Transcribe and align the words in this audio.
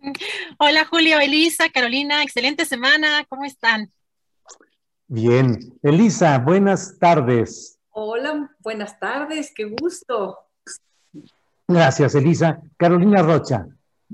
Hola 0.58 0.84
Julio, 0.86 1.18
Elisa, 1.20 1.68
Carolina, 1.70 2.22
excelente 2.22 2.64
semana, 2.64 3.24
¿cómo 3.28 3.44
están? 3.44 3.90
Bien. 5.06 5.58
Elisa, 5.82 6.38
buenas 6.38 6.98
tardes. 6.98 7.78
Hola, 7.90 8.50
buenas 8.60 8.98
tardes, 8.98 9.52
qué 9.54 9.64
gusto. 9.64 10.38
Gracias, 11.66 12.14
Elisa. 12.14 12.60
Carolina 12.76 13.22
Rocha, 13.22 13.66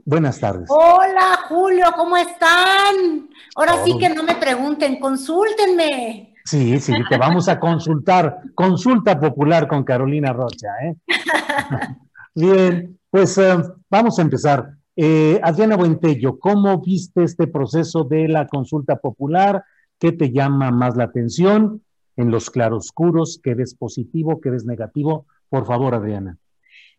buenas 0.05 0.39
tardes. 0.41 0.67
Hola 0.69 1.41
Julio, 1.49 1.87
¿cómo 1.97 2.17
están? 2.17 3.29
Ahora 3.57 3.85
sí 3.85 3.97
que 3.99 4.09
no 4.09 4.23
me 4.23 4.37
pregunten, 4.37 4.99
consúltenme. 4.99 6.35
Sí, 6.45 6.79
sí, 6.79 6.93
te 7.09 7.17
vamos 7.17 7.49
a 7.49 7.59
consultar. 7.59 8.39
Consulta 8.55 9.19
popular 9.19 9.67
con 9.67 9.83
Carolina 9.83 10.33
Rocha, 10.33 10.69
¿eh? 10.83 10.97
Bien, 12.35 12.99
pues 13.11 13.39
eh, 13.39 13.57
vamos 13.89 14.19
a 14.19 14.23
empezar. 14.23 14.75
Eh, 14.97 15.41
Adriana 15.43 15.77
Buentello, 15.77 16.39
¿cómo 16.39 16.81
viste 16.81 17.25
este 17.25 17.47
proceso 17.49 18.05
de 18.05 18.29
la 18.29 18.47
consulta 18.47 18.97
popular? 18.97 19.65
¿Qué 19.99 20.13
te 20.13 20.31
llama 20.31 20.71
más 20.71 20.97
la 20.97 21.05
atención 21.05 21.83
en 22.17 22.31
los 22.31 22.51
claroscuros? 22.51 23.41
¿Qué 23.43 23.55
ves 23.55 23.75
positivo? 23.75 24.41
¿Qué 24.41 24.51
ves 24.51 24.65
negativo? 24.65 25.27
Por 25.49 25.67
favor, 25.67 25.95
Adriana. 25.95 26.39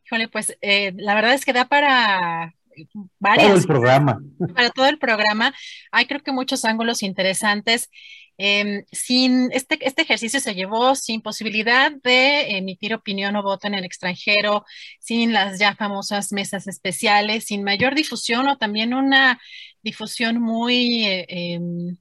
Híjole, 0.06 0.28
pues 0.28 0.58
eh, 0.62 0.94
la 0.98 1.16
verdad 1.16 1.34
es 1.34 1.46
que 1.46 1.54
da 1.54 1.66
para 1.66 2.54
Todo 2.76 3.10
varias, 3.20 3.62
el 3.62 3.66
programa. 3.66 4.22
para 4.54 4.70
todo 4.72 4.88
el 4.88 5.00
programa. 5.00 5.54
Hay 5.92 6.06
creo 6.06 6.20
que 6.20 6.34
muchos 6.34 6.66
ángulos 6.66 7.02
interesantes. 7.02 7.90
Em, 8.38 8.84
sin 8.92 9.50
este, 9.54 9.78
este 9.88 10.02
ejercicio 10.04 10.40
se 10.42 10.54
llevó 10.56 10.96
sin 10.96 11.22
posibilidad 11.22 11.92
de 12.04 12.58
emitir 12.58 12.94
opinión 12.94 13.36
o 13.38 13.44
voto 13.44 13.68
en 13.68 13.76
el 13.76 13.86
extranjero, 13.86 14.66
sin 15.00 15.32
las 15.34 15.58
ya 15.60 15.76
famosas 15.76 16.32
mesas 16.34 16.68
especiales, 16.68 17.46
sin 17.46 17.64
mayor 17.64 17.96
difusión 17.96 18.48
o 18.50 18.58
también 18.58 18.94
una 18.94 19.40
difusión 19.84 20.42
muy, 20.42 21.06
eh, 21.06 21.26
em, 21.30 21.98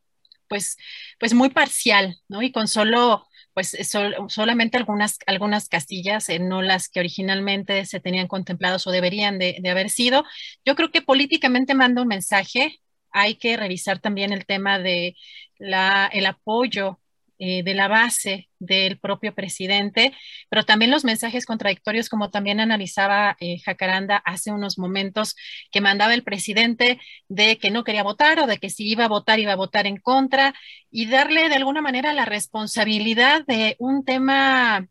pues, 0.49 0.77
pues 1.19 1.35
muy 1.35 1.51
parcial, 1.51 2.17
¿no? 2.29 2.43
Y 2.43 2.53
con 2.53 2.69
solo, 2.69 3.27
pues 3.55 3.77
sol- 3.89 4.15
solamente 4.29 4.77
algunas, 4.77 5.19
algunas 5.27 5.69
castillas, 5.69 6.29
eh, 6.29 6.39
no 6.39 6.63
las 6.63 6.89
que 6.89 7.01
originalmente 7.01 7.85
se 7.87 8.01
tenían 8.01 8.29
contemplados 8.29 8.87
o 8.87 8.91
deberían 8.91 9.39
de, 9.39 9.57
de 9.61 9.71
haber 9.71 9.91
sido. 9.91 10.25
Yo 10.65 10.75
creo 10.77 10.91
que 10.91 11.03
políticamente 11.03 11.75
manda 11.75 12.03
un 12.03 12.09
mensaje. 12.09 12.81
Hay 13.15 13.37
que 13.37 13.57
revisar 13.57 13.99
también 14.01 14.33
el 14.33 14.45
tema 14.45 14.79
de 14.79 15.15
la, 15.59 16.11
el 16.13 16.27
apoyo 16.27 17.01
eh, 17.39 17.63
de 17.65 17.75
la 17.75 17.89
base 17.89 18.49
del 18.61 18.99
propio 18.99 19.35
presidente, 19.35 20.13
pero 20.49 20.65
también 20.65 20.91
los 20.91 21.05
mensajes 21.05 21.47
contradictorios, 21.47 22.09
como 22.09 22.31
también 22.31 22.61
analizaba 22.61 23.37
eh, 23.41 23.59
Jacaranda 23.65 24.17
hace 24.25 24.51
unos 24.53 24.79
momentos, 24.79 25.35
que 25.73 25.81
mandaba 25.81 26.15
el 26.15 26.23
presidente 26.23 27.01
de 27.29 27.59
que 27.59 27.71
no 27.71 27.83
quería 27.85 28.03
votar 28.05 28.39
o 28.41 28.47
de 28.47 28.59
que 28.59 28.71
si 28.71 28.89
iba 28.89 29.05
a 29.07 29.09
votar, 29.09 29.39
iba 29.41 29.53
a 29.53 29.57
votar 29.57 29.87
en 29.87 29.97
contra, 29.97 30.55
y 30.91 31.07
darle 31.07 31.49
de 31.49 31.57
alguna 31.57 31.81
manera 31.83 32.13
la 32.13 32.25
responsabilidad 32.25 33.45
de 33.47 33.77
un 33.79 34.05
tema 34.05 34.87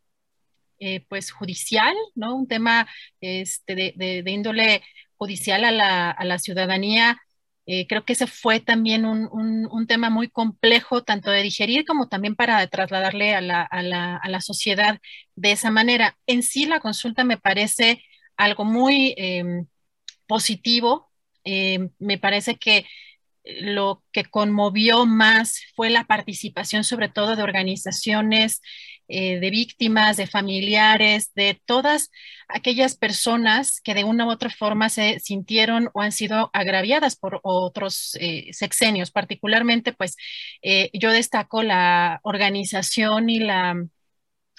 eh, 0.79 1.05
pues 1.09 1.31
judicial, 1.31 1.95
¿no? 2.15 2.35
Un 2.35 2.47
tema 2.47 2.87
este, 3.21 3.75
de, 3.75 3.93
de- 3.95 4.23
de 4.23 4.31
índole 4.31 4.81
judicial 5.15 5.63
a 5.63 5.71
la, 5.71 6.11
a 6.11 6.25
la 6.25 6.39
ciudadanía. 6.39 7.17
Eh, 7.65 7.87
creo 7.87 8.03
que 8.05 8.13
ese 8.13 8.27
fue 8.27 8.59
también 8.59 9.05
un, 9.05 9.29
un- 9.31 9.87
tema 9.87 10.09
muy 10.09 10.27
complejo, 10.29 11.03
tanto 11.03 11.31
de 11.31 11.41
digerir 11.43 11.85
como 11.85 12.09
también 12.09 12.35
para 12.35 12.65
trasladarle 12.67 13.35
a 13.35 13.41
la, 13.41 13.61
a 13.63 13.81
la- 13.83 14.17
a 14.17 14.29
la 14.29 14.41
sociedad 14.41 14.99
de 15.35 15.51
esa 15.53 15.71
manera. 15.71 16.17
En 16.27 16.43
sí, 16.43 16.65
la 16.65 16.79
consulta 16.81 17.23
me 17.23 17.37
parece 17.37 18.03
algo 18.37 18.65
muy 18.65 19.13
em, 19.17 19.67
positivo. 20.27 21.11
Eh, 21.45 21.89
me 21.99 22.17
parece 22.17 22.57
que 22.57 22.85
lo 23.45 24.03
que 24.13 24.25
conmovió 24.25 25.05
más 25.05 25.61
fue 25.75 25.89
la 25.89 26.05
participación 26.05 26.83
sobre 26.85 27.09
todo 27.09 27.35
de 27.35 27.43
organizaciones 27.43 28.61
eh, 29.07 29.39
de 29.39 29.49
víctimas, 29.49 30.17
de 30.17 30.27
familiares, 30.27 31.31
de 31.35 31.59
todas 31.65 32.09
aquellas 32.47 32.95
personas 32.95 33.81
que 33.81 33.93
de 33.93 34.03
una 34.03 34.25
u 34.25 34.29
otra 34.29 34.49
forma 34.49 34.89
se 34.89 35.19
sintieron 35.19 35.89
o 35.93 36.01
han 36.01 36.11
sido 36.11 36.49
agraviadas 36.53 37.15
por 37.15 37.39
otros 37.43 38.17
eh, 38.19 38.49
sexenios. 38.53 39.11
Particularmente, 39.11 39.93
pues 39.93 40.15
eh, 40.61 40.89
yo 40.93 41.11
destaco 41.11 41.63
la 41.63 42.19
organización 42.23 43.29
y 43.29 43.39
la 43.39 43.75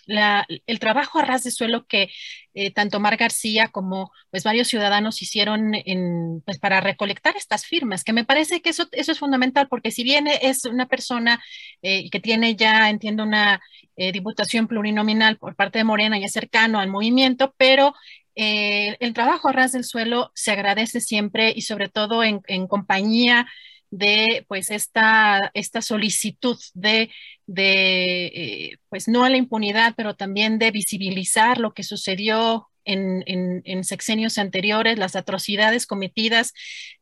la, 0.06 0.46
el 0.66 0.78
trabajo 0.78 1.18
a 1.18 1.24
ras 1.24 1.44
de 1.44 1.50
suelo 1.50 1.86
que 1.86 2.10
eh, 2.54 2.72
tanto 2.72 3.00
Mar 3.00 3.16
García 3.16 3.68
como 3.68 4.12
pues 4.30 4.44
varios 4.44 4.68
ciudadanos 4.68 5.22
hicieron 5.22 5.74
en, 5.74 6.42
pues, 6.44 6.58
para 6.58 6.80
recolectar 6.80 7.36
estas 7.36 7.66
firmas, 7.66 8.04
que 8.04 8.12
me 8.12 8.24
parece 8.24 8.62
que 8.62 8.70
eso, 8.70 8.88
eso 8.92 9.12
es 9.12 9.18
fundamental, 9.18 9.68
porque 9.68 9.90
si 9.90 10.04
bien 10.04 10.26
es 10.26 10.64
una 10.64 10.86
persona 10.86 11.42
eh, 11.82 12.08
que 12.10 12.20
tiene 12.20 12.56
ya, 12.56 12.90
entiendo, 12.90 13.22
una 13.24 13.60
eh, 13.96 14.12
diputación 14.12 14.66
plurinominal 14.66 15.38
por 15.38 15.54
parte 15.56 15.78
de 15.78 15.84
Morena 15.84 16.18
y 16.18 16.24
es 16.24 16.32
cercano 16.32 16.80
al 16.80 16.90
movimiento, 16.90 17.54
pero 17.56 17.94
eh, 18.34 18.96
el 19.00 19.14
trabajo 19.14 19.48
a 19.48 19.52
ras 19.52 19.72
del 19.72 19.84
suelo 19.84 20.32
se 20.34 20.50
agradece 20.52 21.00
siempre 21.00 21.52
y 21.54 21.62
sobre 21.62 21.88
todo 21.88 22.24
en, 22.24 22.40
en 22.48 22.66
compañía 22.66 23.46
de 23.90 24.44
pues 24.48 24.70
esta, 24.70 25.50
esta 25.54 25.82
solicitud 25.82 26.58
de, 26.74 27.10
de 27.46 28.26
eh, 28.26 28.76
pues 28.88 29.08
no 29.08 29.24
a 29.24 29.30
la 29.30 29.36
impunidad, 29.36 29.94
pero 29.96 30.14
también 30.16 30.58
de 30.58 30.70
visibilizar 30.70 31.58
lo 31.58 31.74
que 31.74 31.82
sucedió 31.82 32.68
en, 32.84 33.22
en, 33.26 33.62
en 33.64 33.84
sexenios 33.84 34.38
anteriores, 34.38 34.98
las 34.98 35.16
atrocidades 35.16 35.86
cometidas 35.86 36.52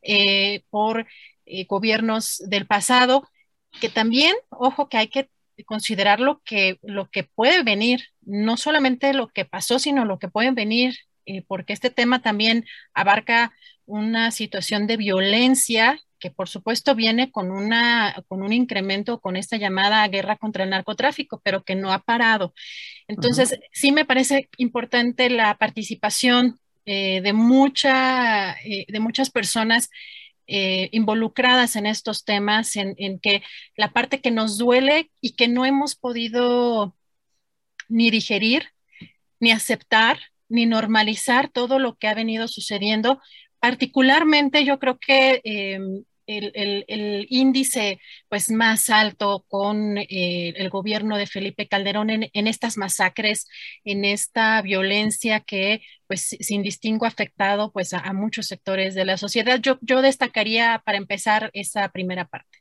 eh, 0.03 0.63
por 0.71 1.07
eh, 1.47 1.65
gobiernos 1.67 2.39
del 2.47 2.67
pasado, 2.67 3.29
que 3.81 3.89
también, 3.89 4.35
ojo, 4.51 4.89
que 4.89 4.99
hay 4.99 5.09
que 5.09 5.31
considerar 5.65 6.21
lo 6.21 6.43
que, 6.45 6.79
lo 6.83 7.11
que 7.11 7.25
puede 7.25 7.63
venir, 7.63 8.05
no 8.21 8.57
solamente 8.57 9.15
lo 9.15 9.29
que 9.29 9.45
pasó, 9.45 9.79
sino 9.79 10.05
lo 10.05 10.19
que 10.19 10.29
puede 10.29 10.51
venir, 10.51 10.97
porque 11.47 11.73
este 11.73 11.91
tema 11.91 12.21
también 12.21 12.67
abarca 12.95 13.53
una 13.87 14.31
situación 14.31 14.87
de 14.87 14.97
violencia 14.97 16.01
que 16.23 16.31
por 16.31 16.49
supuesto 16.49 16.95
viene 16.95 17.33
con, 17.33 17.51
una, 17.51 18.15
con 18.29 18.43
un 18.43 18.53
incremento, 18.53 19.21
con 19.21 19.37
esta 19.37 19.57
llamada 19.57 20.07
guerra 20.07 20.37
contra 20.37 20.63
el 20.63 20.71
narcotráfico, 20.71 21.41
pero 21.43 21.65
que 21.65 21.75
no 21.75 21.93
ha 21.93 21.99
parado. 21.99 22.55
Entonces, 23.09 23.51
uh 23.51 23.57
-huh. 23.57 23.69
sí 23.73 23.91
me 23.91 24.05
parece 24.05 24.49
importante 24.57 25.29
la 25.31 25.59
participación 25.59 26.61
eh, 26.87 27.21
de, 27.23 27.33
mucha, 27.33 28.53
eh, 28.65 28.87
de 28.89 29.01
muchas 29.01 29.31
personas 29.31 29.91
eh, 30.47 30.89
involucradas 30.93 31.75
en 31.75 31.87
estos 31.87 32.25
temas, 32.25 32.77
en, 32.77 32.95
en, 32.99 33.19
que 33.19 33.43
la 33.77 33.89
parte 33.93 34.21
que 34.21 34.31
nos 34.31 34.59
duele 34.59 35.11
y 35.21 35.35
que 35.35 35.49
no 35.49 35.65
hemos 35.65 35.97
podido 35.97 36.95
ni 37.89 38.11
digerir, 38.11 38.69
ni 39.41 39.51
aceptar, 39.51 40.19
ni 40.49 40.67
normalizar 40.67 41.49
todo 41.49 41.79
lo 41.81 41.97
que 41.97 42.07
ha 42.07 42.15
venido 42.15 42.47
sucediendo. 42.47 43.21
Particularmente 43.59 44.65
yo 44.65 44.79
creo 44.79 44.99
que 44.99 45.41
eh, 45.45 45.81
el, 46.27 46.85
el, 46.89 47.27
índice 47.29 48.01
pues, 48.29 48.51
más 48.51 48.91
alto 48.91 49.45
con 49.49 49.99
eh, 49.99 50.55
el 50.57 50.71
gobierno 50.71 51.17
de 51.17 51.27
Felipe 51.27 51.69
Calderón 51.69 52.11
en, 52.11 52.31
en, 52.33 52.47
estas 52.47 52.77
masacres, 52.77 53.49
en 53.85 54.05
esta 54.05 54.63
violencia 54.63 55.41
que 55.41 55.83
pues, 56.07 56.37
sin 56.41 56.63
distingo 56.63 57.05
ha 57.05 57.09
afectado 57.09 57.73
pues, 57.73 57.93
a, 57.95 58.13
muchos 58.13 58.47
sectores 58.47 58.95
de 58.95 59.05
la 59.05 59.17
sociedad. 59.17 59.59
Yo, 59.61 59.79
yo 59.81 60.03
destacaría 60.03 60.83
para 60.85 60.99
empezar 60.99 61.51
esa 61.55 61.89
primera 61.89 62.27
parte. 62.27 62.59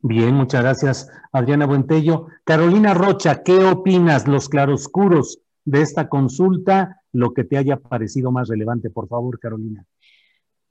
Bien, 0.00 0.34
muchas 0.34 0.62
gracias, 0.62 1.10
Adriana 1.32 1.66
Buentello. 1.66 2.26
Carolina 2.44 2.94
Rocha, 2.94 3.42
¿qué 3.42 3.64
opinas, 3.64 4.28
los 4.28 4.48
claroscuros 4.48 5.40
de 5.64 5.80
esta 5.82 6.08
consulta? 6.08 7.00
Lo 7.12 7.32
que 7.32 7.44
te 7.44 7.56
haya 7.56 7.76
parecido 7.76 8.30
más 8.30 8.48
relevante, 8.48 8.90
por 8.90 9.08
favor, 9.08 9.38
Carolina. 9.38 9.86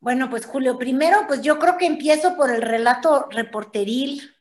Bueno, 0.03 0.29
pues 0.29 0.45
Julio, 0.45 0.77
primero, 0.77 1.19
pues 1.27 1.41
yo 1.43 1.57
creo 1.59 1.77
que 1.77 1.85
empiezo 1.85 2.35
por 2.35 2.51
el 2.51 2.61
relato 2.61 3.25
reporteril 3.31 4.33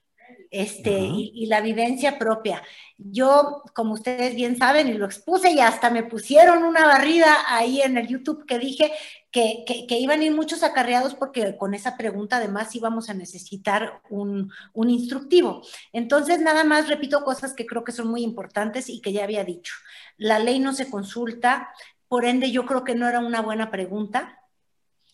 este, 0.50 0.99
y, 0.99 1.31
y, 1.37 1.47
la 1.47 1.61
vivencia 1.61 2.19
propia. 2.19 2.61
Yo, 2.99 3.62
como 3.73 3.94
ustedes 3.94 4.35
bien 4.35 4.59
saben, 4.59 4.88
y 4.88 4.94
lo 4.94 5.06
expuse 5.06 5.53
y 5.53 5.61
hasta 5.61 5.88
me 5.88 6.03
pusieron 6.03 6.64
una 6.64 6.85
barrida 6.85 7.32
ahí 7.47 7.81
en 7.81 7.97
el 7.97 8.09
YouTube 8.09 8.44
que 8.44 8.59
dije 8.59 8.91
que, 9.31 9.62
que, 9.64 9.87
que 9.87 10.00
iban 10.00 10.19
a 10.19 10.25
ir 10.25 10.35
muchos 10.35 10.64
acarreados 10.64 11.14
porque 11.14 11.56
con 11.56 11.75
esa 11.75 11.97
pregunta 11.97 12.38
además 12.38 12.75
íbamos 12.75 13.09
a 13.09 13.14
necesitar 13.14 14.03
un, 14.11 14.50
un 14.73 14.91
instructivo. 14.91 15.62
Entonces, 15.93 16.41
nada 16.41 16.64
más 16.64 16.88
repito 16.88 17.23
cosas 17.23 17.55
que 17.55 17.67
creo 17.67 17.85
que 17.85 17.93
son 17.93 18.09
muy 18.09 18.25
importantes 18.25 18.88
y 18.88 19.00
que 19.00 19.12
ya 19.12 19.23
había 19.23 19.44
dicho. 19.44 19.75
La 20.17 20.41
ley 20.41 20.59
no 20.59 20.73
se 20.73 20.91
consulta, 20.91 21.69
por 22.09 22.25
ende 22.25 22.50
yo 22.50 22.67
creo 22.67 22.82
que 22.82 22.97
no 22.97 23.09
era 23.09 23.20
una 23.20 23.43
buena 23.43 23.70
pregunta 23.70 24.42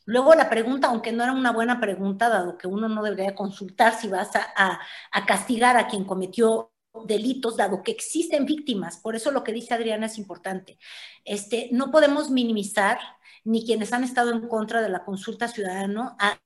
Luego 0.09 0.35
la 0.35 0.49
pregunta, 0.49 0.87
aunque 0.87 1.13
no 1.13 1.23
era 1.23 1.35
una 1.35 1.53
buena 1.53 1.81
pregunta, 1.81 2.31
dado 2.31 2.57
que 2.57 2.67
uno 2.67 2.89
no 2.89 3.03
debería 3.03 3.35
consultar 3.35 3.93
si 3.93 4.09
vas 4.09 4.31
a, 4.35 4.81
castigar 5.27 5.77
a 5.77 5.87
quien 5.87 6.05
cometió 6.05 6.73
delitos, 7.05 7.59
dado 7.59 7.83
que 7.83 7.91
existen 7.91 8.47
víctimas. 8.47 8.97
Por 8.97 9.17
eso 9.17 9.31
lo 9.31 9.45
que 9.45 9.53
dice 9.53 9.75
Adriana 9.75 10.07
es 10.07 10.17
importante. 10.17 10.79
Este, 11.27 11.69
no 11.73 11.91
podemos 11.91 12.31
minimizar 12.31 12.99
ni 13.45 13.67
quienes 13.67 13.93
han 13.93 14.03
estado 14.03 14.31
en 14.31 14.49
contra 14.49 14.81
de 14.81 14.89
la 14.89 15.05
consulta 15.05 15.47
ciudadano 15.47 16.17
a, 16.19 16.41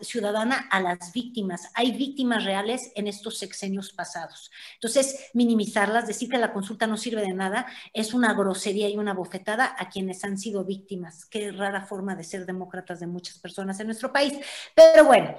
ciudadana 0.00 0.68
a 0.70 0.80
las 0.80 1.12
víctimas. 1.12 1.70
Hay 1.74 1.92
víctimas 1.92 2.44
reales 2.44 2.92
en 2.94 3.06
estos 3.06 3.38
sexenios 3.38 3.92
pasados. 3.92 4.50
Entonces, 4.74 5.30
minimizarlas, 5.34 6.06
decir 6.06 6.28
que 6.28 6.38
la 6.38 6.52
consulta 6.52 6.86
no 6.86 6.96
sirve 6.96 7.22
de 7.22 7.34
nada, 7.34 7.66
es 7.92 8.14
una 8.14 8.34
grosería 8.34 8.88
y 8.88 8.96
una 8.96 9.14
bofetada 9.14 9.74
a 9.78 9.88
quienes 9.88 10.24
han 10.24 10.38
sido 10.38 10.64
víctimas. 10.64 11.26
Qué 11.26 11.52
rara 11.52 11.82
forma 11.82 12.14
de 12.14 12.24
ser 12.24 12.46
demócratas 12.46 13.00
de 13.00 13.06
muchas 13.06 13.38
personas 13.38 13.78
en 13.80 13.86
nuestro 13.86 14.12
país. 14.12 14.34
Pero 14.74 15.04
bueno, 15.04 15.34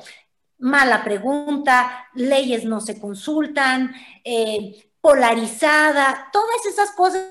mala 0.60 1.04
pregunta, 1.04 2.08
leyes 2.16 2.66
no 2.66 2.82
se 2.82 3.00
consultan, 3.00 3.94
eh, 4.24 4.92
polarizada, 5.02 6.30
todas 6.32 6.66
esas 6.66 6.92
cosas 6.92 7.28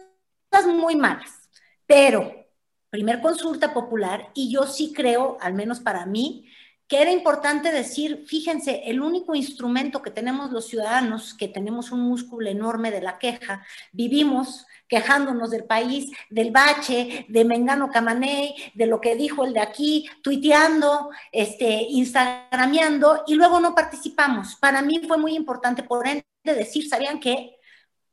muy 0.67 0.97
malas. 0.97 1.51
Pero, 1.87 2.47
primer 2.91 3.21
consulta 3.21 3.75
popular, 3.75 4.31
y 4.35 4.51
yo 4.51 4.67
sí 4.67 4.93
creo, 4.95 5.37
al 5.41 5.55
menos 5.55 5.81
para 5.81 6.07
mí, 6.07 6.49
que 6.89 7.03
era 7.03 7.11
importante 7.11 7.73
decir, 7.73 8.25
fíjense, 8.27 8.83
el 8.87 9.01
único 9.01 9.35
instrumento 9.35 10.03
que 10.03 10.11
tenemos 10.11 10.53
los 10.53 10.67
ciudadanos, 10.67 11.35
que 11.35 11.49
tenemos 11.49 11.91
un 11.91 12.01
músculo 12.01 12.49
enorme 12.49 12.91
de 12.91 13.03
la 13.03 13.19
queja, 13.19 13.65
vivimos 13.93 14.67
quejándonos 14.89 15.51
del 15.51 15.65
país, 15.65 16.13
del 16.31 16.53
bache, 16.53 17.27
de 17.29 17.45
Mengano 17.45 17.91
Camaney, 17.91 18.55
de 18.75 18.87
lo 18.87 19.01
que 19.01 19.17
dijo 19.17 19.45
el 19.45 19.53
de 19.53 19.61
aquí, 19.61 20.09
tuiteando, 20.23 21.11
este, 21.33 21.87
instagrameando, 21.91 23.25
y 23.27 23.35
luego 23.35 23.59
no 23.59 23.75
participamos. 23.75 24.55
Para 24.57 24.83
mí 24.83 25.01
fue 25.09 25.19
muy 25.19 25.35
importante, 25.35 25.83
por 25.83 26.07
ende, 26.07 26.25
decir, 26.45 26.89
¿sabían 26.89 27.19
qué? 27.19 27.56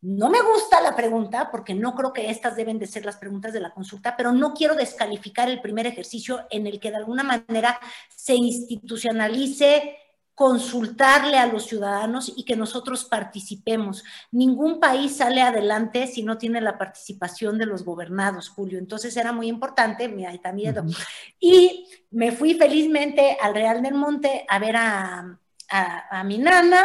No 0.03 0.29
me 0.29 0.41
gusta 0.41 0.81
la 0.81 0.97
pregunta 0.97 1.49
porque 1.49 1.73
no 1.73 1.95
creo 1.95 2.11
que 2.11 2.29
estas 2.29 2.57
deben 2.57 2.77
de 2.77 2.87
ser 2.87 3.05
las 3.05 3.15
preguntas 3.15 3.53
de 3.53 3.61
la 3.61 3.71
consulta, 3.71 4.17
pero 4.17 4.33
no 4.33 4.53
quiero 4.53 4.75
descalificar 4.75 5.49
el 5.49 5.61
primer 5.61 5.87
ejercicio 5.87 6.45
en 6.49 6.67
el 6.67 6.81
que 6.81 6.91
de 6.91 6.97
alguna 6.97 7.23
manera 7.23 7.79
se 8.13 8.35
institucionalice 8.35 9.97
consultarle 10.35 11.37
a 11.37 11.45
los 11.45 11.67
ciudadanos 11.67 12.33
y 12.35 12.43
que 12.43 12.57
nosotros 12.57 13.05
participemos. 13.05 14.03
Ningún 14.31 14.81
país 14.81 15.15
sale 15.15 15.41
adelante 15.41 16.07
si 16.07 16.21
no 16.21 16.37
tiene 16.37 16.59
la 16.59 16.77
participación 16.77 17.57
de 17.57 17.65
los 17.65 17.85
gobernados, 17.85 18.49
Julio. 18.49 18.79
Entonces 18.79 19.15
era 19.15 19.31
muy 19.31 19.47
importante, 19.47 20.09
me 20.09 20.23
da 20.43 20.51
miedo. 20.51 20.81
Uh 20.81 20.87
-huh. 20.87 21.07
Y 21.39 21.87
me 22.11 22.33
fui 22.33 22.55
felizmente 22.55 23.37
al 23.41 23.53
Real 23.53 23.81
del 23.81 23.93
Monte 23.93 24.45
a 24.49 24.59
ver 24.59 24.75
a, 24.75 25.39
a, 25.69 26.19
a 26.19 26.23
mi 26.25 26.39
nana 26.39 26.83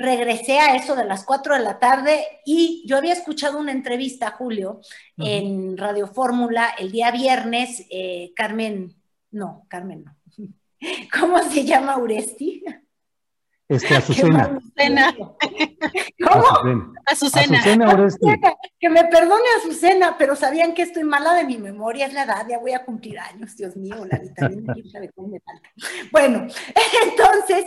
regresé 0.00 0.58
a 0.58 0.76
eso 0.76 0.96
de 0.96 1.04
las 1.04 1.24
4 1.24 1.54
de 1.56 1.60
la 1.60 1.78
tarde 1.78 2.24
y 2.44 2.82
yo 2.86 2.96
había 2.96 3.12
escuchado 3.12 3.58
una 3.58 3.72
entrevista, 3.72 4.30
Julio, 4.30 4.80
uh 5.18 5.22
-huh. 5.22 5.28
en 5.28 5.76
Radio 5.76 6.06
Fórmula 6.06 6.70
el 6.78 6.90
día 6.90 7.10
viernes, 7.10 7.86
eh, 7.90 8.32
Carmen, 8.34 8.96
no, 9.30 9.66
Carmen 9.68 10.04
no. 10.04 10.16
¿Cómo 11.20 11.38
se 11.42 11.64
llama 11.64 11.98
Uresti? 11.98 12.64
Este, 13.68 13.94
Azucena. 13.96 14.44
Azucena. 14.56 15.14
¿Cómo? 16.26 16.46
Azucena. 17.04 17.58
Azucena 17.58 17.94
Uresti. 17.94 18.26
Que 18.80 18.88
me 18.88 19.04
perdone 19.04 19.44
Azucena, 19.58 20.16
pero 20.18 20.34
sabían 20.34 20.72
que 20.72 20.82
estoy 20.82 21.04
mala 21.04 21.34
de 21.34 21.44
mi 21.44 21.58
memoria, 21.58 22.06
es 22.06 22.14
la 22.14 22.22
edad, 22.22 22.46
ya 22.48 22.58
voy 22.58 22.72
a 22.72 22.84
cumplir 22.86 23.18
años, 23.18 23.54
Dios 23.54 23.76
mío, 23.76 24.04
la 24.10 24.18
vitamina 24.18 24.74
sabe 24.90 25.10
cómo 25.14 25.28
me 25.28 25.40
falta. 25.40 25.68
Bueno, 26.10 26.46
entonces 27.04 27.66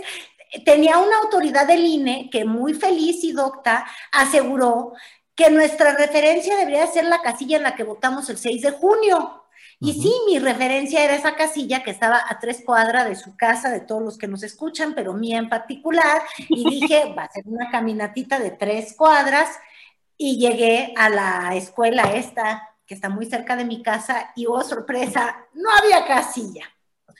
tenía 0.65 1.00
una 1.00 1.17
autoridad 1.19 1.67
del 1.67 1.85
INE 1.85 2.29
que 2.31 2.45
muy 2.45 2.73
feliz 2.73 3.23
y 3.23 3.31
docta 3.31 3.85
aseguró 4.11 4.94
que 5.35 5.50
nuestra 5.50 5.95
referencia 5.95 6.55
debería 6.55 6.85
ser 6.88 7.05
la 7.05 7.21
casilla 7.21 7.57
en 7.57 7.63
la 7.63 7.75
que 7.75 7.83
votamos 7.83 8.29
el 8.29 8.38
6 8.38 8.61
de 8.61 8.71
junio. 8.71 9.44
Y 9.79 9.89
uh 9.89 9.94
-huh. 9.94 10.01
sí, 10.01 10.13
mi 10.27 10.39
referencia 10.39 11.03
era 11.03 11.15
esa 11.15 11.35
casilla 11.35 11.83
que 11.83 11.91
estaba 11.91 12.21
a 12.29 12.39
tres 12.39 12.61
cuadras 12.65 13.07
de 13.07 13.15
su 13.15 13.35
casa, 13.35 13.69
de 13.69 13.81
todos 13.81 14.01
los 14.01 14.17
que 14.17 14.27
nos 14.27 14.44
escuchan, 14.44 14.94
pero 14.95 15.13
mía 15.13 15.39
en 15.39 15.50
particular. 15.50 16.21
Y 16.50 16.63
dije, 16.81 17.13
va 17.17 17.23
a 17.23 17.31
ser 17.31 17.44
una 17.47 17.69
caminatita 17.71 18.39
de 18.39 18.51
tres 18.51 18.94
cuadras. 18.95 19.50
Y 20.17 20.38
llegué 20.38 20.94
a 20.95 21.09
la 21.09 21.55
escuela 21.55 22.03
esta, 22.13 22.69
que 22.86 22.93
está 22.93 23.10
muy 23.10 23.25
cerca 23.25 23.55
de 23.55 23.65
mi 23.65 23.81
casa, 23.81 24.31
y 24.36 24.45
oh, 24.45 24.62
sorpresa, 24.62 25.36
no 25.53 25.69
había 25.72 26.05
casilla. 26.05 26.73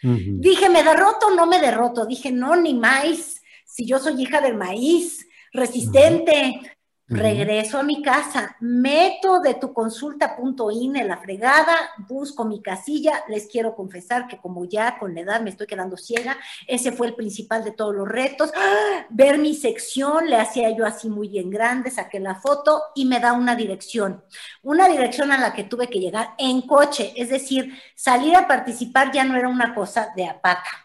Uh 0.04 0.10
-huh. 0.10 0.40
Dije, 0.40 0.70
¿me 0.70 0.84
derroto 0.84 1.28
o 1.28 1.36
no 1.36 1.46
me 1.46 1.60
derroto? 1.60 2.06
Dije, 2.06 2.32
no, 2.32 2.56
ni 2.56 2.74
más. 2.74 3.42
Si 3.66 3.86
yo 3.86 4.00
soy 4.00 4.22
hija 4.22 4.42
del 4.42 4.56
maíz, 4.56 5.26
resistente, 5.54 6.32
uh 6.34 6.62
-huh. 6.62 6.73
Regreso 7.08 7.78
a 7.78 7.84
mi 7.84 8.02
casa, 8.02 8.56
meto 8.62 9.42
de 9.42 9.56
tu 9.56 9.74
consulta.in 9.74 11.06
la 11.06 11.18
fregada, 11.18 11.76
busco 12.08 12.46
mi 12.46 12.62
casilla, 12.62 13.26
les 13.28 13.48
quiero 13.48 13.76
confesar 13.76 14.26
que 14.26 14.38
como 14.38 14.64
ya 14.64 14.98
con 14.98 15.14
la 15.14 15.22
edad 15.22 15.42
me 15.42 15.50
estoy 15.50 15.68
quedando 15.68 15.98
ciega, 15.98 16.38
ese 16.66 16.94
fue 16.94 17.08
el 17.08 17.16
principal 17.16 17.66
de 17.66 17.72
todos 17.72 17.94
los 17.94 18.08
retos, 18.08 18.52
¡Ah! 18.56 19.06
ver 19.10 19.38
mi 19.38 19.54
sección, 19.54 20.30
le 20.30 20.38
hacía 20.38 20.70
yo 20.76 20.86
así 20.86 21.10
muy 21.10 21.28
bien 21.28 21.50
grande, 21.50 21.92
saqué 21.92 22.22
la 22.22 22.36
foto 22.36 22.82
y 22.96 23.04
me 23.04 23.20
da 23.20 23.34
una 23.34 23.58
dirección, 23.58 24.24
una 24.62 24.88
dirección 24.88 25.34
a 25.34 25.38
la 25.38 25.54
que 25.54 25.66
tuve 25.66 25.90
que 25.90 26.00
llegar 26.00 26.36
en 26.38 26.62
coche, 26.62 27.14
es 27.18 27.30
decir, 27.30 27.74
salir 27.96 28.34
a 28.36 28.48
participar 28.48 29.12
ya 29.12 29.26
no 29.26 29.36
era 29.36 29.50
una 29.50 29.76
cosa 29.76 30.14
de 30.16 30.26
apaca 30.26 30.83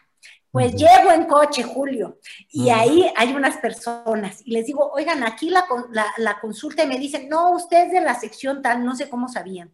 pues 0.51 0.73
uh 0.73 0.75
-huh. 0.75 0.79
llego 0.79 1.11
en 1.11 1.25
coche, 1.25 1.63
Julio, 1.63 2.19
y 2.49 2.61
uh 2.61 2.65
-huh. 2.65 2.79
ahí 2.79 3.13
hay 3.15 3.33
unas 3.33 3.57
personas, 3.57 4.41
y 4.45 4.51
les 4.51 4.65
digo, 4.65 4.91
oigan, 4.91 5.23
aquí 5.23 5.49
la, 5.49 5.65
la, 5.91 6.05
la, 6.17 6.39
consulta, 6.39 6.83
y 6.83 6.87
me 6.87 6.97
dicen, 6.97 7.29
no, 7.29 7.51
usted 7.51 7.87
es 7.87 7.91
de 7.91 8.01
la 8.01 8.19
sección 8.19 8.61
tal, 8.61 8.83
no 8.83 8.95
sé 8.95 9.09
cómo 9.09 9.27
sabían. 9.27 9.71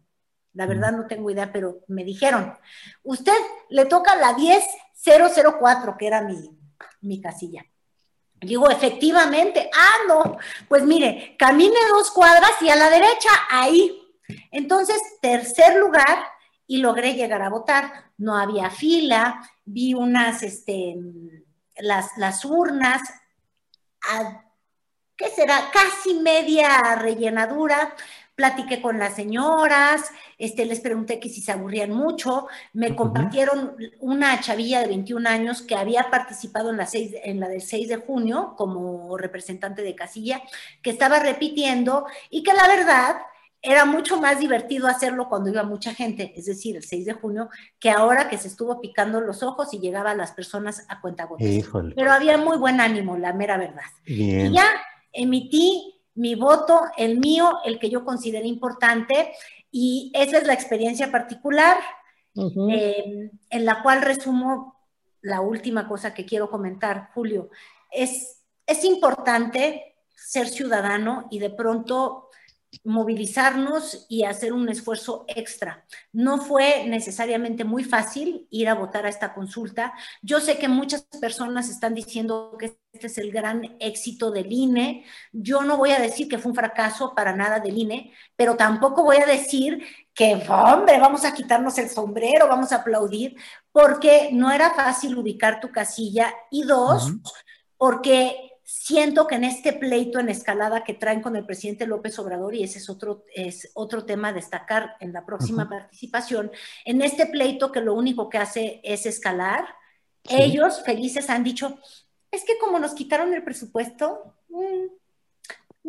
La 0.52 0.66
verdad 0.66 0.92
no 0.92 1.06
tengo 1.06 1.30
idea, 1.30 1.52
pero 1.52 1.80
me 1.86 2.02
dijeron, 2.02 2.56
usted 3.02 3.36
le 3.68 3.84
toca 3.84 4.16
la 4.16 4.34
10004, 4.34 5.96
que 5.98 6.06
era 6.06 6.22
mi, 6.22 6.50
mi 7.02 7.20
casilla. 7.20 7.62
Digo, 8.40 8.70
efectivamente, 8.70 9.70
ah, 9.74 9.96
no, 10.08 10.38
pues 10.68 10.82
mire, 10.82 11.36
camine 11.38 11.76
dos 11.90 12.10
cuadras 12.10 12.52
y 12.60 12.70
a 12.70 12.76
la 12.76 12.88
derecha, 12.90 13.30
ahí. 13.50 14.02
Entonces, 14.50 14.96
tercer 15.20 15.76
lugar, 15.76 16.24
y 16.66 16.78
logré 16.78 17.14
llegar 17.14 17.42
a 17.42 17.50
votar. 17.50 18.12
No 18.18 18.36
había 18.36 18.70
fila, 18.70 19.40
vi 19.64 19.94
unas, 19.94 20.42
este, 20.42 20.96
las, 21.78 22.16
las 22.16 22.44
urnas, 22.44 23.02
a, 24.08 24.44
¿qué 25.16 25.28
será? 25.28 25.70
Casi 25.72 26.14
media 26.14 26.96
rellenadura. 26.96 27.94
platiqué 28.34 28.82
con 28.82 28.98
las 28.98 29.14
señoras, 29.14 30.10
este, 30.36 30.66
les 30.66 30.80
pregunté 30.80 31.18
que 31.18 31.30
si 31.30 31.40
se 31.40 31.52
aburrían 31.52 31.90
mucho, 31.92 32.48
me 32.74 32.94
compartieron 32.94 33.74
una 33.98 34.38
chavilla 34.40 34.82
de 34.82 34.88
21 34.88 35.26
años 35.26 35.62
que 35.62 35.74
había 35.74 36.10
participado 36.10 36.68
en 36.68 36.76
la, 36.76 36.84
seis, 36.84 37.14
en 37.24 37.40
la 37.40 37.48
del 37.48 37.62
6 37.62 37.88
de 37.88 37.96
junio 37.96 38.52
como 38.58 39.16
representante 39.16 39.80
de 39.80 39.94
casilla, 39.94 40.42
que 40.82 40.90
estaba 40.90 41.18
repitiendo 41.18 42.06
y 42.28 42.42
que 42.42 42.52
la 42.52 42.68
verdad 42.68 43.16
era 43.66 43.84
mucho 43.84 44.20
más 44.20 44.38
divertido 44.38 44.86
hacerlo 44.86 45.28
cuando 45.28 45.50
iba 45.50 45.64
mucha 45.64 45.92
gente, 45.92 46.32
es 46.36 46.46
decir, 46.46 46.76
el 46.76 46.84
6 46.84 47.04
de 47.04 47.12
junio, 47.14 47.48
que 47.80 47.90
ahora 47.90 48.28
que 48.28 48.38
se 48.38 48.46
estuvo 48.46 48.80
picando 48.80 49.20
los 49.20 49.42
ojos 49.42 49.74
y 49.74 49.80
llegaban 49.80 50.18
las 50.18 50.30
personas 50.30 50.86
a 50.88 51.00
cuenta 51.00 51.28
Pero 51.96 52.12
había 52.12 52.38
muy 52.38 52.58
buen 52.58 52.80
ánimo, 52.80 53.16
la 53.16 53.32
mera 53.32 53.58
verdad. 53.58 53.82
Y 54.04 54.52
ya 54.52 54.66
emití 55.12 56.00
mi 56.14 56.36
voto, 56.36 56.80
el 56.96 57.18
mío, 57.18 57.58
el 57.64 57.80
que 57.80 57.90
yo 57.90 58.04
consideré 58.04 58.46
importante, 58.46 59.32
y 59.72 60.12
esa 60.14 60.38
es 60.38 60.46
la 60.46 60.54
experiencia 60.54 61.10
particular 61.10 61.76
em, 62.36 63.30
en 63.50 63.64
la 63.64 63.82
cual 63.82 64.02
resumo 64.02 64.76
la 65.22 65.40
última 65.40 65.88
cosa 65.88 66.14
que 66.14 66.24
quiero 66.24 66.48
comentar, 66.48 67.10
Julio. 67.14 67.50
Es, 67.90 68.42
es 68.64 68.84
importante 68.84 69.96
ser 70.14 70.46
ciudadano 70.46 71.26
y 71.32 71.40
de 71.40 71.50
pronto 71.50 72.25
movilizarnos 72.84 74.06
y 74.08 74.24
hacer 74.24 74.52
un 74.52 74.68
esfuerzo 74.68 75.24
extra. 75.28 75.84
No 76.12 76.38
fue 76.38 76.84
necesariamente 76.86 77.64
muy 77.64 77.84
fácil 77.84 78.46
ir 78.50 78.68
a 78.68 78.74
votar 78.74 79.06
a 79.06 79.08
esta 79.08 79.34
consulta. 79.34 79.92
Yo 80.22 80.40
sé 80.40 80.58
que 80.58 80.68
muchas 80.68 81.02
personas 81.20 81.68
están 81.68 81.94
diciendo 81.94 82.56
que 82.58 82.78
este 82.92 83.08
es 83.08 83.18
el 83.18 83.30
gran 83.30 83.76
éxito 83.78 84.30
del 84.30 84.50
INE. 84.50 85.04
Yo 85.32 85.62
no 85.62 85.76
voy 85.76 85.90
a 85.90 86.00
decir 86.00 86.28
que 86.28 86.38
fue 86.38 86.50
un 86.50 86.56
fracaso 86.56 87.14
para 87.14 87.36
nada 87.36 87.60
del 87.60 87.76
INE, 87.76 88.12
pero 88.36 88.56
tampoco 88.56 89.02
voy 89.02 89.18
a 89.18 89.26
decir 89.26 89.82
que, 90.14 90.34
hombre, 90.48 90.98
vamos 90.98 91.24
a 91.24 91.34
quitarnos 91.34 91.76
el 91.78 91.90
sombrero, 91.90 92.48
vamos 92.48 92.72
a 92.72 92.76
aplaudir, 92.76 93.36
porque 93.70 94.30
no 94.32 94.50
era 94.50 94.70
fácil 94.70 95.16
ubicar 95.18 95.60
tu 95.60 95.70
casilla. 95.70 96.32
Y 96.50 96.62
dos, 96.62 97.12
porque 97.76 98.55
Siento 98.68 99.28
que 99.28 99.36
en 99.36 99.44
este 99.44 99.72
pleito 99.72 100.18
en 100.18 100.28
escalada 100.28 100.82
que 100.82 100.92
traen 100.92 101.22
con 101.22 101.36
el 101.36 101.46
presidente 101.46 101.86
López 101.86 102.18
Obrador, 102.18 102.52
y 102.52 102.64
ese 102.64 102.78
es 102.78 102.90
otro, 102.90 103.24
es 103.32 103.70
otro 103.74 104.04
tema 104.04 104.28
a 104.28 104.32
destacar 104.32 104.96
en 104.98 105.12
la 105.12 105.24
próxima 105.24 105.68
participación, 105.68 106.50
en 106.84 107.00
este 107.00 107.26
pleito 107.26 107.70
que 107.70 107.80
lo 107.80 107.94
único 107.94 108.28
que 108.28 108.38
hace 108.38 108.80
es 108.82 109.06
escalar, 109.06 109.68
ellos 110.28 110.82
felices 110.84 111.30
han 111.30 111.44
dicho, 111.44 111.78
es 112.32 112.44
que 112.44 112.58
como 112.58 112.80
nos 112.80 112.94
quitaron 112.94 113.32
el 113.34 113.44
presupuesto, 113.44 114.34
mm, 114.48 114.86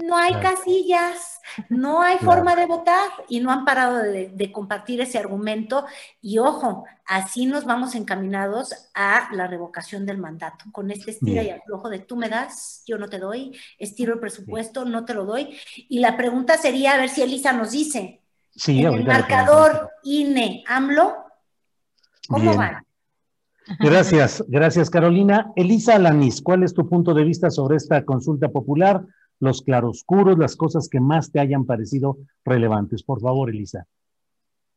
no 0.06 0.16
hay 0.16 0.34
casillas, 0.36 1.40
no 1.70 2.02
hay 2.02 2.18
forma 2.20 2.56
de 2.56 2.66
votar 2.66 3.10
y 3.28 3.40
no 3.40 3.52
han 3.52 3.66
parado 3.66 3.98
de, 3.98 4.52
compartir 4.52 5.02
ese 5.02 5.18
argumento. 5.18 5.86
Y 6.22 6.38
ojo, 6.38 6.86
así 7.06 7.46
nos 7.46 7.66
vamos 7.66 7.96
encaminados 7.96 8.90
a 8.94 9.30
la 9.34 9.48
revocación 9.48 10.06
del 10.06 10.20
mandato, 10.20 10.66
con 10.72 10.92
este 10.92 11.12
estira 11.12 11.42
y 11.42 11.50
aflojo 11.50 11.90
de 11.90 12.00
tú 12.00 12.16
me 12.16 12.30
das, 12.30 12.84
yo 12.86 12.98
no 12.98 13.08
te 13.08 13.18
doy, 13.18 13.58
estiro 13.80 14.14
el 14.14 14.20
presupuesto, 14.20 14.86
no 14.86 15.04
te 15.06 15.14
lo 15.14 15.26
doy. 15.26 15.58
Y 15.90 16.00
la 16.00 16.16
pregunta 16.16 16.58
sería, 16.58 16.94
a 16.94 16.98
ver 16.98 17.10
si 17.10 17.24
Elisa 17.24 17.54
nos 17.54 17.72
dice, 17.72 18.22
sí, 18.56 18.84
el 18.84 19.06
marcador 19.06 19.90
INE, 20.04 20.64
AMLO, 20.68 21.16
¿cómo 22.28 22.56
van? 22.56 22.84
Gracias, 23.80 24.44
gracias 24.48 24.90
Carolina. 24.90 25.52
Elisa 25.56 25.96
Alanis, 25.96 26.42
¿cuál 26.42 26.64
es 26.64 26.74
tu 26.74 26.88
punto 26.88 27.14
de 27.14 27.26
vista 27.26 27.50
sobre 27.50 27.76
esta 27.76 28.06
consulta 28.06 28.48
popular? 28.48 29.04
Los 29.40 29.62
claroscuros, 29.62 30.38
las 30.38 30.56
cosas 30.56 30.90
que 30.90 31.00
más 31.00 31.32
te 31.32 31.40
hayan 31.40 31.66
parecido 31.66 32.18
relevantes. 32.44 33.04
Por 33.04 33.22
favor, 33.22 33.50
Elisa. 33.50 33.88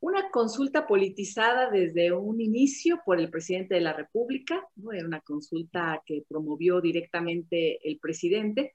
Una 0.00 0.30
consulta 0.30 0.86
politizada 0.86 1.70
desde 1.70 2.12
un 2.12 2.40
inicio 2.40 3.00
por 3.04 3.20
el 3.20 3.30
presidente 3.30 3.74
de 3.74 3.82
la 3.82 3.92
República, 3.92 4.66
¿no? 4.76 4.92
era 4.92 5.06
una 5.06 5.20
consulta 5.20 6.02
que 6.06 6.24
promovió 6.26 6.80
directamente 6.80 7.86
el 7.86 7.98
presidente, 7.98 8.74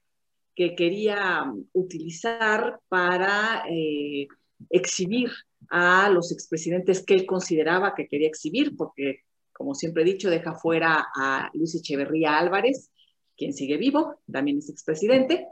que 0.54 0.74
quería 0.74 1.42
um, 1.42 1.64
utilizar 1.72 2.80
para 2.88 3.64
eh, 3.68 4.28
exhibir 4.70 5.30
a 5.68 6.08
los 6.10 6.32
expresidentes 6.32 7.04
que 7.04 7.14
él 7.14 7.26
consideraba 7.26 7.94
que 7.94 8.06
quería 8.06 8.28
exhibir, 8.28 8.76
porque, 8.76 9.20
como 9.52 9.74
siempre 9.74 10.02
he 10.02 10.06
dicho, 10.06 10.30
deja 10.30 10.54
fuera 10.54 11.06
a 11.14 11.50
Luis 11.54 11.74
Echeverría 11.74 12.38
Álvarez, 12.38 12.90
quien 13.36 13.52
sigue 13.52 13.76
vivo, 13.76 14.16
también 14.30 14.58
es 14.58 14.70
expresidente 14.70 15.46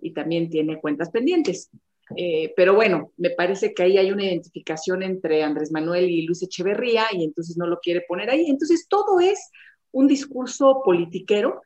y 0.00 0.12
también 0.12 0.50
tiene 0.50 0.80
cuentas 0.80 1.10
pendientes. 1.10 1.70
Eh, 2.16 2.52
pero 2.56 2.74
bueno, 2.74 3.12
me 3.16 3.30
parece 3.30 3.72
que 3.72 3.84
ahí 3.84 3.96
hay 3.96 4.10
una 4.10 4.24
identificación 4.24 5.02
entre 5.02 5.42
Andrés 5.42 5.70
Manuel 5.70 6.10
y 6.10 6.22
Luis 6.22 6.42
Echeverría 6.42 7.06
y 7.12 7.24
entonces 7.24 7.56
no 7.56 7.66
lo 7.66 7.78
quiere 7.78 8.02
poner 8.06 8.30
ahí. 8.30 8.46
Entonces 8.48 8.86
todo 8.88 9.20
es 9.20 9.50
un 9.92 10.06
discurso 10.06 10.82
politiquero 10.84 11.62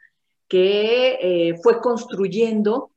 que 0.48 1.18
eh, 1.20 1.56
fue 1.62 1.80
construyendo 1.80 2.90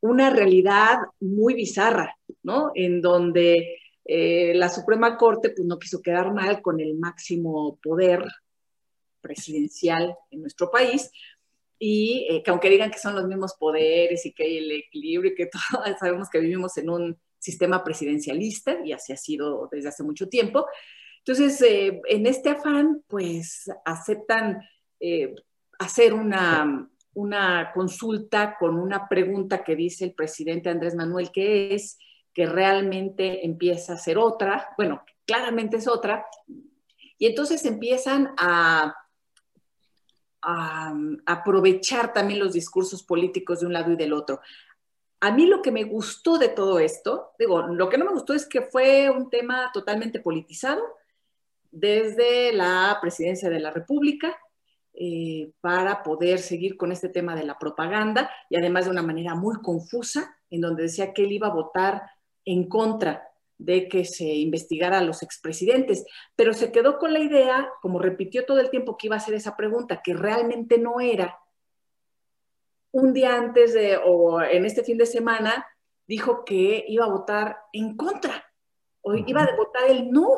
una 0.00 0.30
realidad 0.30 0.98
muy 1.20 1.54
bizarra, 1.54 2.16
¿no? 2.42 2.70
En 2.74 3.00
donde 3.00 3.78
eh, 4.04 4.52
la 4.54 4.68
Suprema 4.68 5.16
Corte 5.16 5.50
pues, 5.50 5.66
no 5.66 5.78
quiso 5.78 6.00
quedar 6.00 6.32
mal 6.32 6.62
con 6.62 6.80
el 6.80 6.94
máximo 6.94 7.78
poder 7.82 8.24
presidencial 9.20 10.14
en 10.30 10.42
nuestro 10.42 10.70
país, 10.70 11.10
y 11.78 12.26
eh, 12.30 12.42
que 12.42 12.50
aunque 12.50 12.70
digan 12.70 12.90
que 12.90 12.98
son 12.98 13.14
los 13.14 13.26
mismos 13.26 13.54
poderes 13.58 14.24
y 14.24 14.32
que 14.32 14.44
hay 14.44 14.58
el 14.58 14.72
equilibrio 14.72 15.32
y 15.32 15.34
que 15.34 15.46
todos 15.72 15.98
sabemos 15.98 16.28
que 16.30 16.40
vivimos 16.40 16.76
en 16.78 16.90
un 16.90 17.18
sistema 17.38 17.84
presidencialista 17.84 18.78
y 18.84 18.92
así 18.92 19.12
ha 19.12 19.16
sido 19.16 19.68
desde 19.70 19.88
hace 19.88 20.02
mucho 20.02 20.28
tiempo. 20.28 20.66
Entonces, 21.18 21.60
eh, 21.62 22.00
en 22.08 22.26
este 22.26 22.50
afán, 22.50 23.02
pues 23.08 23.70
aceptan 23.84 24.62
eh, 25.00 25.34
hacer 25.78 26.14
una, 26.14 26.88
una 27.14 27.72
consulta 27.74 28.56
con 28.58 28.78
una 28.78 29.08
pregunta 29.08 29.64
que 29.64 29.76
dice 29.76 30.04
el 30.04 30.14
presidente 30.14 30.70
Andrés 30.70 30.94
Manuel, 30.94 31.30
que 31.30 31.74
es 31.74 31.98
que 32.32 32.46
realmente 32.46 33.44
empieza 33.44 33.94
a 33.94 33.98
ser 33.98 34.18
otra, 34.18 34.68
bueno, 34.76 35.02
claramente 35.24 35.78
es 35.78 35.88
otra, 35.88 36.26
y 37.18 37.26
entonces 37.26 37.64
empiezan 37.64 38.34
a 38.36 38.94
aprovechar 40.42 42.12
también 42.12 42.40
los 42.40 42.52
discursos 42.52 43.02
políticos 43.02 43.60
de 43.60 43.66
un 43.66 43.72
lado 43.72 43.92
y 43.92 43.96
del 43.96 44.12
otro. 44.12 44.40
A 45.20 45.32
mí 45.32 45.46
lo 45.46 45.62
que 45.62 45.72
me 45.72 45.84
gustó 45.84 46.38
de 46.38 46.48
todo 46.48 46.78
esto, 46.78 47.32
digo, 47.38 47.62
lo 47.62 47.88
que 47.88 47.98
no 47.98 48.04
me 48.04 48.12
gustó 48.12 48.34
es 48.34 48.46
que 48.46 48.62
fue 48.62 49.10
un 49.10 49.30
tema 49.30 49.70
totalmente 49.72 50.20
politizado 50.20 50.82
desde 51.70 52.52
la 52.52 52.98
presidencia 53.00 53.50
de 53.50 53.60
la 53.60 53.70
República 53.70 54.36
eh, 54.94 55.52
para 55.60 56.02
poder 56.02 56.38
seguir 56.38 56.76
con 56.76 56.92
este 56.92 57.08
tema 57.08 57.34
de 57.34 57.44
la 57.44 57.58
propaganda 57.58 58.30
y 58.48 58.56
además 58.56 58.84
de 58.84 58.92
una 58.92 59.02
manera 59.02 59.34
muy 59.34 59.56
confusa, 59.60 60.36
en 60.48 60.60
donde 60.60 60.84
decía 60.84 61.12
que 61.12 61.24
él 61.24 61.32
iba 61.32 61.48
a 61.48 61.54
votar 61.54 62.02
en 62.44 62.68
contra 62.68 63.28
de 63.58 63.88
que 63.88 64.04
se 64.04 64.24
investigara 64.24 64.98
a 64.98 65.04
los 65.04 65.22
expresidentes, 65.22 66.04
pero 66.34 66.52
se 66.52 66.72
quedó 66.72 66.98
con 66.98 67.12
la 67.12 67.20
idea, 67.20 67.70
como 67.80 67.98
repitió 67.98 68.44
todo 68.44 68.60
el 68.60 68.70
tiempo 68.70 68.96
que 68.96 69.06
iba 69.06 69.16
a 69.16 69.18
hacer 69.18 69.34
esa 69.34 69.56
pregunta, 69.56 70.02
que 70.02 70.14
realmente 70.14 70.78
no 70.78 71.00
era. 71.00 71.38
Un 72.92 73.12
día 73.12 73.36
antes 73.36 73.74
de, 73.74 73.98
o 74.02 74.40
en 74.42 74.64
este 74.64 74.84
fin 74.84 74.98
de 74.98 75.06
semana, 75.06 75.66
dijo 76.06 76.44
que 76.44 76.84
iba 76.86 77.04
a 77.04 77.10
votar 77.10 77.58
en 77.72 77.96
contra, 77.96 78.44
o 79.02 79.14
iba 79.14 79.42
a 79.42 79.56
votar 79.56 79.88
el 79.88 80.10
no. 80.10 80.28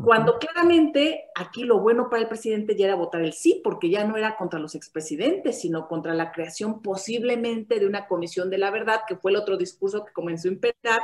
Cuando 0.00 0.38
claramente 0.38 1.24
aquí 1.34 1.64
lo 1.64 1.80
bueno 1.80 2.08
para 2.08 2.22
el 2.22 2.28
presidente 2.28 2.76
ya 2.76 2.84
era 2.84 2.94
votar 2.94 3.20
el 3.20 3.32
sí, 3.32 3.60
porque 3.64 3.90
ya 3.90 4.04
no 4.04 4.16
era 4.16 4.36
contra 4.36 4.60
los 4.60 4.76
expresidentes, 4.76 5.60
sino 5.60 5.88
contra 5.88 6.14
la 6.14 6.30
creación 6.30 6.82
posiblemente 6.82 7.80
de 7.80 7.86
una 7.86 8.06
comisión 8.06 8.48
de 8.48 8.58
la 8.58 8.70
verdad, 8.70 9.00
que 9.08 9.16
fue 9.16 9.32
el 9.32 9.36
otro 9.36 9.56
discurso 9.56 10.04
que 10.04 10.12
comenzó 10.12 10.46
a 10.48 10.52
imperar, 10.52 11.00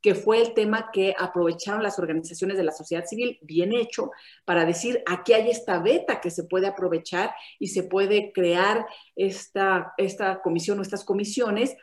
que 0.00 0.14
fue 0.14 0.40
el 0.40 0.54
tema 0.54 0.90
que 0.92 1.14
aprovecharon 1.18 1.82
las 1.82 1.98
organizaciones 1.98 2.56
de 2.56 2.64
la 2.64 2.72
sociedad 2.72 3.04
civil, 3.04 3.38
bien 3.42 3.72
hecho, 3.72 4.10
para 4.44 4.64
decir, 4.64 5.02
aquí 5.06 5.32
hay 5.32 5.50
esta 5.50 5.80
beta 5.80 6.20
que 6.20 6.30
se 6.30 6.44
puede 6.44 6.66
aprovechar 6.66 7.32
y 7.58 7.68
se 7.68 7.82
puede 7.82 8.32
crear 8.32 8.86
esta, 9.16 9.94
esta 9.96 10.40
comisión 10.40 10.78
o 10.78 10.82
estas 10.82 11.04
comisiones 11.04 11.76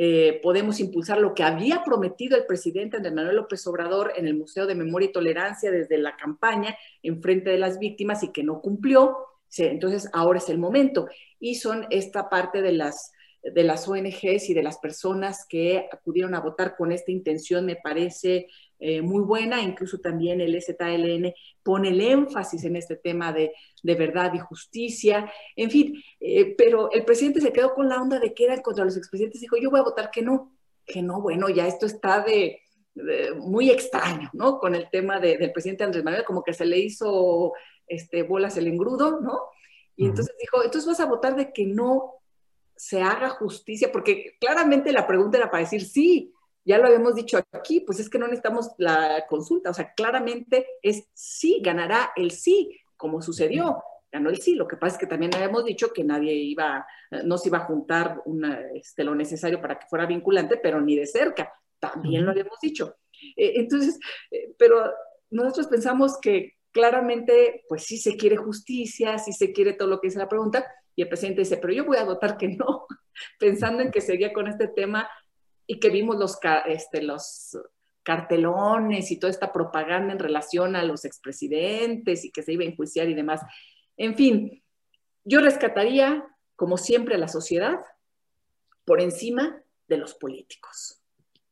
eh, 0.00 0.38
podemos 0.42 0.80
impulsar 0.80 1.18
lo 1.18 1.34
que 1.34 1.42
había 1.42 1.82
prometido 1.82 2.36
el 2.36 2.46
presidente 2.46 2.98
Andrés 2.98 3.14
Manuel 3.14 3.36
López 3.36 3.66
Obrador 3.66 4.12
en 4.16 4.28
el 4.28 4.36
Museo 4.36 4.66
de 4.66 4.74
Memoria 4.74 5.08
y 5.08 5.12
Tolerancia 5.12 5.70
desde 5.70 5.98
la 5.98 6.16
campaña 6.16 6.76
en 7.02 7.20
frente 7.22 7.50
de 7.50 7.58
las 7.58 7.78
víctimas 7.78 8.22
y 8.22 8.30
que 8.30 8.44
no 8.44 8.60
cumplió. 8.60 9.16
Entonces, 9.56 10.08
ahora 10.12 10.38
es 10.38 10.48
el 10.50 10.58
momento. 10.58 11.08
Y 11.40 11.56
son 11.56 11.86
esta 11.90 12.28
parte 12.28 12.62
de 12.62 12.72
las, 12.72 13.12
de 13.42 13.62
las 13.62 13.88
ONGs 13.88 14.50
y 14.50 14.54
de 14.54 14.62
las 14.62 14.78
personas 14.78 15.46
que 15.48 15.88
acudieron 15.92 16.34
a 16.34 16.40
votar 16.40 16.76
con 16.76 16.92
esta 16.92 17.12
intención, 17.12 17.64
me 17.64 17.76
parece 17.76 18.48
eh, 18.78 19.02
muy 19.02 19.22
buena, 19.22 19.62
incluso 19.62 19.98
también 19.98 20.40
el 20.40 20.60
ZLN 20.60 21.32
pone 21.62 21.88
el 21.88 22.00
énfasis 22.00 22.64
en 22.64 22.76
este 22.76 22.96
tema 22.96 23.32
de, 23.32 23.52
verdad 23.82 24.32
y 24.34 24.38
justicia, 24.38 25.30
en 25.56 25.70
fin, 25.70 26.02
eh, 26.20 26.54
pero 26.56 26.90
el 26.92 27.04
presidente 27.04 27.40
se 27.40 27.52
quedó 27.52 27.74
con 27.74 27.88
la 27.88 28.00
onda 28.00 28.18
de 28.18 28.34
que 28.34 28.48
contra 28.62 28.84
los 28.84 28.96
expresidentes, 28.96 29.40
dijo, 29.40 29.56
yo 29.56 29.70
voy 29.70 29.80
a 29.80 29.84
votar 29.84 30.10
que 30.10 30.22
no. 30.22 30.56
que 30.84 31.02
no, 31.02 31.20
bueno, 31.20 31.48
ya 31.48 31.66
esto 31.66 31.86
está 31.86 32.22
de, 32.22 32.62
muy 33.38 33.70
extraño, 33.70 34.30
¿no? 34.32 34.58
Con 34.58 34.74
el 34.74 34.88
tema 34.90 35.20
del 35.20 35.52
presidente 35.52 35.84
Andrés 35.84 36.02
Manuel, 36.04 36.24
como 36.24 36.42
que 36.42 36.52
se 36.52 36.66
le 36.66 36.78
hizo 36.78 37.52
este, 37.86 38.22
bolas 38.22 38.56
el 38.56 38.66
engrudo, 38.66 39.20
¿no? 39.20 39.40
Y 39.96 40.06
entonces 40.06 40.34
dijo, 40.40 40.64
entonces 40.64 40.86
vas 40.86 41.00
a 41.00 41.06
votar 41.06 41.34
de 41.36 41.52
que 41.52 41.66
no 41.66 42.18
se 42.78 43.02
haga 43.02 43.30
justicia, 43.30 43.90
porque 43.92 44.36
claramente 44.40 44.92
la 44.92 45.06
pregunta 45.06 45.36
era 45.36 45.50
para 45.50 45.64
decir 45.64 45.82
sí, 45.82 46.32
ya 46.64 46.78
lo 46.78 46.86
habíamos 46.86 47.14
dicho 47.14 47.40
aquí, 47.52 47.80
pues 47.80 47.98
es 47.98 48.08
que 48.08 48.18
no 48.18 48.26
necesitamos 48.26 48.70
la 48.78 49.26
consulta, 49.28 49.70
o 49.70 49.74
sea, 49.74 49.92
claramente 49.94 50.66
es 50.82 51.08
sí, 51.12 51.60
ganará 51.62 52.12
el 52.14 52.30
sí, 52.30 52.78
como 52.96 53.20
sucedió, 53.20 53.82
ganó 54.12 54.30
el 54.30 54.40
sí, 54.40 54.54
lo 54.54 54.68
que 54.68 54.76
pasa 54.76 54.94
es 54.94 55.00
que 55.00 55.06
también 55.06 55.34
habíamos 55.34 55.64
dicho 55.64 55.92
que 55.92 56.04
nadie 56.04 56.32
iba, 56.34 56.86
no 57.24 57.38
se 57.38 57.48
iba 57.48 57.58
a 57.58 57.64
juntar 57.64 58.20
una, 58.26 58.60
este, 58.74 59.04
lo 59.04 59.14
necesario 59.14 59.60
para 59.60 59.78
que 59.78 59.86
fuera 59.86 60.06
vinculante, 60.06 60.58
pero 60.58 60.80
ni 60.80 60.96
de 60.96 61.06
cerca, 61.06 61.52
también 61.78 62.24
lo 62.24 62.30
habíamos 62.30 62.58
dicho. 62.60 62.96
Eh, 63.36 63.54
entonces, 63.56 63.98
eh, 64.30 64.54
pero 64.58 64.92
nosotros 65.30 65.66
pensamos 65.66 66.18
que 66.20 66.54
claramente, 66.70 67.64
pues 67.68 67.84
sí 67.84 67.98
se 67.98 68.16
quiere 68.16 68.36
justicia, 68.36 69.18
sí 69.18 69.32
se 69.32 69.52
quiere 69.52 69.72
todo 69.72 69.88
lo 69.88 70.00
que 70.00 70.08
dice 70.08 70.18
la 70.18 70.28
pregunta, 70.28 70.66
y 70.98 71.02
el 71.02 71.08
presidente 71.08 71.42
dice, 71.42 71.58
pero 71.58 71.72
yo 71.72 71.84
voy 71.84 71.96
a 71.96 72.02
votar 72.02 72.36
que 72.36 72.48
no, 72.48 72.88
pensando 73.38 73.84
en 73.84 73.92
que 73.92 74.00
seguía 74.00 74.32
con 74.32 74.48
este 74.48 74.66
tema 74.66 75.08
y 75.64 75.78
que 75.78 75.90
vimos 75.90 76.16
los, 76.16 76.36
este, 76.66 77.02
los 77.02 77.56
cartelones 78.02 79.12
y 79.12 79.16
toda 79.16 79.30
esta 79.30 79.52
propaganda 79.52 80.12
en 80.12 80.18
relación 80.18 80.74
a 80.74 80.82
los 80.82 81.04
expresidentes 81.04 82.24
y 82.24 82.32
que 82.32 82.42
se 82.42 82.52
iba 82.52 82.64
a 82.64 82.66
enjuiciar 82.66 83.08
y 83.08 83.14
demás. 83.14 83.42
En 83.96 84.16
fin, 84.16 84.60
yo 85.22 85.38
rescataría, 85.40 86.26
como 86.56 86.76
siempre, 86.76 87.14
a 87.14 87.18
la 87.18 87.28
sociedad 87.28 87.78
por 88.84 89.00
encima 89.00 89.62
de 89.86 89.98
los 89.98 90.14
políticos. 90.14 91.00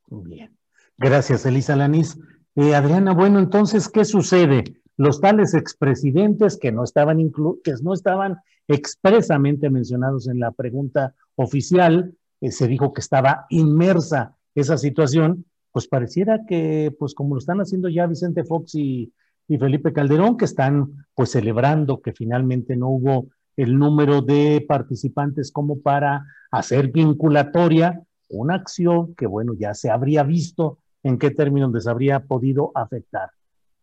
Bien. 0.09 0.59
Gracias, 0.97 1.47
Elisa 1.47 1.77
Lanís. 1.77 2.19
Eh, 2.57 2.75
Adriana, 2.75 3.15
bueno, 3.15 3.39
entonces, 3.39 3.89
¿qué 3.89 4.05
sucede? 4.05 4.65
Los 4.97 5.21
tales 5.21 5.55
expresidentes 5.55 6.59
que 6.59 6.73
no 6.73 6.85
estaban, 6.85 7.19
que 7.63 7.75
no 7.83 7.93
estaban 7.93 8.39
expresamente 8.69 9.71
mencionados 9.71 10.29
en 10.29 10.41
la 10.41 10.53
pregunta 10.53 11.15
oficial, 11.35 12.15
eh, 12.41 12.51
se 12.51 12.67
dijo 12.67 12.93
que 12.93 13.01
estaba 13.01 13.47
inmersa 13.51 14.37
esa 14.55 14.79
situación, 14.79 15.45
pues 15.71 15.87
pareciera 15.87 16.47
que, 16.47 16.95
pues 16.99 17.15
como 17.15 17.35
lo 17.35 17.39
están 17.39 17.61
haciendo 17.61 17.89
ya 17.89 18.07
Vicente 18.07 18.45
Fox 18.45 18.75
y, 18.75 19.13
y 19.49 19.59
Felipe 19.59 19.93
Calderón, 19.93 20.37
que 20.37 20.47
están 20.47 21.07
pues 21.15 21.31
celebrando 21.31 22.01
que 22.01 22.13
finalmente 22.13 22.77
no 22.77 22.89
hubo 22.89 23.29
el 23.57 23.79
número 23.79 24.23
de 24.23 24.65
participantes 24.67 25.53
como 25.53 25.81
para 25.81 26.27
hacer 26.51 26.91
vinculatoria 26.91 28.03
una 28.29 28.55
acción 28.55 29.15
que, 29.15 29.27
bueno, 29.27 29.53
ya 29.55 29.75
se 29.75 29.91
habría 29.91 30.23
visto 30.23 30.79
en 31.03 31.19
qué 31.19 31.31
términos 31.31 31.73
les 31.73 31.87
habría 31.87 32.21
podido 32.21 32.73
afectar. 32.75 33.31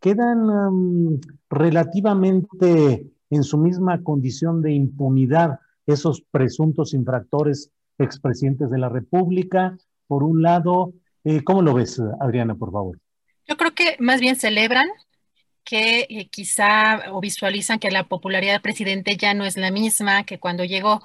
Quedan 0.03 1.22
relativamente 1.50 3.05
en 3.29 3.43
su 3.43 3.57
misma 3.57 4.03
condición 4.03 4.62
de 4.62 4.74
impunidad 4.74 5.60
esos 5.86 6.22
presuntos 6.29 6.93
infractores 6.93 7.72
expresidentes 7.98 8.69
de 8.69 8.79
la 8.79 8.89
República. 8.89 9.77
Por 10.07 10.24
un 10.24 10.41
lado, 10.41 10.93
eh, 11.24 11.41
¿cómo 11.45 11.62
lo 11.62 11.74
ves, 11.74 12.01
Adriana, 12.19 12.53
por 12.53 12.74
favor? 12.74 13.00
Yo 13.48 13.55
creo 13.55 13.74
que 13.74 13.95
más 13.98 14.19
bien 14.19 14.36
celebran 14.36 14.89
que 15.63 16.05
eh, 16.10 16.27
quizá 16.29 17.13
o 17.13 17.22
visualizan 17.22 17.79
que 17.79 17.89
la 17.89 18.03
popularidad 18.03 18.55
del 18.55 18.62
presidente 18.62 19.15
ya 19.15 19.33
no 19.33 19.45
es 19.45 19.55
la 19.55 19.72
misma 19.72 20.25
que 20.25 20.38
cuando 20.38 20.65
llegó. 20.65 21.01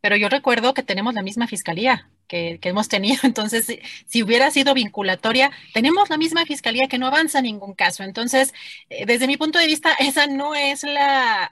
Pero 0.00 0.14
yo 0.14 0.28
recuerdo 0.28 0.72
que 0.72 0.84
tenemos 0.84 1.14
la 1.14 1.22
misma 1.22 1.48
fiscalía 1.48 2.08
que, 2.26 2.58
hemos 2.62 2.88
tenido. 2.88 3.20
Entonces, 3.24 3.66
si, 4.06 4.22
hubiera 4.22 4.50
sido 4.50 4.74
vinculatoria, 4.74 5.50
tenemos 5.72 6.10
la 6.10 6.18
misma 6.18 6.44
fiscalía 6.46 6.88
que 6.88 6.98
no 6.98 7.06
avanza 7.06 7.40
ningún 7.42 7.74
caso. 7.74 8.02
Entonces, 8.02 8.52
eh, 8.90 9.06
desde 9.06 9.26
mi 9.26 9.36
punto 9.36 9.58
de 9.58 9.66
vista, 9.66 9.92
esa 9.98 10.26
no 10.26 10.54
es 10.54 10.82
la... 10.82 11.50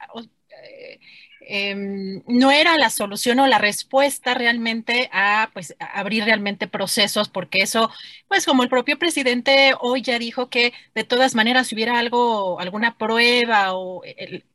Eh, 0.63 1.01
em, 1.49 2.23
no 2.27 2.51
era 2.51 2.77
la 2.79 2.91
solución 2.91 3.41
o 3.41 3.47
la 3.47 3.59
respuesta 3.59 4.35
realmente 4.35 5.09
a 5.13 5.51
pues 5.53 5.75
abrir 5.79 6.25
realmente 6.25 6.67
procesos 6.69 7.29
porque 7.29 7.59
eso 7.63 7.91
pues 8.29 8.47
como 8.47 8.63
el 8.63 8.69
propio 8.69 8.99
presidente 8.99 9.75
hoy 9.81 10.03
ya 10.03 10.19
dijo 10.19 10.49
que 10.49 10.73
de 10.95 11.05
todas 11.05 11.35
maneras 11.35 11.69
si 11.69 11.75
hubiera 11.75 11.99
algo 11.99 12.61
alguna 12.61 12.97
prueba 12.99 13.75
o 13.75 14.03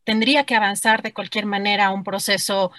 tendría 0.04 0.44
que 0.44 0.56
avanzar 0.56 1.04
de 1.04 1.14
cualquier 1.14 1.46
manera 1.46 1.92
un 1.92 2.04
proceso 2.04 2.72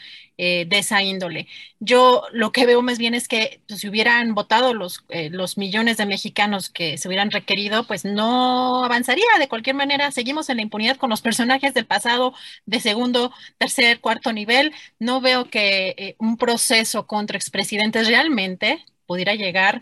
eh, 0.42 0.64
de 0.66 0.78
esa 0.78 1.02
índole. 1.02 1.48
Yo 1.80 2.22
lo 2.32 2.50
que 2.50 2.64
veo 2.64 2.80
más 2.80 2.96
bien 2.96 3.12
es 3.12 3.28
que 3.28 3.60
pues, 3.68 3.80
si 3.80 3.88
hubieran 3.90 4.34
votado 4.34 4.72
los, 4.72 5.04
eh, 5.10 5.28
los 5.28 5.58
millones 5.58 5.98
de 5.98 6.06
mexicanos 6.06 6.70
que 6.70 6.96
se 6.96 7.08
hubieran 7.08 7.30
requerido, 7.30 7.86
pues 7.86 8.06
no 8.06 8.82
avanzaría. 8.82 9.26
De 9.38 9.48
cualquier 9.48 9.76
manera, 9.76 10.10
seguimos 10.12 10.48
en 10.48 10.56
la 10.56 10.62
impunidad 10.62 10.96
con 10.96 11.10
los 11.10 11.20
personajes 11.20 11.74
del 11.74 11.84
pasado 11.84 12.32
de 12.64 12.80
segundo, 12.80 13.32
tercer, 13.58 13.99
cuarto 14.00 14.32
nivel. 14.32 14.72
No 14.98 15.20
veo 15.20 15.50
que 15.50 15.94
eh, 15.96 16.16
un 16.18 16.36
proceso 16.36 17.06
contra 17.06 17.36
expresidentes 17.36 18.08
realmente 18.08 18.84
pudiera 19.06 19.34
llegar 19.34 19.80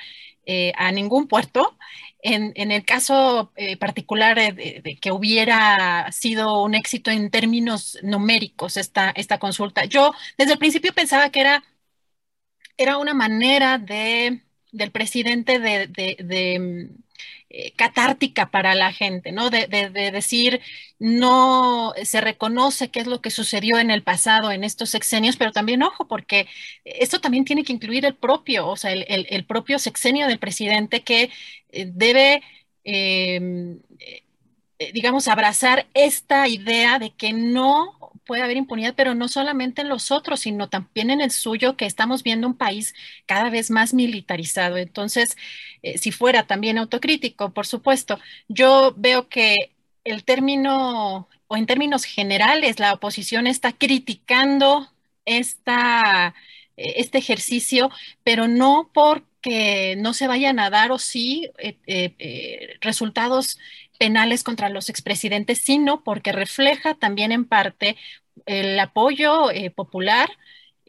a 0.78 0.92
ningún 0.92 1.28
puerto 1.28 1.76
en, 2.22 2.72
el 2.72 2.85
caso 2.85 3.52
eh, 3.57 3.76
particular 3.76 4.37
de, 4.37 4.98
que 5.00 5.12
hubiera 5.12 6.11
sido 6.12 6.62
un 6.62 6.74
éxito 6.74 7.11
en 7.11 7.31
términos 7.31 7.98
numéricos 8.02 8.76
esta, 8.76 9.11
esta 9.11 9.38
consulta, 9.38 9.85
yo 9.85 10.12
desde 10.37 10.52
el 10.52 10.59
principio 10.59 10.92
pensaba 10.92 11.31
que 11.31 11.40
era, 11.40 11.64
era 12.76 12.98
una 12.98 13.14
manera 13.14 13.78
de, 13.78 14.42
del 14.72 14.90
presidente 14.90 15.59
de, 15.59 16.90
eh, 17.50 17.72
catártica 17.76 18.50
para 18.50 18.74
la 18.74 18.92
gente, 18.92 19.32
¿no? 19.32 19.48
De, 19.50 19.66
decir, 20.12 20.61
no 20.98 21.94
se 22.02 22.20
reconoce 22.20 22.90
qué 22.90 23.00
es 23.00 23.06
lo 23.06 23.20
que 23.22 23.30
sucedió 23.30 23.78
en 23.78 23.90
el 23.90 24.02
pasado, 24.02 24.52
en 24.52 24.64
estos 24.64 24.90
sexenios, 24.90 25.37
pero 25.37 25.52
también, 25.52 25.82
ojo, 25.82 26.06
porque 26.06 26.46
esto 26.84 27.20
también 27.20 27.44
tiene 27.44 27.64
que 27.64 27.72
incluir 27.72 28.04
el 28.04 28.14
propio, 28.16 28.68
o 28.68 28.76
sea, 28.76 28.92
el, 28.92 29.44
propio 29.46 29.78
sexenio 29.78 30.26
del 30.26 30.38
presidente 30.38 31.02
que 31.02 31.30
eh, 31.70 31.87
debe... 31.92 32.42
Em, 32.84 33.80
eh, 34.80 34.92
digamos, 34.92 35.26
abrazar 35.26 35.88
esta 35.92 36.46
idea 36.46 37.00
de 37.00 37.11
que 37.11 37.32
no 37.32 37.97
puede 38.28 38.42
haber 38.42 38.58
impunidad, 38.58 38.94
pero 38.94 39.14
no 39.14 39.26
solamente 39.26 39.80
en 39.82 39.88
los 39.88 40.12
otros, 40.12 40.40
sino 40.40 40.68
también 40.68 41.10
en 41.10 41.22
el 41.22 41.30
suyo, 41.30 41.76
que 41.78 41.86
estamos 41.86 42.22
viendo 42.22 42.46
un 42.46 42.56
país 42.56 42.94
cada 43.26 43.48
vez 43.50 43.70
más 43.70 43.94
militarizado. 43.94 44.76
Entonces, 44.76 45.36
eh, 45.82 45.96
si 45.98 46.12
fuera 46.12 46.46
también 46.46 46.76
autocrítico, 46.78 47.54
por 47.54 47.66
supuesto, 47.66 48.20
yo 48.48 48.94
veo 48.98 49.28
que 49.30 49.72
el 50.04 50.24
término, 50.24 51.28
o 51.48 51.56
en 51.56 51.66
términos 51.66 52.04
generales, 52.04 52.78
la 52.78 52.92
oposición 52.92 53.46
está 53.46 53.72
criticando 53.72 54.92
esta, 55.24 56.34
eh, 56.76 56.94
este 56.98 57.18
ejercicio, 57.18 57.90
pero 58.24 58.46
no 58.46 58.90
porque 58.92 59.96
no 59.98 60.12
se 60.12 60.26
vayan 60.26 60.58
a 60.60 60.68
dar 60.70 60.92
o 60.92 60.98
sí 60.98 61.50
eh, 61.58 62.76
resultados 62.82 63.58
penales 63.98 64.44
contra 64.44 64.68
los 64.70 64.88
expresidentes, 64.88 65.58
sino 65.58 66.04
porque 66.04 66.32
refleja 66.32 66.94
también 66.94 67.32
en 67.32 67.44
parte 67.44 67.96
el 68.46 68.78
apoyo 68.78 69.48
popular 69.74 70.30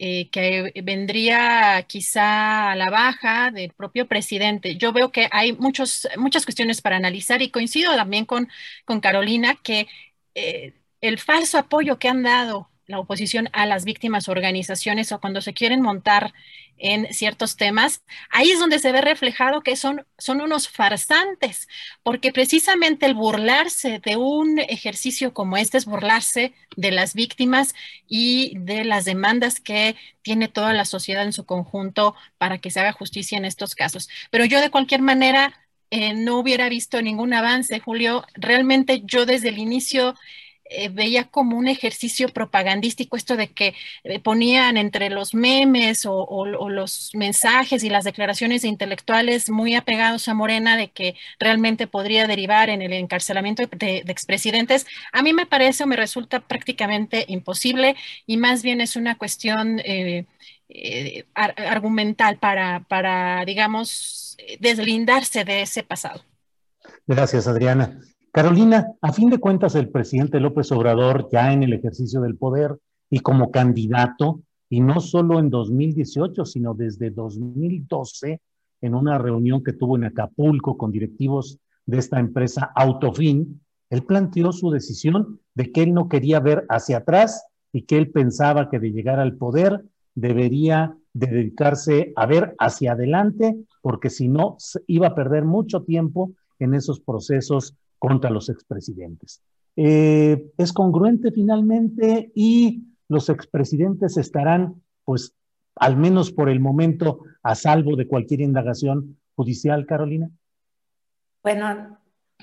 eh, 0.02 0.30
que 0.30 0.72
vendría 0.82 1.82
quizá 1.86 2.70
a 2.72 2.76
la 2.76 2.88
baja 2.88 3.50
del 3.50 3.70
propio 3.74 4.08
presidente. 4.08 4.76
Yo 4.76 4.94
veo 4.94 5.12
que 5.12 5.28
hay 5.30 5.52
muchos, 5.52 6.08
muchas 6.16 6.46
cuestiones 6.46 6.80
para 6.80 6.96
analizar 6.96 7.42
y 7.42 7.50
coincido 7.50 7.94
también 7.94 8.24
con, 8.24 8.48
con 8.86 9.00
Carolina 9.00 9.56
que 9.62 9.88
eh, 10.34 10.72
el 11.02 11.18
falso 11.18 11.58
apoyo 11.58 11.98
que 11.98 12.08
han 12.08 12.22
dado 12.22 12.70
la 12.90 12.98
oposición 12.98 13.48
a 13.52 13.66
las 13.66 13.84
víctimas 13.84 14.28
organizaciones 14.28 15.12
o 15.12 15.20
cuando 15.20 15.40
se 15.40 15.54
quieren 15.54 15.80
montar 15.80 16.34
en 16.76 17.12
ciertos 17.12 17.56
temas, 17.56 18.02
ahí 18.30 18.50
es 18.50 18.58
donde 18.58 18.78
se 18.78 18.90
ve 18.90 19.00
reflejado 19.00 19.62
que 19.62 19.76
son, 19.76 20.06
son 20.18 20.40
unos 20.40 20.68
farsantes, 20.68 21.68
porque 22.02 22.32
precisamente 22.32 23.06
el 23.06 23.14
burlarse 23.14 24.00
de 24.00 24.16
un 24.16 24.58
ejercicio 24.58 25.34
como 25.34 25.56
este 25.56 25.78
es 25.78 25.84
burlarse 25.84 26.54
de 26.76 26.90
las 26.90 27.14
víctimas 27.14 27.74
y 28.08 28.58
de 28.58 28.84
las 28.84 29.04
demandas 29.04 29.60
que 29.60 29.94
tiene 30.22 30.48
toda 30.48 30.72
la 30.72 30.84
sociedad 30.84 31.24
en 31.24 31.32
su 31.32 31.44
conjunto 31.44 32.14
para 32.38 32.58
que 32.58 32.70
se 32.70 32.80
haga 32.80 32.92
justicia 32.92 33.38
en 33.38 33.44
estos 33.44 33.74
casos. 33.74 34.08
Pero 34.30 34.44
yo 34.46 34.60
de 34.60 34.70
cualquier 34.70 35.02
manera 35.02 35.54
eh, 35.90 36.14
no 36.14 36.38
hubiera 36.38 36.68
visto 36.68 37.02
ningún 37.02 37.34
avance, 37.34 37.80
Julio. 37.80 38.24
Realmente 38.34 39.02
yo 39.04 39.26
desde 39.26 39.48
el 39.48 39.58
inicio 39.58 40.14
eh, 40.72 40.88
veía 40.88 41.24
como 41.24 41.58
un 41.58 41.66
ejercicio 41.66 42.28
propagandístico 42.28 43.16
esto 43.16 43.36
de 43.36 43.48
que 43.48 43.74
eh, 44.04 44.20
ponían 44.20 44.76
entre 44.76 45.10
los 45.10 45.34
memes 45.34 46.06
o, 46.06 46.46
los 46.46 47.10
mensajes 47.12 47.82
y 47.82 47.90
las 47.90 48.04
declaraciones 48.04 48.62
de 48.62 48.68
intelectuales 48.68 49.50
muy 49.50 49.74
apegados 49.74 50.28
a 50.28 50.34
Morena 50.34 50.76
de 50.76 50.88
que 50.88 51.16
realmente 51.40 51.88
podría 51.88 52.28
derivar 52.28 52.70
en 52.70 52.82
el 52.82 52.92
encarcelamiento 52.92 53.64
de, 53.66 54.04
expresidentes. 54.06 54.86
A 55.12 55.22
mí 55.22 55.32
me 55.32 55.44
parece 55.44 55.82
o 55.82 55.86
me 55.88 55.96
resulta 55.96 56.38
prácticamente 56.38 57.24
imposible 57.26 57.96
y 58.24 58.36
más 58.36 58.62
bien 58.62 58.80
es 58.80 58.94
una 58.94 59.18
cuestión 59.18 59.80
eh, 59.84 60.24
argumental 61.34 62.38
para, 62.38 62.84
para, 62.88 63.44
digamos, 63.44 64.36
deslindarse 64.60 65.44
de 65.44 65.62
ese 65.62 65.82
pasado. 65.82 66.24
Gracias, 67.08 67.48
Adriana. 67.48 67.98
Carolina, 68.32 68.92
a 69.00 69.12
fin 69.12 69.28
de 69.28 69.38
cuentas, 69.38 69.74
el 69.74 69.88
presidente 69.88 70.38
López 70.38 70.70
Obrador, 70.70 71.28
ya 71.32 71.52
en 71.52 71.64
el 71.64 71.72
ejercicio 71.72 72.20
del 72.20 72.36
poder 72.36 72.78
y 73.10 73.18
como 73.18 73.50
candidato, 73.50 74.42
y 74.68 74.80
no 74.80 75.00
solo 75.00 75.40
en 75.40 75.50
2018, 75.50 76.44
sino 76.44 76.74
desde 76.74 77.10
2012, 77.10 78.40
en 78.82 78.94
una 78.94 79.18
reunión 79.18 79.64
que 79.64 79.72
tuvo 79.72 79.96
en 79.96 80.04
Acapulco 80.04 80.78
con 80.78 80.92
directivos 80.92 81.58
de 81.86 81.98
esta 81.98 82.20
empresa 82.20 82.70
Autofin, 82.76 83.60
él 83.90 84.04
planteó 84.04 84.52
su 84.52 84.70
decisión 84.70 85.40
de 85.54 85.72
que 85.72 85.82
él 85.82 85.92
no 85.92 86.08
quería 86.08 86.38
ver 86.38 86.66
hacia 86.68 86.98
atrás 86.98 87.44
y 87.72 87.82
que 87.82 87.98
él 87.98 88.12
pensaba 88.12 88.70
que 88.70 88.78
de 88.78 88.92
llegar 88.92 89.18
al 89.18 89.34
poder 89.34 89.84
debería 90.14 90.96
de 91.12 91.26
dedicarse 91.26 92.12
a 92.14 92.26
ver 92.26 92.54
hacia 92.60 92.92
adelante, 92.92 93.56
porque 93.82 94.08
si 94.08 94.28
no 94.28 94.56
iba 94.86 95.08
a 95.08 95.14
perder 95.16 95.44
mucho 95.44 95.82
tiempo 95.82 96.30
en 96.60 96.74
esos 96.74 97.00
procesos 97.00 97.74
contra 98.00 98.30
los 98.30 98.48
expresidentes. 98.48 99.42
Eh, 99.76 100.50
es 100.56 100.72
congruente 100.72 101.30
finalmente 101.30 102.32
y 102.34 102.82
los 103.08 103.28
expresidentes 103.28 104.16
estarán, 104.16 104.82
pues, 105.04 105.34
al 105.76 105.96
menos 105.96 106.32
por 106.32 106.48
el 106.48 106.58
momento, 106.58 107.20
a 107.42 107.54
salvo 107.54 107.94
de 107.94 108.08
cualquier 108.08 108.40
indagación 108.40 109.18
judicial, 109.36 109.86
Carolina. 109.86 110.28
Bueno, 111.42 111.98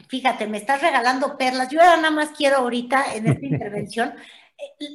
fíjate, 0.08 0.48
me 0.48 0.58
estás 0.58 0.82
regalando 0.82 1.38
perlas. 1.38 1.70
Yo 1.70 1.80
nada 1.80 2.12
más 2.12 2.30
quiero 2.30 2.58
ahorita 2.58 3.15
en 3.15 3.28
esta 3.28 3.46
intervención 3.54 4.13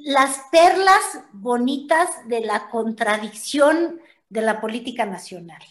las 0.05 0.43
perlas 0.51 1.25
bonitas 1.33 2.09
de 2.29 2.41
la 2.41 2.69
contradicción 2.71 4.01
de 4.29 4.43
la 4.43 4.61
política 4.61 5.07
nacional. 5.07 5.63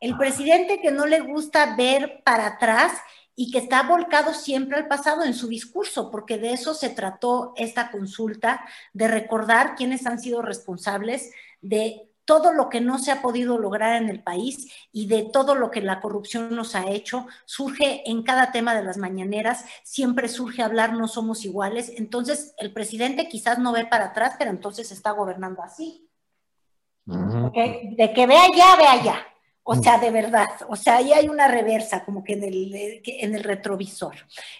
El 0.00 0.16
presidente 0.16 0.80
que 0.80 0.90
no 0.90 1.06
le 1.06 1.20
gusta 1.20 1.76
ver 1.76 2.22
para 2.24 2.46
atrás 2.46 2.92
y 3.34 3.50
que 3.50 3.58
está 3.58 3.82
volcado 3.82 4.34
siempre 4.34 4.76
al 4.76 4.88
pasado 4.88 5.24
en 5.24 5.34
su 5.34 5.48
discurso, 5.48 6.10
porque 6.10 6.38
de 6.38 6.52
eso 6.52 6.74
se 6.74 6.90
trató 6.90 7.52
esta 7.56 7.90
consulta, 7.90 8.64
de 8.92 9.08
recordar 9.08 9.74
quiénes 9.74 10.06
han 10.06 10.18
sido 10.18 10.42
responsables 10.42 11.30
de 11.60 12.08
todo 12.24 12.52
lo 12.52 12.68
que 12.68 12.80
no 12.80 12.98
se 12.98 13.10
ha 13.10 13.20
podido 13.20 13.58
lograr 13.58 14.00
en 14.00 14.08
el 14.08 14.22
país 14.22 14.72
y 14.92 15.06
de 15.06 15.22
todo 15.22 15.54
lo 15.54 15.70
que 15.70 15.80
la 15.80 16.00
corrupción 16.00 16.54
nos 16.54 16.74
ha 16.74 16.88
hecho, 16.88 17.26
surge 17.46 18.08
en 18.08 18.22
cada 18.22 18.52
tema 18.52 18.74
de 18.74 18.84
las 18.84 18.96
mañaneras, 18.96 19.64
siempre 19.82 20.28
surge 20.28 20.62
hablar 20.62 20.92
no 20.92 21.08
somos 21.08 21.44
iguales. 21.44 21.92
Entonces, 21.96 22.54
el 22.58 22.72
presidente 22.72 23.28
quizás 23.28 23.58
no 23.58 23.72
ve 23.72 23.86
para 23.86 24.06
atrás, 24.06 24.36
pero 24.38 24.50
entonces 24.50 24.92
está 24.92 25.10
gobernando 25.10 25.62
así. 25.62 26.08
De 27.04 28.12
que 28.14 28.26
vea 28.26 28.46
ya, 28.54 28.76
vea 28.76 29.02
ya. 29.02 29.31
O 29.64 29.76
sea, 29.76 29.98
de 29.98 30.10
verdad, 30.10 30.48
o 30.68 30.74
sea, 30.74 30.96
ahí 30.96 31.12
hay 31.12 31.28
una 31.28 31.46
reversa 31.46 32.04
como 32.04 32.24
que 32.24 32.32
en 32.32 32.42
el, 32.42 33.00
en 33.04 33.34
el 33.36 33.44
retrovisor. 33.44 34.16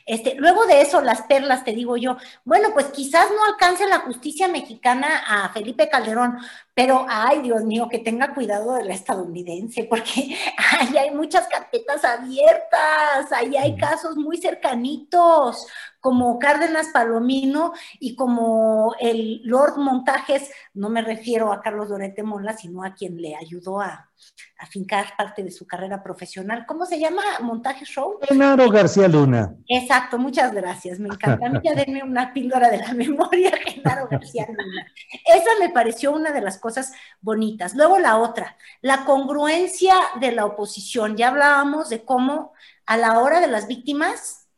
Este, 0.06 0.36
luego 0.36 0.64
de 0.66 0.80
eso, 0.80 1.00
las 1.00 1.22
perlas, 1.22 1.64
te 1.64 1.72
digo 1.72 1.96
yo, 1.96 2.16
bueno, 2.44 2.68
pues 2.72 2.86
quizás 2.86 3.26
no 3.30 3.44
alcance 3.44 3.88
la 3.88 3.98
justicia 4.00 4.46
mexicana 4.46 5.24
a 5.26 5.48
Felipe 5.52 5.88
Calderón, 5.88 6.38
pero, 6.72 7.04
ay, 7.08 7.42
Dios 7.42 7.64
mío, 7.64 7.88
que 7.90 7.98
tenga 7.98 8.32
cuidado 8.32 8.74
de 8.74 8.84
la 8.84 8.94
estadounidense, 8.94 9.84
porque 9.84 10.36
ahí 10.80 10.96
hay 10.96 11.10
muchas 11.10 11.48
carpetas 11.48 12.04
abiertas, 12.04 13.32
ahí 13.32 13.56
hay 13.56 13.76
casos 13.76 14.16
muy 14.16 14.36
cercanitos, 14.36 15.66
como 15.98 16.38
Cárdenas 16.38 16.88
Palomino 16.92 17.72
y 17.98 18.14
como 18.14 18.94
el 19.00 19.40
Lord 19.44 19.78
Montajes, 19.78 20.50
no 20.74 20.90
me 20.90 21.02
refiero 21.02 21.52
a 21.52 21.60
Carlos 21.60 21.88
Dorete 21.88 22.22
Mola, 22.22 22.56
sino 22.56 22.84
a 22.84 22.94
quien 22.94 23.20
le 23.20 23.36
ayudó 23.36 23.80
a, 23.80 24.11
a 24.58 24.66
fincar 24.66 25.16
parte 25.16 25.42
de 25.42 25.50
su 25.50 25.66
carrera 25.66 26.02
profesional. 26.02 26.64
¿Cómo 26.66 26.86
se 26.86 26.98
llama? 26.98 27.22
¿Montaje 27.40 27.84
Show? 27.84 28.18
Genaro 28.22 28.70
García 28.70 29.08
Luna. 29.08 29.54
Exacto, 29.68 30.18
muchas 30.18 30.52
gracias. 30.52 30.98
Me 30.98 31.08
encanta. 31.08 31.46
A 31.46 31.50
mí 31.50 31.58
ya 31.64 31.74
denme 31.74 32.02
una 32.02 32.32
píldora 32.32 32.70
de 32.70 32.78
la 32.78 32.94
memoria, 32.94 33.52
Genaro 33.64 34.08
García 34.08 34.46
Luna. 34.48 34.86
Esa 35.24 35.50
me 35.60 35.70
pareció 35.70 36.12
una 36.12 36.32
de 36.32 36.40
las 36.40 36.58
cosas 36.58 36.92
bonitas. 37.20 37.74
Luego 37.74 37.98
la 37.98 38.18
otra, 38.18 38.56
la 38.80 39.04
congruencia 39.04 39.94
de 40.20 40.32
la 40.32 40.46
oposición. 40.46 41.16
Ya 41.16 41.28
hablábamos 41.28 41.88
de 41.88 42.04
cómo 42.04 42.52
a 42.86 42.96
la 42.96 43.18
hora 43.18 43.40
de 43.40 43.48
las 43.48 43.66
víctimas 43.66 44.48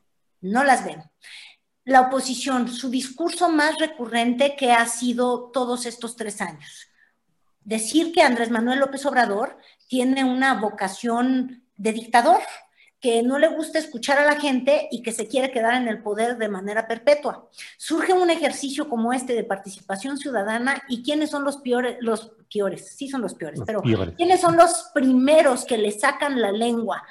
no 0.40 0.64
las 0.64 0.84
ven. 0.84 1.02
La 1.84 2.02
oposición, 2.02 2.68
su 2.68 2.90
discurso 2.90 3.48
más 3.50 3.78
recurrente 3.78 4.56
que 4.56 4.72
ha 4.72 4.86
sido 4.86 5.50
todos 5.50 5.86
estos 5.86 6.16
tres 6.16 6.40
años. 6.40 6.88
Decir 7.64 8.12
que 8.12 8.22
Andrés 8.22 8.50
Manuel 8.50 8.80
López 8.80 9.04
Obrador 9.06 9.56
tiene 9.88 10.24
una 10.24 10.54
vocación 10.60 11.64
de 11.76 11.92
dictador, 11.92 12.40
que 13.00 13.22
no 13.22 13.38
le 13.38 13.48
gusta 13.48 13.78
escuchar 13.78 14.18
a 14.18 14.24
la 14.24 14.40
gente 14.40 14.88
y 14.90 15.02
que 15.02 15.12
se 15.12 15.28
quiere 15.28 15.50
quedar 15.50 15.74
en 15.74 15.88
el 15.88 16.02
poder 16.02 16.38
de 16.38 16.48
manera 16.48 16.86
perpetua. 16.86 17.50
Surge 17.76 18.14
un 18.14 18.30
ejercicio 18.30 18.88
como 18.88 19.12
este 19.12 19.34
de 19.34 19.44
participación 19.44 20.16
ciudadana 20.16 20.82
y 20.88 21.02
quiénes 21.02 21.28
son 21.28 21.44
los 21.44 21.58
peores, 21.58 21.98
los 22.00 22.32
peores, 22.50 22.94
sí 22.96 23.08
son 23.08 23.20
los 23.20 23.34
peores, 23.34 23.60
pero 23.66 23.82
quiénes 23.82 24.40
son 24.40 24.56
los 24.56 24.90
primeros 24.94 25.66
que 25.66 25.76
le 25.76 25.90
sacan 25.90 26.40
la 26.40 26.50
lengua 26.50 27.02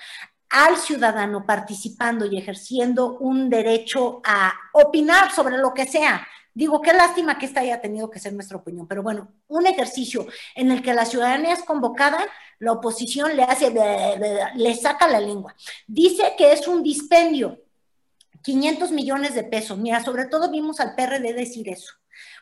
al 0.49 0.77
ciudadano 0.77 1.45
participando 1.45 2.25
y 2.25 2.37
ejerciendo 2.37 3.17
un 3.17 3.49
derecho 3.49 4.21
a 4.23 4.53
opinar 4.73 5.31
sobre 5.31 5.57
lo 5.57 5.73
que 5.73 5.85
sea. 5.85 6.27
Digo, 6.53 6.81
qué 6.81 6.93
lástima 6.93 7.37
que 7.37 7.45
esta 7.45 7.61
haya 7.61 7.81
tenido 7.81 8.09
que 8.09 8.19
ser 8.19 8.33
nuestra 8.33 8.57
opinión, 8.57 8.87
pero 8.87 9.01
bueno, 9.01 9.31
un 9.47 9.65
ejercicio 9.65 10.27
en 10.55 10.71
el 10.71 10.81
que 10.81 10.93
la 10.93 11.05
ciudadanía 11.05 11.53
es 11.53 11.63
convocada, 11.63 12.19
la 12.59 12.71
oposición 12.71 13.35
le 13.35 13.43
hace, 13.43 13.71
le 14.55 14.75
saca 14.75 15.07
la 15.07 15.19
lengua. 15.19 15.55
Dice 15.87 16.33
que 16.37 16.53
es 16.53 16.67
un 16.67 16.83
dispendio, 16.83 17.59
500 18.43 18.91
millones 18.91 19.35
de 19.35 19.43
pesos. 19.43 19.77
Mira, 19.77 20.03
sobre 20.03 20.25
todo 20.25 20.51
vimos 20.51 20.79
al 20.79 20.95
PRD 20.95 21.33
decir 21.33 21.69
eso. 21.69 21.93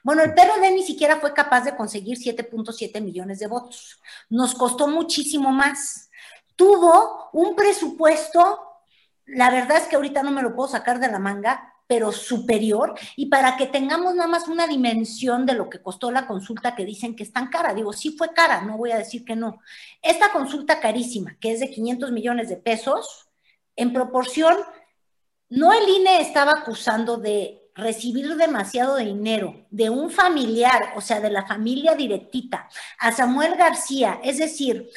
Bueno, 0.03 0.23
el 0.23 0.33
PRD 0.33 0.71
ni 0.71 0.83
siquiera 0.83 1.17
fue 1.19 1.33
capaz 1.33 1.61
de 1.61 1.75
conseguir 1.75 2.17
7.7 2.17 3.01
millones 3.01 3.39
de 3.39 3.47
votos. 3.47 4.01
Nos 4.29 4.53
costó 4.55 4.87
muchísimo 4.87 5.51
más 5.51 6.09
tuvo 6.61 7.29
un 7.33 7.55
presupuesto, 7.55 8.59
la 9.25 9.49
verdad 9.49 9.77
es 9.77 9.87
que 9.87 9.95
ahorita 9.95 10.21
no 10.21 10.29
me 10.29 10.43
lo 10.43 10.55
puedo 10.55 10.69
sacar 10.69 10.99
de 10.99 11.09
la 11.09 11.17
manga, 11.17 11.70
pero 11.91 12.13
superior, 12.13 12.97
y 13.17 13.25
para 13.25 13.57
que 13.57 13.67
tengamos 13.67 14.15
nada 14.15 14.29
más 14.29 14.47
una 14.47 14.65
dimensión 14.65 15.45
de 15.45 15.55
lo 15.55 15.69
que 15.69 15.81
costó 15.81 16.09
la 16.09 16.25
consulta 16.25 16.73
que 16.73 16.85
dicen 16.85 17.17
que 17.17 17.23
es 17.23 17.33
tan 17.33 17.49
cara, 17.49 17.73
digo, 17.73 17.91
sí 17.91 18.11
fue 18.17 18.33
cara, 18.33 18.61
no 18.61 18.77
voy 18.77 18.91
a 18.91 18.97
decir 18.97 19.25
que 19.25 19.35
no. 19.35 19.59
Esta 20.01 20.31
consulta 20.31 20.79
carísima, 20.79 21.35
que 21.41 21.51
es 21.51 21.59
de 21.59 21.69
500 21.69 22.13
millones 22.13 22.47
de 22.47 22.55
pesos, 22.55 23.27
en 23.75 23.91
proporción, 23.91 24.55
no 25.49 25.73
el 25.73 25.89
INE 25.89 26.21
estaba 26.21 26.53
acusando 26.59 27.17
de 27.17 27.69
recibir 27.75 28.37
demasiado 28.37 28.95
dinero 28.95 29.65
de 29.69 29.89
un 29.89 30.11
familiar, 30.11 30.93
o 30.95 31.01
sea, 31.01 31.19
de 31.19 31.29
la 31.29 31.45
familia 31.45 31.93
directita, 31.95 32.69
a 32.99 33.11
Samuel 33.11 33.57
García, 33.57 34.21
es 34.23 34.37
decir, 34.37 34.89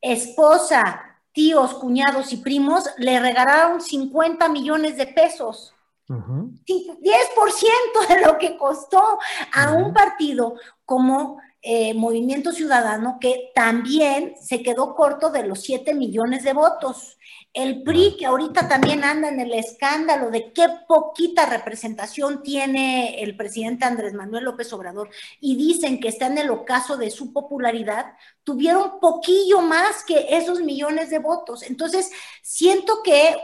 esposa, 0.00 1.20
tíos, 1.32 1.74
cuñados 1.74 2.32
y 2.32 2.38
primos 2.38 2.88
le 2.96 3.20
regalaron 3.20 3.82
50 3.82 4.48
millones 4.48 4.96
de 4.96 5.08
pesos. 5.08 5.74
10% 6.08 8.08
de 8.08 8.26
lo 8.26 8.38
que 8.38 8.56
costó 8.56 9.18
a 9.52 9.72
un 9.72 9.92
partido 9.92 10.54
como 10.84 11.38
eh, 11.60 11.92
Movimiento 11.92 12.52
Ciudadano 12.52 13.18
que 13.20 13.50
también 13.54 14.34
se 14.40 14.62
quedó 14.62 14.94
corto 14.94 15.30
de 15.30 15.44
los 15.44 15.60
7 15.62 15.92
millones 15.92 16.44
de 16.44 16.52
votos. 16.52 17.18
El 17.52 17.82
PRI, 17.82 18.16
que 18.16 18.26
ahorita 18.26 18.68
también 18.68 19.04
anda 19.04 19.28
en 19.28 19.40
el 19.40 19.52
escándalo 19.52 20.30
de 20.30 20.52
qué 20.52 20.68
poquita 20.86 21.46
representación 21.46 22.42
tiene 22.42 23.22
el 23.22 23.36
presidente 23.36 23.84
Andrés 23.84 24.14
Manuel 24.14 24.44
López 24.44 24.72
Obrador 24.72 25.10
y 25.40 25.56
dicen 25.56 25.98
que 25.98 26.08
está 26.08 26.28
en 26.28 26.38
el 26.38 26.50
ocaso 26.50 26.96
de 26.96 27.10
su 27.10 27.32
popularidad, 27.32 28.14
tuvieron 28.44 29.00
poquillo 29.00 29.60
más 29.60 30.04
que 30.04 30.26
esos 30.30 30.60
millones 30.60 31.10
de 31.10 31.18
votos. 31.18 31.64
Entonces, 31.64 32.12
siento 32.40 33.02
que 33.02 33.36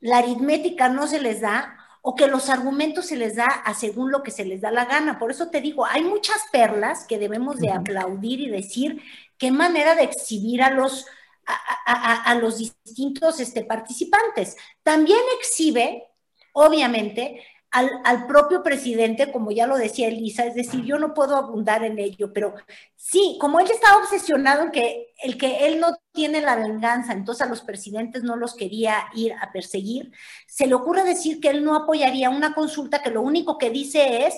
la 0.00 0.18
aritmética 0.18 0.88
no 0.88 1.06
se 1.06 1.20
les 1.20 1.40
da 1.40 1.77
o 2.08 2.14
que 2.14 2.26
los 2.26 2.48
argumentos 2.48 3.04
se 3.04 3.16
les 3.16 3.36
da 3.36 3.44
a 3.44 3.74
según 3.74 4.10
lo 4.10 4.22
que 4.22 4.30
se 4.30 4.46
les 4.46 4.62
da 4.62 4.70
la 4.70 4.86
gana. 4.86 5.18
Por 5.18 5.30
eso 5.30 5.50
te 5.50 5.60
digo, 5.60 5.84
hay 5.84 6.02
muchas 6.02 6.38
perlas 6.50 7.04
que 7.06 7.18
debemos 7.18 7.58
de 7.58 7.70
aplaudir 7.70 8.40
y 8.40 8.48
decir 8.48 9.02
qué 9.36 9.50
manera 9.50 9.94
de 9.94 10.04
exhibir 10.04 10.62
a 10.62 10.70
los 10.70 11.04
a, 11.44 12.34
los 12.36 12.56
distintos 12.56 13.40
este, 13.40 13.62
participantes. 13.62 14.56
También 14.82 15.20
exhibe, 15.38 16.08
obviamente, 16.54 17.44
al, 17.70 18.26
propio 18.26 18.62
presidente, 18.62 19.30
como 19.30 19.50
ya 19.50 19.66
lo 19.66 19.76
decía 19.76 20.08
Elisa, 20.08 20.44
es 20.44 20.54
decir, 20.54 20.84
yo 20.84 20.98
no 20.98 21.12
puedo 21.12 21.36
abundar 21.36 21.84
en 21.84 21.98
ello, 21.98 22.32
pero 22.32 22.54
sí, 22.96 23.36
como 23.40 23.60
él 23.60 23.70
estaba 23.70 23.98
obsesionado 23.98 24.62
en 24.62 24.70
que 24.70 25.14
el 25.22 25.36
que 25.36 25.66
él 25.66 25.78
no 25.78 25.96
tiene 26.12 26.40
la 26.40 26.56
venganza, 26.56 27.12
entonces 27.12 27.46
a 27.46 27.50
los 27.50 27.60
presidentes 27.60 28.22
no 28.22 28.36
los 28.36 28.54
quería 28.54 29.08
ir 29.14 29.34
a 29.34 29.52
perseguir, 29.52 30.12
se 30.46 30.66
le 30.66 30.74
ocurre 30.74 31.04
decir 31.04 31.40
que 31.40 31.50
él 31.50 31.64
no 31.64 31.76
apoyaría 31.76 32.30
una 32.30 32.54
consulta 32.54 33.02
que 33.02 33.10
lo 33.10 33.20
único 33.20 33.58
que 33.58 33.70
dice 33.70 34.26
es, 34.26 34.34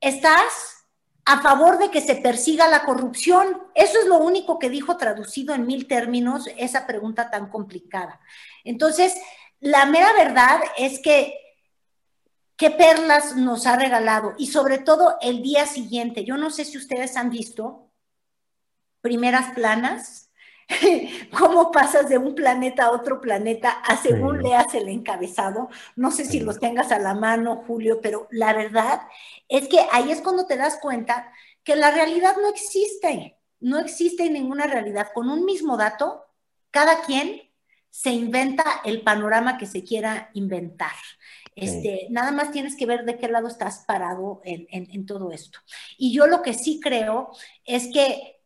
estás 0.00 0.86
a 1.24 1.42
favor 1.42 1.78
de 1.78 1.90
que 1.90 2.00
se 2.00 2.14
persiga 2.14 2.68
la 2.68 2.84
corrupción. 2.84 3.62
Eso 3.74 4.00
es 4.00 4.06
lo 4.06 4.16
único 4.16 4.58
que 4.58 4.70
dijo 4.70 4.96
traducido 4.96 5.54
en 5.54 5.66
mil 5.66 5.86
términos 5.86 6.48
esa 6.56 6.86
pregunta 6.86 7.30
tan 7.30 7.50
complicada. 7.50 8.18
Entonces, 8.64 9.14
la 9.60 9.84
mera 9.84 10.10
verdad 10.14 10.60
es 10.78 11.00
que 11.00 11.34
qué 12.58 12.70
perlas 12.72 13.36
nos 13.36 13.66
ha 13.66 13.76
regalado 13.76 14.34
y 14.36 14.48
sobre 14.48 14.78
todo 14.78 15.16
el 15.22 15.42
día 15.42 15.64
siguiente. 15.64 16.24
Yo 16.24 16.36
no 16.36 16.50
sé 16.50 16.64
si 16.64 16.76
ustedes 16.76 17.16
han 17.16 17.30
visto 17.30 17.88
primeras 19.00 19.54
planas 19.54 20.30
cómo 21.38 21.70
pasas 21.70 22.08
de 22.08 22.18
un 22.18 22.34
planeta 22.34 22.86
a 22.86 22.90
otro 22.90 23.20
planeta 23.20 23.70
a 23.70 23.96
según 23.96 24.42
leas 24.42 24.74
el 24.74 24.88
encabezado. 24.88 25.70
No 25.94 26.10
sé 26.10 26.24
si 26.24 26.40
los 26.40 26.58
tengas 26.58 26.90
a 26.90 26.98
la 26.98 27.14
mano, 27.14 27.64
Julio, 27.66 28.00
pero 28.02 28.26
la 28.32 28.52
verdad 28.52 29.02
es 29.48 29.68
que 29.68 29.78
ahí 29.92 30.10
es 30.10 30.20
cuando 30.20 30.46
te 30.46 30.56
das 30.56 30.78
cuenta 30.82 31.32
que 31.62 31.76
la 31.76 31.92
realidad 31.92 32.36
no 32.42 32.48
existe. 32.48 33.38
No 33.60 33.78
existe 33.78 34.28
ninguna 34.30 34.66
realidad. 34.66 35.08
Con 35.14 35.30
un 35.30 35.44
mismo 35.44 35.76
dato, 35.76 36.26
cada 36.72 37.02
quien 37.02 37.40
se 37.90 38.10
inventa 38.10 38.64
el 38.84 39.02
panorama 39.02 39.58
que 39.58 39.66
se 39.66 39.84
quiera 39.84 40.30
inventar. 40.34 40.92
Este, 41.60 42.06
Nada 42.10 42.32
más 42.32 42.52
tienes 42.52 42.76
que 42.76 42.86
ver 42.86 43.04
de 43.04 43.18
qué 43.18 43.28
lado 43.28 43.48
estás 43.48 43.84
parado 43.86 44.40
en, 44.44 44.66
en 44.70 45.06
todo 45.06 45.32
esto. 45.32 45.58
Y 45.96 46.12
yo 46.12 46.26
lo 46.26 46.42
que 46.42 46.54
sí 46.54 46.80
creo 46.80 47.30
es 47.64 47.88
que 47.92 48.38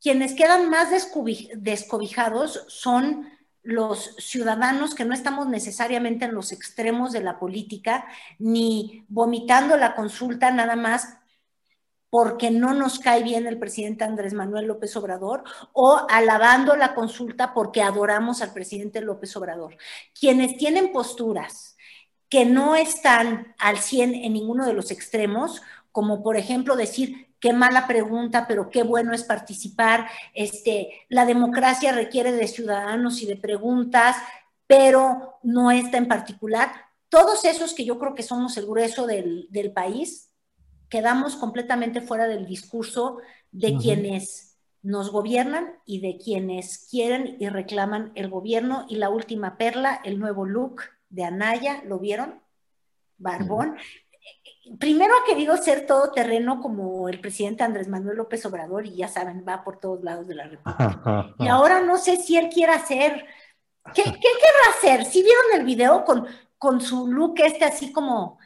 quienes 0.00 0.34
quedan 0.34 0.70
más 0.70 0.88
descobijados 0.90 2.64
son 2.68 3.28
los 3.62 4.16
ciudadanos 4.18 4.94
que 4.94 5.04
no 5.04 5.12
estamos 5.12 5.46
necesariamente 5.46 6.24
en 6.24 6.34
los 6.34 6.52
extremos 6.52 7.12
de 7.12 7.20
la 7.20 7.38
política, 7.38 8.06
ni 8.38 9.04
vomitando 9.08 9.76
la 9.76 9.94
consulta 9.94 10.50
nada 10.50 10.76
más 10.76 11.18
porque 12.08 12.50
no 12.50 12.74
nos 12.74 12.98
cae 12.98 13.22
bien 13.22 13.46
el 13.46 13.58
presidente 13.58 14.02
Andrés 14.02 14.34
Manuel 14.34 14.66
López 14.66 14.96
Obrador 14.96 15.44
o 15.72 16.06
alabando 16.08 16.74
la 16.74 16.94
consulta 16.94 17.54
porque 17.54 17.82
adoramos 17.82 18.42
al 18.42 18.52
presidente 18.52 19.00
López 19.00 19.36
Obrador. 19.36 19.76
Quienes 20.18 20.56
tienen 20.56 20.90
posturas 20.90 21.69
que 22.30 22.46
no 22.46 22.76
están 22.76 23.54
al 23.58 23.78
100 23.78 24.14
en 24.14 24.32
ninguno 24.32 24.64
de 24.64 24.72
los 24.72 24.92
extremos, 24.92 25.62
como 25.92 26.22
por 26.22 26.36
ejemplo 26.36 26.76
decir 26.76 27.34
qué 27.40 27.52
mala 27.52 27.88
pregunta, 27.88 28.46
pero 28.46 28.70
qué 28.70 28.84
bueno 28.84 29.12
es 29.12 29.24
participar. 29.24 30.08
Este, 30.32 30.90
la 31.08 31.26
democracia 31.26 31.92
requiere 31.92 32.30
de 32.30 32.46
ciudadanos 32.46 33.20
y 33.20 33.26
de 33.26 33.36
preguntas, 33.36 34.16
pero 34.68 35.38
no 35.42 35.72
esta 35.72 35.98
en 35.98 36.06
particular. 36.06 36.70
Todos 37.08 37.44
esos 37.44 37.74
que 37.74 37.84
yo 37.84 37.98
creo 37.98 38.14
que 38.14 38.22
somos 38.22 38.56
el 38.56 38.66
grueso 38.66 39.08
del, 39.08 39.72
país, 39.74 40.30
quedamos 40.88 41.34
completamente 41.34 42.00
fuera 42.00 42.28
del 42.28 42.46
discurso 42.46 43.18
de 43.50 43.76
quienes 43.76 44.58
nos 44.82 45.10
gobiernan 45.10 45.72
y 45.84 46.00
de 46.00 46.16
quienes 46.22 46.86
quieren 46.88 47.36
y 47.40 47.48
reclaman 47.48 48.12
el 48.14 48.30
gobierno. 48.30 48.86
Y 48.88 48.96
la 48.96 49.10
última 49.10 49.58
perla, 49.58 50.00
el 50.04 50.20
nuevo 50.20 50.44
look 50.44 50.82
de 51.10 51.24
Anaya, 51.24 51.82
¿lo 51.84 51.98
vieron? 51.98 52.40
Barbón 53.18 53.76
primero 54.78 55.14
ha 55.14 55.26
querido 55.26 55.56
ser 55.56 55.86
todoterreno 55.86 56.60
como 56.60 57.08
el 57.08 57.20
presidente 57.20 57.64
Andrés 57.64 57.88
Manuel 57.88 58.18
López 58.18 58.44
Obrador 58.46 58.86
y 58.86 58.96
ya 58.96 59.08
saben, 59.08 59.44
va 59.46 59.64
por 59.64 59.78
todos 59.78 60.02
lados 60.02 60.26
de 60.28 60.34
la 60.34 60.44
República. 60.44 61.34
y 61.38 61.48
ahora 61.48 61.80
no 61.80 61.96
sé 61.96 62.16
si 62.16 62.36
él 62.36 62.48
quiere 62.52 62.72
hacer, 62.72 63.24
¿qué, 63.94 64.02
qué 64.04 64.12
querrá 64.12 64.70
hacer? 64.76 65.04
Si 65.04 65.22
vieron 65.22 65.44
el 65.54 65.64
video 65.64 66.04
con, 66.04 66.26
con 66.58 66.80
su 66.80 67.08
look 67.08 67.34
este 67.38 67.64
así 67.64 67.92
como 67.92 68.38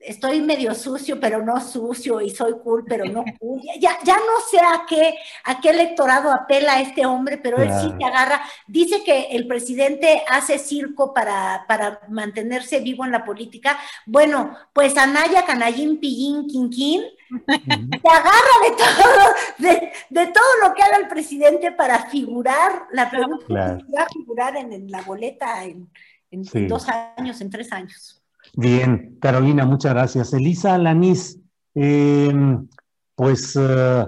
estoy 0.00 0.40
medio 0.40 0.74
sucio, 0.74 1.18
pero 1.20 1.42
no 1.42 1.60
sucio, 1.60 2.20
y 2.20 2.30
soy 2.30 2.54
cool, 2.62 2.84
pero 2.86 3.04
no 3.04 3.24
cool. 3.38 3.60
Ya, 3.80 3.98
ya 4.04 4.16
no 4.16 4.40
sé 4.50 4.58
a 4.58 4.84
qué, 4.88 5.14
a 5.44 5.60
qué 5.60 5.70
electorado 5.70 6.30
apela 6.30 6.80
este 6.80 7.06
hombre, 7.06 7.38
pero 7.38 7.58
él 7.58 7.70
sí 7.80 7.92
te 7.98 8.04
agarra. 8.04 8.42
Dice 8.66 9.02
que 9.04 9.28
el 9.30 9.46
presidente 9.46 10.22
hace 10.28 10.58
circo 10.58 11.12
para, 11.12 11.64
para 11.66 12.00
mantenerse 12.08 12.80
vivo 12.80 13.04
en 13.04 13.12
la 13.12 13.24
política. 13.24 13.78
Bueno, 14.06 14.56
pues 14.72 14.96
Anaya, 14.96 15.44
Canallín, 15.44 15.98
Pillín, 15.98 16.46
Quinquín, 16.46 17.02
te 17.28 18.08
agarra 18.08 18.56
de 18.62 18.76
todo, 18.76 19.92
de, 20.10 20.26
todo 20.32 20.68
lo 20.68 20.74
que 20.74 20.82
haga 20.82 20.98
el 20.98 21.08
presidente 21.08 21.72
para 21.72 22.06
figurar, 22.06 22.86
la 22.92 23.10
pregunta 23.10 23.46
va 23.48 24.02
a 24.02 24.08
figurar 24.08 24.56
en, 24.56 24.90
la 24.90 25.02
boleta 25.02 25.64
en, 25.64 25.90
dos 26.68 26.86
años, 26.88 27.40
en 27.40 27.50
tres 27.50 27.72
años. 27.72 28.22
Bien, 28.58 29.18
Carolina, 29.20 29.66
muchas 29.66 29.92
gracias. 29.92 30.32
Elisa 30.32 30.74
Alanis, 30.74 31.38
em, 31.74 32.66
pues 33.14 33.54
eh, 33.54 34.06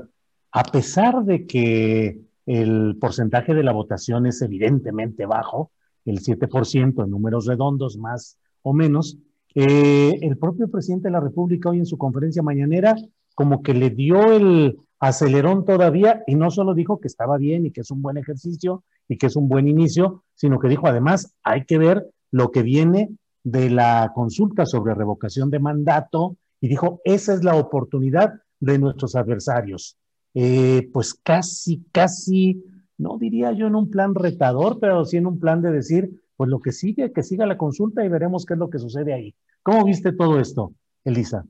a 0.53 0.63
pesar 0.73 1.23
de 1.25 1.47
que 1.47 2.19
el 2.47 2.97
porcentaje 2.99 3.53
de 3.53 3.63
la 3.63 3.73
votación 3.73 4.25
es 4.25 4.41
evidentemente 4.41 5.27
bajo, 5.27 5.73
el 6.07 6.21
7% 6.21 7.05
en 7.05 7.11
números 7.11 7.45
redondos 7.45 7.99
más 7.99 8.39
o 8.63 8.73
menos, 8.73 9.19
eh, 9.55 10.19
el 10.23 10.39
propio 10.39 10.71
presidente 10.71 11.09
de 11.09 11.13
la 11.13 11.21
República 11.21 11.69
hoy 11.69 11.81
en 11.81 11.87
su 11.87 11.99
conferencia 11.99 12.43
mañanera 12.43 12.97
como 13.35 13.63
que 13.63 13.75
le 13.75 13.91
dio 13.91 14.33
el 14.33 14.79
acelerón 14.99 15.67
todavía 15.67 16.23
y 16.27 16.37
no 16.37 16.51
solo 16.51 16.73
dijo 16.73 17.01
que 17.01 17.09
estaba 17.09 17.37
bien 17.37 17.67
y 17.67 17.71
que 17.71 17.83
es 17.83 17.91
un 17.91 18.01
buen 18.01 18.17
ejercicio 18.17 18.83
y 19.09 19.19
que 19.19 19.27
es 19.27 19.37
un 19.37 19.47
buen 19.47 19.69
inicio, 19.69 20.25
sino 20.35 20.59
que 20.59 20.69
dijo 20.69 20.87
además 20.87 21.35
hay 21.43 21.67
que 21.67 21.77
ver 21.77 22.11
lo 22.31 22.51
que 22.51 22.63
viene 22.63 23.11
de 23.45 23.71
la 23.71 24.13
consulta 24.15 24.67
sobre 24.67 24.95
revocación 24.95 25.51
de 25.51 25.59
mandato 25.59 26.37
y 26.61 26.69
dijo, 26.69 27.01
esa 27.05 27.35
es 27.35 27.45
la 27.45 27.57
oportunidad 27.57 28.35
de 28.61 28.79
nuestros 28.79 29.15
adversarios. 29.15 29.97
Eh, 30.35 30.89
pues 30.93 31.15
casi, 31.15 31.85
casi, 31.93 32.63
no 32.97 33.19
diría 33.19 33.53
yo 33.53 33.67
en 33.67 33.75
un 33.75 33.91
plan 33.91 34.15
retador, 34.15 34.79
pero 34.81 35.05
sí 35.05 35.17
en 35.17 35.27
un 35.27 35.39
plan 35.39 35.63
de 35.63 35.71
decir, 35.71 36.23
pues 36.37 36.51
lo 36.51 36.61
que 36.61 36.73
sigue, 36.73 37.13
que 37.13 37.23
siga 37.23 37.47
la 37.47 37.57
consulta 37.57 38.05
y 38.05 38.09
veremos 38.09 38.45
qué 38.45 38.55
es 38.55 38.59
lo 38.59 38.71
que 38.71 38.79
sucede 38.79 39.13
ahí. 39.13 39.35
¿Cómo 39.63 39.85
viste 39.85 40.13
todo 40.13 40.39
esto, 40.39 40.73
Elisa? 41.05 41.45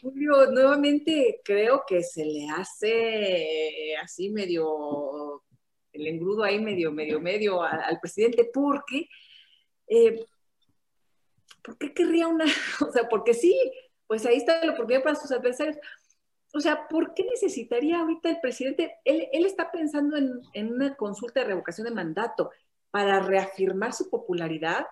Julio, 0.00 0.50
nuevamente 0.50 1.40
creo 1.44 1.82
que 1.86 2.02
se 2.02 2.24
le 2.24 2.48
hace 2.48 3.94
así 4.02 4.30
medio, 4.30 5.42
el 5.92 6.06
engrudo 6.06 6.42
ahí 6.42 6.60
medio, 6.60 6.92
medio, 6.92 7.20
medio 7.20 7.62
al, 7.62 8.00
presidente, 8.00 8.50
porque 8.52 9.08
eh, 9.86 10.24
¿por 11.66 11.76
qué 11.78 11.92
querría 11.92 12.28
una? 12.28 12.44
O 12.88 12.92
sea, 12.92 13.08
porque 13.08 13.34
sí, 13.34 13.54
pues 14.06 14.24
ahí 14.24 14.36
está 14.36 14.64
la 14.64 14.72
oportunidad 14.72 15.02
para 15.02 15.16
sus 15.16 15.32
adversarios. 15.32 15.76
O 16.54 16.60
sea, 16.60 16.86
¿por 16.88 17.12
qué 17.12 17.24
necesitaría 17.24 17.98
ahorita 17.98 18.30
el 18.30 18.40
presidente? 18.40 18.94
Él, 19.04 19.28
está 19.32 19.72
pensando 19.72 20.16
en, 20.16 20.40
en, 20.54 20.72
una 20.72 20.94
consulta 20.94 21.40
de 21.40 21.46
revocación 21.46 21.86
de 21.86 21.94
mandato 21.94 22.50
para 22.90 23.18
reafirmar 23.20 23.92
su 23.92 24.08
popularidad, 24.08 24.86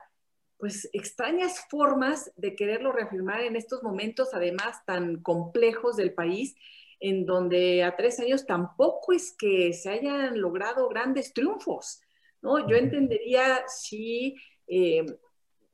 pues 0.58 0.90
extrañas 0.92 1.64
formas 1.70 2.32
de 2.36 2.56
quererlo 2.56 2.92
reafirmar 2.92 3.42
en 3.42 3.56
estos 3.56 3.82
momentos, 3.82 4.34
además 4.34 4.84
tan 4.84 5.22
complejos 5.22 5.96
del 5.96 6.12
país, 6.12 6.56
en 7.00 7.24
donde 7.24 7.84
a 7.84 7.96
tres 7.96 8.18
años 8.18 8.46
tampoco 8.46 9.12
es 9.12 9.34
que 9.38 9.72
se 9.72 9.90
hayan 9.90 10.40
logrado 10.40 10.88
grandes 10.88 11.32
triunfos, 11.32 12.00
¿no? 12.42 12.68
Yo 12.68 12.76
entendería 12.76 13.62
si 13.68 14.36
eh, 14.66 15.06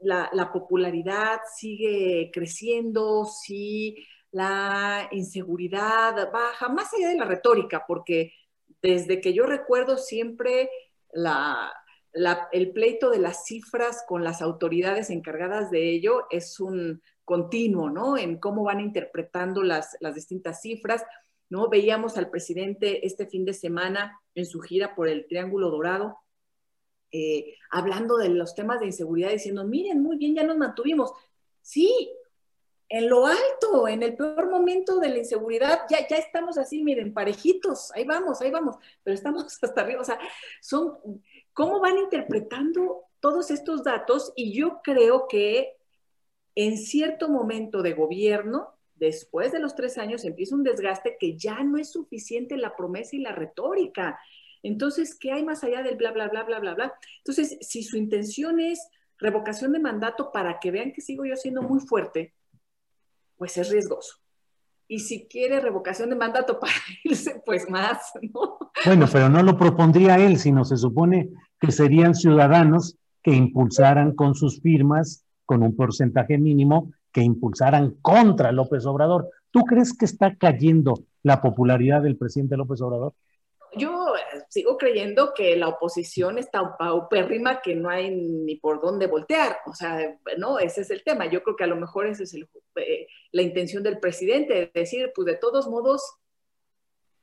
la, 0.00 0.50
popularidad 0.52 1.40
sigue 1.56 2.30
creciendo, 2.32 3.24
si 3.24 3.96
la 4.32 5.08
inseguridad 5.12 6.30
baja, 6.32 6.68
más 6.68 6.92
allá 6.94 7.08
de 7.08 7.18
la 7.18 7.24
retórica, 7.24 7.84
porque 7.86 8.32
desde 8.82 9.20
que 9.20 9.34
yo 9.34 9.44
recuerdo 9.44 9.98
siempre 9.98 10.70
el 12.52 12.72
pleito 12.72 13.10
de 13.10 13.18
las 13.18 13.44
cifras 13.44 14.04
con 14.06 14.24
las 14.24 14.40
autoridades 14.42 15.10
encargadas 15.10 15.70
de 15.70 15.90
ello 15.90 16.26
es 16.30 16.60
un 16.60 17.02
continuo, 17.24 17.90
¿no? 17.90 18.16
En 18.16 18.38
cómo 18.38 18.64
van 18.64 18.80
interpretando 18.80 19.62
las, 19.62 19.96
las 20.00 20.14
distintas 20.14 20.60
cifras, 20.62 21.04
¿no? 21.48 21.68
Veíamos 21.68 22.16
al 22.16 22.30
presidente 22.30 23.06
este 23.06 23.26
fin 23.26 23.44
de 23.44 23.52
semana 23.52 24.20
en 24.34 24.46
su 24.46 24.60
gira 24.60 24.94
por 24.94 25.08
el 25.08 25.26
Triángulo 25.28 25.70
Dorado, 25.70 26.18
eh, 27.12 27.56
hablando 27.70 28.16
de 28.16 28.28
los 28.28 28.54
temas 28.54 28.80
de 28.80 28.86
inseguridad, 28.86 29.30
diciendo, 29.30 29.64
miren, 29.64 30.02
muy 30.02 30.16
bien, 30.16 30.34
ya 30.34 30.44
nos 30.44 30.56
mantuvimos. 30.56 31.12
Sí, 31.62 32.10
en 32.88 33.08
lo 33.08 33.26
alto, 33.26 33.86
en 33.86 34.02
el 34.02 34.16
peor 34.16 34.50
momento 34.50 34.98
de 34.98 35.10
la 35.10 35.18
inseguridad, 35.18 35.82
ya, 35.88 36.06
ya 36.08 36.16
estamos 36.16 36.58
así, 36.58 36.82
miren, 36.82 37.14
parejitos, 37.14 37.92
ahí 37.92 38.04
vamos, 38.04 38.40
ahí 38.40 38.50
vamos, 38.50 38.76
pero 39.04 39.14
estamos 39.14 39.44
hasta 39.62 39.80
arriba. 39.80 40.00
O 40.00 40.04
sea, 40.04 40.18
son, 40.60 40.98
¿cómo 41.52 41.80
van 41.80 41.98
interpretando 41.98 43.04
todos 43.20 43.50
estos 43.50 43.84
datos? 43.84 44.32
Y 44.34 44.52
yo 44.52 44.80
creo 44.82 45.28
que 45.28 45.76
en 46.56 46.76
cierto 46.78 47.28
momento 47.28 47.80
de 47.82 47.94
gobierno, 47.94 48.74
después 48.94 49.52
de 49.52 49.60
los 49.60 49.74
tres 49.74 49.96
años, 49.96 50.24
empieza 50.24 50.56
un 50.56 50.64
desgaste 50.64 51.16
que 51.18 51.36
ya 51.36 51.62
no 51.62 51.78
es 51.78 51.90
suficiente 51.92 52.56
la 52.56 52.76
promesa 52.76 53.16
y 53.16 53.20
la 53.20 53.32
retórica. 53.32 54.18
Entonces, 54.62 55.16
¿qué 55.18 55.32
hay 55.32 55.44
más 55.44 55.64
allá 55.64 55.82
del 55.82 55.96
bla, 55.96 56.12
bla, 56.12 56.28
bla, 56.28 56.44
bla, 56.44 56.60
bla, 56.60 56.74
bla? 56.74 56.94
Entonces, 57.18 57.56
si 57.60 57.82
su 57.82 57.96
intención 57.96 58.60
es 58.60 58.78
revocación 59.18 59.72
de 59.72 59.78
mandato 59.78 60.30
para 60.32 60.58
que 60.58 60.70
vean 60.70 60.92
que 60.92 61.00
sigo 61.00 61.24
yo 61.24 61.36
siendo 61.36 61.62
muy 61.62 61.80
fuerte, 61.80 62.34
pues 63.36 63.56
es 63.56 63.70
riesgoso. 63.70 64.16
y 64.86 64.98
si 64.98 65.28
quiere 65.28 65.60
revocación 65.60 66.10
de 66.10 66.16
mandato 66.16 66.58
para 66.60 66.72
irse, 67.04 67.40
pues 67.46 67.70
más, 67.70 68.12
¿no? 68.22 68.58
Bueno, 68.84 69.06
pero 69.10 69.28
no 69.28 69.42
lo 69.42 69.56
propondría 69.56 70.18
él, 70.18 70.36
sino 70.36 70.64
se 70.64 70.76
supone 70.76 71.30
que 71.60 71.70
serían 71.70 72.14
ciudadanos 72.14 72.96
que 73.22 73.32
impulsaran 73.32 74.14
con 74.14 74.34
sus 74.34 74.60
firmas, 74.60 75.24
con 75.44 75.62
un 75.62 75.76
porcentaje 75.76 76.38
mínimo, 76.38 76.92
que 77.12 77.22
impulsaran 77.22 77.96
contra 78.02 78.52
López 78.52 78.86
Obrador. 78.86 79.28
¿Tú 79.50 79.64
crees 79.64 79.96
que 79.96 80.04
está 80.04 80.36
cayendo 80.36 81.04
la 81.22 81.42
popularidad 81.42 82.02
del 82.02 82.16
presidente 82.16 82.56
López 82.56 82.80
Obrador? 82.80 83.14
Yo 83.76 84.14
eh, 84.16 84.20
sigo 84.48 84.76
creyendo 84.76 85.32
que 85.34 85.56
la 85.56 85.68
oposición 85.68 86.38
está 86.38 86.76
paupérrima, 86.76 87.60
que 87.60 87.74
no 87.74 87.88
hay 87.88 88.10
ni 88.10 88.56
por 88.56 88.80
dónde 88.80 89.06
voltear. 89.06 89.58
O 89.66 89.74
sea, 89.74 90.18
no, 90.38 90.58
ese 90.58 90.82
es 90.82 90.90
el 90.90 91.02
tema. 91.02 91.26
Yo 91.26 91.42
creo 91.42 91.56
que 91.56 91.64
a 91.64 91.68
lo 91.68 91.76
mejor 91.76 92.06
esa 92.06 92.24
es 92.24 92.34
eh, 92.34 93.06
la 93.32 93.42
intención 93.42 93.82
del 93.82 93.98
presidente, 93.98 94.54
de 94.54 94.70
decir, 94.74 95.12
pues 95.14 95.26
de 95.26 95.36
todos 95.36 95.68
modos, 95.68 96.02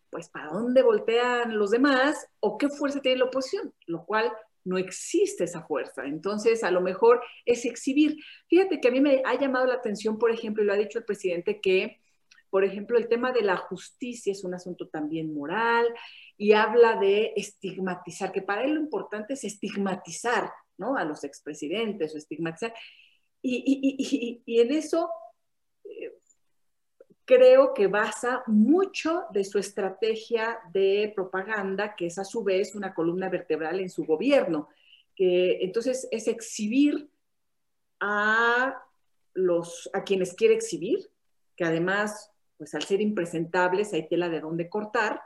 pues 0.10 0.30
para 0.30 0.48
dónde 0.48 0.82
voltean 0.82 1.58
los 1.58 1.72
demás 1.72 2.28
o 2.40 2.58
qué 2.58 2.70
fuerza 2.70 3.02
tiene 3.02 3.20
la 3.20 3.26
oposición, 3.26 3.74
lo 3.86 4.06
cual 4.06 4.32
no 4.68 4.78
existe 4.78 5.46
esa 5.46 5.64
fuerza. 5.64 6.06
Entonces, 6.06 6.64
a 6.64 6.72
lo 6.72 6.82
mejor 6.82 7.22
es 7.46 7.66
exhibir. 7.66 8.18
Fíjate 8.48 8.80
que 8.80 8.90
a 8.90 8.92
mí 8.92 9.02
me 9.02 9.22
ha 9.26 9.40
llamado 9.40 9.66
la 9.66 9.76
atención, 9.76 10.18
por 10.18 10.32
ejemplo, 10.32 10.62
y 10.62 10.66
lo 10.66 10.74
ha 10.74 10.78
dicho 10.78 11.00
el 11.00 11.06
presidente, 11.06 11.62
que, 11.62 12.02
por 12.50 12.66
ejemplo, 12.66 12.98
el 12.98 13.08
tema 13.08 13.32
de 13.32 13.42
la 13.42 13.58
justicia 13.58 14.32
es 14.32 14.44
un 14.44 14.54
asunto 14.54 14.90
también 14.90 15.34
moral 15.34 15.88
y 16.38 16.54
habla 16.54 16.98
de 16.98 17.34
estigmatizar, 17.36 18.32
que 18.32 18.44
para 18.44 18.64
él 18.64 18.76
lo 18.76 18.82
importante 18.82 19.34
es 19.34 19.44
estigmatizar, 19.44 20.52
¿no? 20.78 20.96
A 20.96 21.04
los 21.04 21.24
expresidentes 21.24 22.14
o 22.14 22.18
estigmatizar. 22.18 22.74
Y, 23.42 24.44
en 24.46 24.72
eso 24.72 25.10
eh, 25.84 26.14
creo 27.26 27.74
que 27.74 27.88
basa 27.88 28.44
mucho 28.46 29.26
de 29.32 29.44
su 29.44 29.58
estrategia 29.58 30.60
de 30.72 31.12
propaganda, 31.16 31.96
que 31.96 32.06
es 32.06 32.20
a 32.20 32.26
su 32.26 32.44
vez 32.44 32.76
una 32.76 32.94
columna 32.94 33.30
vertebral 33.30 33.80
en 33.80 33.90
su 33.90 34.06
gobierno. 34.06 34.70
Que, 35.16 35.64
entonces 35.64 36.08
es 36.12 36.28
exhibir 36.28 37.10
a, 38.00 38.80
los, 39.34 39.90
a 39.94 40.04
quienes 40.04 40.36
quiere 40.36 40.54
exhibir, 40.54 41.10
que 41.56 41.64
además, 41.64 42.32
pues 42.58 42.76
al 42.76 42.84
ser 42.84 43.02
impresentables 43.02 43.94
hay 43.94 44.08
tela 44.08 44.30
de 44.30 44.42
dónde 44.42 44.70
cortar, 44.70 45.20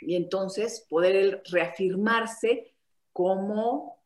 y 0.00 0.16
entonces 0.16 0.86
poder 0.88 1.42
reafirmarse 1.50 2.74
como, 3.12 3.98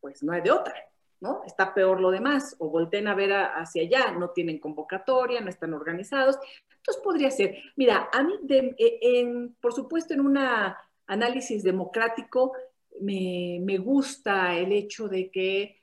pues 0.00 0.22
no 0.22 0.32
hay 0.32 0.42
de 0.42 0.50
otra, 0.50 0.74
¿no? 1.20 1.42
Está 1.46 1.72
peor 1.72 2.00
lo 2.00 2.10
demás, 2.10 2.56
o 2.58 2.68
volteen 2.68 3.08
a 3.08 3.14
ver 3.14 3.32
hacia 3.32 3.82
allá, 3.82 4.12
no 4.12 4.30
tienen 4.30 4.58
convocatoria, 4.58 5.40
no 5.40 5.48
están 5.48 5.72
organizados. 5.74 6.38
Entonces 6.76 7.02
podría 7.02 7.30
ser, 7.30 7.56
mira, 7.76 8.08
a 8.12 8.22
mí, 8.22 8.34
e, 8.48 9.50
por 9.60 9.72
supuesto, 9.72 10.14
en 10.14 10.20
un 10.20 10.38
análisis 11.06 11.62
democrático, 11.62 12.52
me, 13.00 13.60
me 13.62 13.78
gusta 13.78 14.54
el 14.54 14.72
hecho 14.72 15.08
de 15.08 15.30
que 15.30 15.82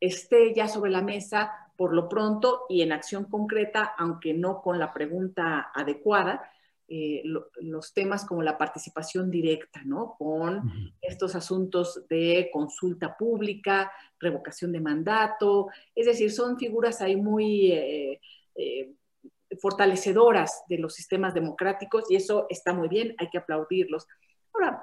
esté 0.00 0.54
ya 0.54 0.68
sobre 0.68 0.90
la 0.90 1.02
mesa 1.02 1.52
por 1.76 1.94
lo 1.94 2.08
pronto 2.08 2.66
y 2.68 2.82
en 2.82 2.92
acción 2.92 3.24
concreta, 3.24 3.94
aunque 3.96 4.34
no 4.34 4.62
con 4.62 4.78
la 4.78 4.92
pregunta 4.92 5.70
adecuada, 5.72 6.50
eh, 6.90 7.22
los 7.24 7.92
temas 7.92 8.24
como 8.24 8.42
la 8.42 8.56
participación 8.56 9.30
directa, 9.30 9.82
¿no? 9.84 10.14
Con 10.18 10.62
estos 11.02 11.34
asuntos 11.34 12.08
de 12.08 12.48
consulta 12.50 13.14
pública, 13.14 13.92
revocación 14.18 14.72
de 14.72 14.80
mandato, 14.80 15.68
es 15.94 16.06
decir, 16.06 16.32
son 16.32 16.58
figuras 16.58 17.02
ahí 17.02 17.14
muy 17.14 17.72
eh, 17.72 18.20
eh, 18.54 18.94
fortalecedoras 19.60 20.62
de 20.66 20.78
los 20.78 20.94
sistemas 20.94 21.34
democráticos 21.34 22.10
y 22.10 22.16
eso 22.16 22.46
está 22.48 22.72
muy 22.72 22.88
bien, 22.88 23.14
hay 23.18 23.28
que 23.28 23.36
aplaudirlos. 23.36 24.06
Ahora, 24.54 24.82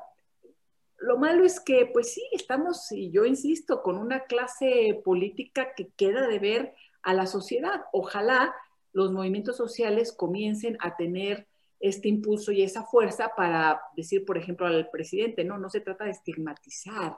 lo 0.99 1.17
malo 1.17 1.43
es 1.43 1.59
que, 1.59 1.89
pues 1.91 2.13
sí, 2.13 2.21
estamos, 2.33 2.91
y 2.91 3.09
yo 3.09 3.25
insisto, 3.25 3.81
con 3.81 3.97
una 3.97 4.25
clase 4.25 5.01
política 5.03 5.73
que 5.75 5.89
queda 5.97 6.27
de 6.27 6.37
ver 6.37 6.75
a 7.01 7.15
la 7.15 7.25
sociedad. 7.25 7.85
Ojalá 7.91 8.53
los 8.93 9.11
movimientos 9.11 9.57
sociales 9.57 10.13
comiencen 10.13 10.77
a 10.81 10.95
tener 10.95 11.47
este 11.79 12.07
impulso 12.07 12.51
y 12.51 12.61
esa 12.61 12.83
fuerza 12.83 13.31
para 13.35 13.81
decir, 13.95 14.25
por 14.25 14.38
ejemplo, 14.38 14.65
al 14.65 14.89
presidente, 14.89 15.43
no, 15.43 15.57
no 15.57 15.69
se 15.69 15.81
trata 15.81 16.05
de 16.05 16.11
estigmatizar. 16.11 17.17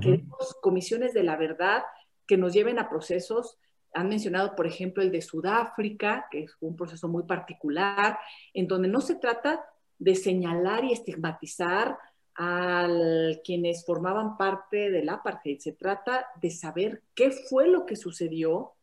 Queremos 0.00 0.56
comisiones 0.60 1.14
de 1.14 1.22
la 1.22 1.36
verdad 1.36 1.84
que 2.26 2.36
nos 2.36 2.52
lleven 2.52 2.78
a 2.78 2.88
procesos. 2.88 3.58
Han 3.94 4.08
mencionado, 4.08 4.56
por 4.56 4.66
ejemplo, 4.66 5.02
el 5.02 5.12
de 5.12 5.22
Sudáfrica, 5.22 6.26
que 6.30 6.44
es 6.44 6.56
un 6.60 6.76
proceso 6.76 7.08
muy 7.08 7.22
particular, 7.22 8.18
en 8.52 8.66
donde 8.66 8.88
no 8.88 9.00
se 9.00 9.14
trata 9.14 9.64
de 9.98 10.14
señalar 10.14 10.84
y 10.84 10.92
estigmatizar 10.92 11.96
a 12.34 12.88
quienes 13.44 13.86
formaban 13.86 14.36
parte 14.36 14.90
del 14.90 15.08
apartheid. 15.08 15.58
Se 15.58 15.72
trata 15.72 16.26
de 16.40 16.50
saber 16.50 17.02
qué 17.14 17.30
fue 17.30 17.68
lo 17.68 17.86
que 17.86 17.96
sucedió, 17.96 18.74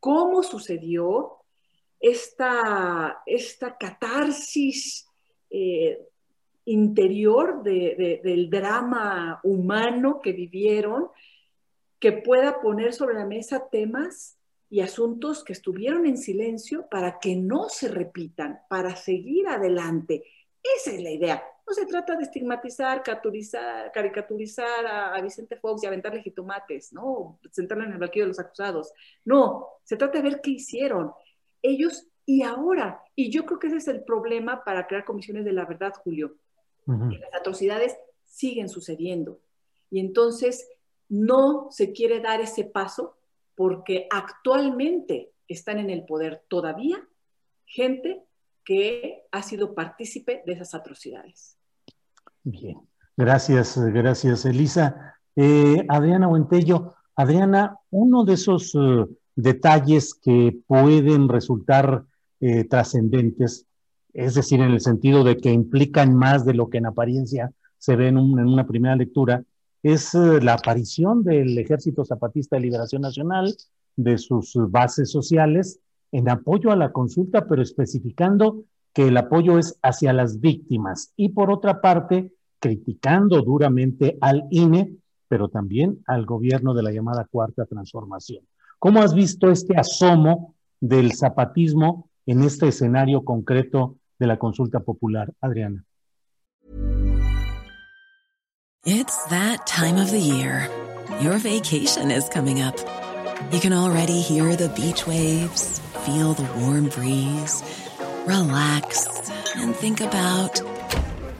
cómo 0.00 0.42
sucedió 0.42 1.38
esta, 2.00 3.22
esta 3.26 3.76
catarsis 3.76 5.08
eh, 5.50 5.98
interior 6.64 7.62
del 7.62 8.50
drama 8.50 9.40
humano 9.44 10.20
que 10.20 10.32
vivieron, 10.32 11.08
que 12.00 12.12
pueda 12.12 12.60
poner 12.60 12.92
sobre 12.92 13.14
la 13.14 13.24
mesa 13.24 13.68
temas 13.70 14.36
y 14.68 14.80
asuntos 14.80 15.44
que 15.44 15.52
estuvieron 15.52 16.06
en 16.06 16.18
silencio 16.18 16.88
para 16.90 17.20
que 17.20 17.36
no 17.36 17.68
se 17.68 17.88
repitan, 17.88 18.60
para 18.68 18.96
seguir 18.96 19.46
adelante. 19.48 20.24
Esa 20.60 20.90
es 20.92 21.02
la 21.02 21.10
idea. 21.10 21.42
No 21.66 21.72
se 21.72 21.86
trata 21.86 22.16
de 22.16 22.24
estigmatizar, 22.24 23.02
caricaturizar 23.02 24.86
a, 24.86 25.20
Vicente 25.20 25.56
Fox 25.56 25.82
y 25.82 25.86
aventarle 25.86 26.22
jitomates, 26.22 26.92
¿no? 26.92 27.38
Sentarle 27.50 27.84
en 27.84 27.92
el 27.92 27.98
banquillo 27.98 28.24
de 28.24 28.28
los 28.28 28.38
acusados. 28.38 28.92
No, 29.24 29.68
se 29.82 29.96
trata 29.96 30.18
de 30.18 30.30
ver 30.30 30.40
qué 30.40 30.50
hicieron 30.50 31.12
ellos 31.66 32.06
y 32.24 32.42
ahora. 32.42 33.00
Y 33.14 33.30
yo 33.30 33.46
creo 33.46 33.58
que 33.58 33.68
ese 33.68 33.76
es 33.76 33.88
el 33.88 34.02
problema 34.02 34.64
para 34.64 34.86
crear 34.86 35.04
comisiones 35.04 35.44
de 35.44 35.52
la 35.52 35.64
verdad, 35.64 35.92
Julio. 36.02 36.36
las 36.86 37.34
atrocidades 37.34 37.96
siguen 38.24 38.68
sucediendo. 38.68 39.40
Y 39.90 40.00
entonces 40.00 40.68
no 41.08 41.68
se 41.70 41.92
quiere 41.92 42.20
dar 42.20 42.40
ese 42.40 42.64
paso 42.64 43.16
porque 43.54 44.06
actualmente 44.10 45.32
están 45.48 45.78
en 45.78 45.90
el 45.90 46.04
poder 46.04 46.42
todavía 46.48 47.06
gente 47.64 48.22
que 48.64 49.22
ha 49.30 49.42
sido 49.42 49.74
partícipe 49.74 50.42
de 50.44 50.52
esas 50.52 50.74
atrocidades. 50.74 51.56
Bien, 52.42 52.80
gracias, 53.16 53.78
gracias 53.92 54.44
Elisa. 54.44 55.14
Eh, 55.34 55.84
Adriana 55.88 56.28
Huentello, 56.28 56.94
Adriana, 57.14 57.78
uno 57.90 58.24
de 58.24 58.34
esos 58.34 58.74
eh, 58.74 59.04
detalles 59.36 60.14
que 60.14 60.58
pueden 60.66 61.28
resultar 61.28 62.04
eh, 62.40 62.64
trascendentes, 62.64 63.66
es 64.12 64.34
decir, 64.34 64.60
en 64.60 64.72
el 64.72 64.80
sentido 64.80 65.22
de 65.22 65.36
que 65.36 65.52
implican 65.52 66.14
más 66.14 66.44
de 66.44 66.54
lo 66.54 66.68
que 66.68 66.78
en 66.78 66.86
apariencia 66.86 67.52
se 67.78 67.94
ve 67.94 68.08
en, 68.08 68.16
una 68.16 68.66
primera 68.66 68.96
lectura, 68.96 69.44
es 69.82 70.14
eh, 70.14 70.40
la 70.40 70.54
aparición 70.54 71.22
del 71.22 71.56
Ejército 71.58 72.04
Zapatista 72.04 72.56
de 72.56 72.62
Liberación 72.62 73.02
Nacional, 73.02 73.54
de 73.94 74.18
sus 74.18 74.54
bases 74.70 75.10
sociales, 75.10 75.80
en 76.12 76.28
apoyo 76.28 76.70
a 76.70 76.76
la 76.76 76.92
consulta, 76.92 77.46
pero 77.46 77.62
especificando 77.62 78.64
que 78.92 79.08
el 79.08 79.16
apoyo 79.16 79.58
es 79.58 79.78
hacia 79.82 80.12
las 80.12 80.40
víctimas 80.40 81.12
y 81.16 81.28
por 81.28 81.50
otra 81.50 81.80
parte, 81.80 82.32
criticando 82.58 83.42
duramente 83.42 84.16
al 84.20 84.44
INE, 84.50 84.96
pero 85.28 85.48
también 85.48 86.02
al 86.06 86.24
gobierno 86.24 86.72
de 86.72 86.82
la 86.82 86.92
llamada 86.92 87.26
Cuarta 87.30 87.66
Transformación. 87.66 88.42
¿Cómo 88.78 89.00
has 89.00 89.14
visto 89.14 89.50
este 89.50 89.76
asomo 89.76 90.54
del 90.80 91.12
zapatismo 91.14 92.08
en 92.26 92.42
este 92.42 92.68
escenario 92.68 93.24
concreto 93.24 93.96
de 94.18 94.26
la 94.26 94.38
consulta 94.38 94.80
popular, 94.80 95.32
Adriana? 95.40 95.84
It's 98.84 99.24
that 99.30 99.66
time 99.66 99.96
of 99.96 100.10
the 100.10 100.20
year. 100.20 100.70
Your 101.20 101.38
vacation 101.38 102.10
is 102.10 102.28
coming 102.28 102.62
up. 102.62 102.76
You 103.50 103.60
can 103.60 103.72
already 103.72 104.20
hear 104.20 104.54
the 104.54 104.68
beach 104.68 105.06
waves, 105.06 105.80
feel 106.04 106.34
the 106.34 106.46
warm 106.60 106.88
breeze, 106.88 107.62
relax 108.26 109.30
and 109.56 109.74
think 109.74 110.00
about 110.00 110.60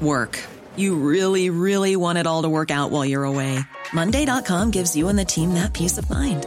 work. 0.01 0.43
You 0.77 0.97
really, 0.97 1.51
really 1.51 1.97
want 1.97 2.19
it 2.19 2.27
all 2.27 2.43
to 2.43 2.49
work 2.49 2.71
out 2.71 2.91
while 2.91 3.05
you're 3.05 3.25
away. 3.25 3.59
Monday.com 3.93 4.71
gives 4.71 4.97
you 4.97 5.09
and 5.09 5.19
the 5.19 5.25
team 5.25 5.55
that 5.55 5.73
peace 5.73 5.99
of 5.99 6.09
mind. 6.11 6.47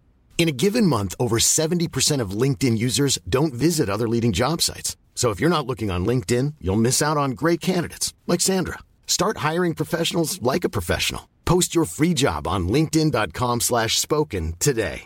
In 0.41 0.49
a 0.49 0.51
given 0.51 0.87
month, 0.87 1.13
over 1.19 1.37
70% 1.37 2.19
of 2.19 2.31
LinkedIn 2.31 2.75
users 2.75 3.19
don't 3.29 3.53
visit 3.53 3.89
other 3.89 4.07
leading 4.07 4.31
job 4.31 4.59
sites. 4.59 4.97
So 5.13 5.29
if 5.29 5.39
you're 5.39 5.51
not 5.51 5.67
looking 5.67 5.91
on 5.91 6.03
LinkedIn, 6.03 6.55
you'll 6.59 6.81
miss 6.81 6.99
out 6.99 7.15
on 7.15 7.35
great 7.35 7.61
candidates 7.61 8.15
like 8.25 8.41
Sandra. 8.41 8.79
Start 9.05 9.45
hiring 9.49 9.75
professionals 9.75 10.41
like 10.41 10.63
a 10.63 10.69
professional. 10.69 11.29
Post 11.45 11.75
your 11.75 11.85
free 11.85 12.15
job 12.15 12.47
on 12.47 12.67
linkedin.com/spoken 12.67 14.53
today. 14.57 15.05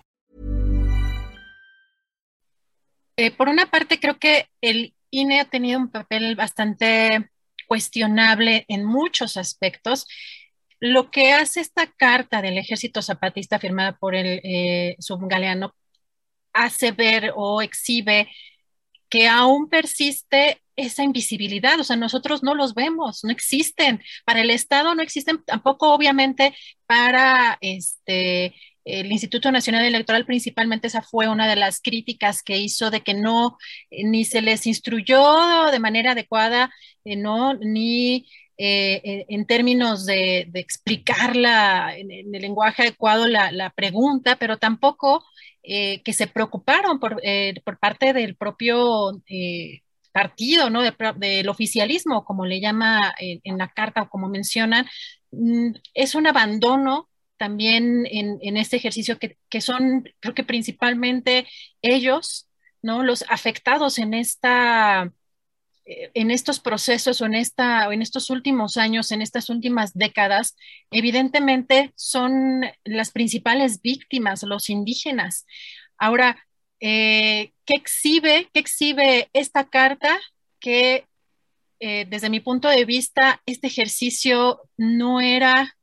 Eh, 3.18 3.32
por 3.36 3.50
una 3.50 3.66
parte, 3.66 4.00
creo 4.00 4.18
que 4.18 4.48
el 4.62 4.94
INE 5.12 5.42
ha 5.42 5.50
tenido 5.50 5.80
un 5.80 5.90
papel 5.90 6.36
bastante 6.38 7.30
cuestionable 7.68 8.64
en 8.70 8.86
muchos 8.86 9.36
aspectos. 9.36 10.06
Lo 10.80 11.12
que 11.12 11.34
hace 11.34 11.62
esta 11.62 11.88
carta 11.92 12.42
del 12.42 12.58
ejército 12.58 13.02
zapatista 13.02 13.60
firmada 13.60 13.98
por 13.98 14.16
el 14.16 14.42
eh, 14.44 14.96
subgaleano 15.00 15.76
hace 16.54 16.92
ver 16.92 17.34
o 17.36 17.62
exhibe 17.62 18.30
que 19.10 19.28
aún 19.28 19.70
persiste 19.70 20.62
esa 20.76 21.04
invisibilidad, 21.04 21.80
o 21.80 21.84
sea, 21.84 21.96
nosotros 21.96 22.44
no 22.44 22.54
los 22.54 22.74
vemos, 22.74 23.24
no 23.24 23.32
existen. 23.32 24.02
Para 24.26 24.42
el 24.42 24.50
Estado 24.50 24.94
no 24.96 25.02
existen 25.02 25.44
tampoco, 25.46 25.94
obviamente, 25.94 26.56
para 26.86 27.58
este 27.62 28.56
el 28.86 29.12
Instituto 29.12 29.52
Nacional 29.52 29.84
Electoral, 29.84 30.26
principalmente 30.26 30.88
esa 30.88 31.02
fue 31.02 31.28
una 31.28 31.48
de 31.48 31.56
las 31.56 31.82
críticas 31.82 32.44
que 32.44 32.58
hizo 32.58 32.92
de 32.92 33.02
que 33.02 33.16
no, 33.16 33.58
eh, 33.90 34.04
ni 34.06 34.26
se 34.26 34.42
les 34.42 34.68
instruyó 34.68 35.72
de 35.72 35.80
manera 35.80 36.12
adecuada, 36.12 36.72
eh, 37.04 37.16
no, 37.16 37.56
ni 37.56 38.28
eh, 38.58 39.26
en 39.28 39.46
términos 39.46 40.06
de, 40.06 40.50
explicarla 40.54 41.94
en, 41.98 42.10
el 42.12 42.42
lenguaje 42.42 42.84
adecuado 42.84 43.28
la, 43.28 43.74
pregunta, 43.76 44.38
pero 44.38 44.58
tampoco 44.58 45.26
eh, 45.62 46.02
que 46.04 46.14
se 46.14 46.28
preocuparon 46.28 47.00
por, 47.00 47.20
eh, 47.24 47.62
por 47.66 47.80
parte 47.80 48.14
del 48.14 48.36
propio 48.38 49.22
partido, 50.14 50.70
¿no? 50.70 50.82
De, 50.84 50.94
del 51.18 51.50
oficialismo, 51.50 52.24
como 52.24 52.46
le 52.46 52.62
llama 52.62 53.14
en, 53.20 53.58
la 53.58 53.68
carta, 53.68 54.08
como 54.08 54.30
mencionan, 54.30 54.86
mm, 55.32 55.72
es 55.94 56.16
un 56.16 56.28
abandono 56.28 57.10
también 57.38 58.06
en, 58.10 58.38
en 58.42 58.56
este 58.58 58.78
ejercicio 58.78 59.20
que, 59.20 59.38
que, 59.50 59.60
son, 59.60 60.06
creo 60.22 60.34
que 60.34 60.46
principalmente 60.46 61.46
ellos, 61.82 62.48
¿no? 62.82 63.04
Los 63.04 63.26
afectados 63.30 64.00
en 64.00 64.14
esta 64.14 65.12
en 65.86 66.32
estos 66.32 66.60
procesos 66.60 67.22
en, 67.22 67.36
esta, 67.36 67.94
en 67.94 68.02
estos 68.02 68.30
últimos 68.30 68.78
años, 68.78 69.12
en 69.12 69.22
estas 69.22 69.50
últimas 69.50 69.94
décadas, 69.94 70.56
evidentemente 70.90 71.94
son 71.96 72.66
las 72.84 73.12
principales 73.12 73.82
víctimas, 73.82 74.44
los 74.44 74.70
indígenas. 74.70 75.46
Ahora, 75.98 76.38
eh, 76.80 77.54
¿qué, 77.66 77.76
exhibe, 77.76 78.50
¿qué 78.54 78.60
exhibe 78.60 79.30
esta 79.34 79.70
carta? 79.70 80.20
Que 80.60 81.06
eh, 81.80 82.06
desde 82.10 82.30
mi 82.30 82.40
punto 82.40 82.68
de 82.70 82.86
vista, 82.86 83.42
este 83.46 83.68
ejercicio 83.68 84.62
no 84.78 85.22
era 85.22 85.78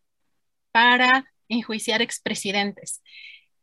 para 0.73 1.33
enjuiciar 1.49 2.03
expresidentes. 2.03 3.03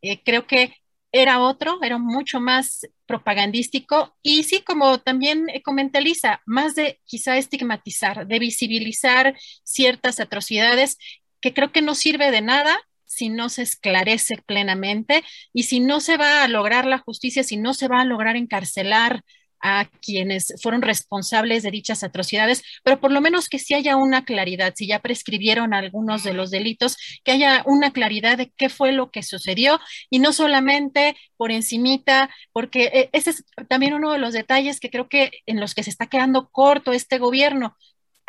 Eh, 0.02 0.22
creo 0.24 0.48
que 0.48 0.76
era 1.12 1.40
otro, 1.42 1.80
era 1.82 1.98
mucho 1.98 2.40
más 2.40 2.88
propagandístico 3.06 4.16
y 4.22 4.44
sí, 4.44 4.62
como 4.62 5.00
también 5.00 5.48
comenta 5.64 6.00
Lisa, 6.02 6.42
más 6.46 6.76
de 6.76 7.00
quizá 7.06 7.38
estigmatizar, 7.38 8.28
de 8.28 8.40
visibilizar 8.40 9.36
ciertas 9.64 10.20
atrocidades 10.20 10.98
que 11.42 11.54
creo 11.54 11.72
que 11.72 11.82
no 11.82 11.96
sirve 11.96 12.32
de 12.32 12.42
nada 12.42 12.78
si 13.06 13.30
no 13.30 13.50
se 13.50 13.64
esclarece 13.64 14.38
plenamente 14.46 15.24
y 15.52 15.64
si 15.64 15.80
no 15.80 16.00
se 16.00 16.16
va 16.18 16.44
a 16.44 16.48
lograr 16.48 16.86
la 16.86 17.00
justicia, 17.00 17.44
si 17.44 17.58
no 17.58 17.74
se 17.74 17.88
va 17.88 18.02
a 18.02 18.06
lograr 18.06 18.36
encarcelar 18.36 19.24
a 19.62 19.90
quienes 20.02 20.54
fueron 20.62 20.82
responsables 20.82 21.64
de 21.64 21.72
dichas 21.72 22.04
atrocidades, 22.04 22.64
pero 22.84 23.00
por 23.00 23.12
lo 23.12 23.22
menos 23.22 23.50
que 23.50 23.60
sí 23.60 23.74
haya 23.74 23.96
una 23.96 24.26
claridad, 24.26 24.74
si 24.76 24.88
ya 24.88 25.00
prescribieron 25.00 25.74
algunos 25.74 26.24
de 26.24 26.34
los 26.34 26.52
delitos, 26.52 26.98
que 27.24 27.32
haya 27.32 27.64
una 27.66 27.92
claridad 27.92 28.38
de 28.38 28.52
qué 28.56 28.70
fue 28.70 28.92
lo 28.92 29.12
que 29.12 29.24
sucedió 29.24 29.80
y 30.10 30.20
no 30.20 30.34
solamente 30.34 31.16
por 31.38 31.52
encimita, 31.52 32.30
porque 32.52 32.92
eh, 32.94 33.10
ese 33.14 33.32
es 33.32 33.44
también 33.68 33.94
uno 33.94 34.12
de 34.12 34.20
los 34.20 34.34
detalles 34.34 34.80
que 34.80 34.90
creo 34.90 35.10
que 35.10 35.32
en 35.46 35.60
los 35.60 35.76
que 35.76 35.84
se 35.84 35.90
está 35.90 36.08
quedando 36.08 36.50
corto 36.50 36.94
este 36.94 37.18
gobierno, 37.18 37.76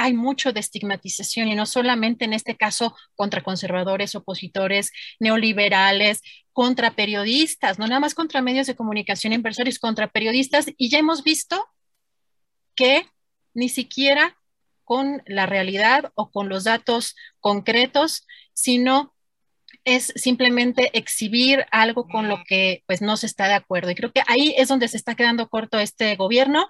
hay 0.03 0.15
mucho 0.15 0.53
de 0.53 0.61
estigmatización 0.61 1.49
y 1.49 1.55
no 1.55 1.67
solamente 1.67 2.25
en 2.25 2.33
este 2.33 2.57
caso 2.57 2.97
contra 3.15 3.43
conservadores, 3.43 4.15
opositores, 4.15 4.93
neoliberales, 5.19 6.23
contra 6.53 6.93
periodistas, 6.93 7.79
no 7.79 7.87
nada 7.87 8.01
más 8.01 8.15
contra 8.15 8.41
medios 8.41 8.67
de 8.67 8.75
comunicación 8.75 9.35
empresarios, 9.35 9.79
contra 9.79 10.09
periodistas. 10.09 10.67
Y 10.79 10.89
ya 10.89 10.99
hemos 10.99 11.23
visto 11.23 11.63
que 12.75 13.07
ni 13.53 13.69
siquiera 13.69 14.39
con 14.85 15.23
la 15.27 15.45
realidad 15.45 16.13
o 16.15 16.31
con 16.31 16.49
los 16.49 16.65
datos 16.65 17.15
concretos, 17.39 18.27
sino 18.55 19.15
es 19.85 20.12
simplemente 20.16 20.97
exhibir 20.97 21.64
algo 21.70 22.07
con 22.07 22.28
lo 22.28 22.43
que 22.47 22.83
pues 22.87 23.03
no 23.03 23.16
se 23.16 23.26
está 23.26 23.49
de 23.49 23.55
acuerdo. 23.55 23.91
Y 23.91 23.95
creo 23.95 24.12
que 24.12 24.22
ahí 24.26 24.55
es 24.57 24.68
donde 24.68 24.89
se 24.89 24.97
está 24.97 25.14
quedando 25.14 25.49
corto 25.49 25.78
este 25.78 26.16
gobierno. 26.16 26.68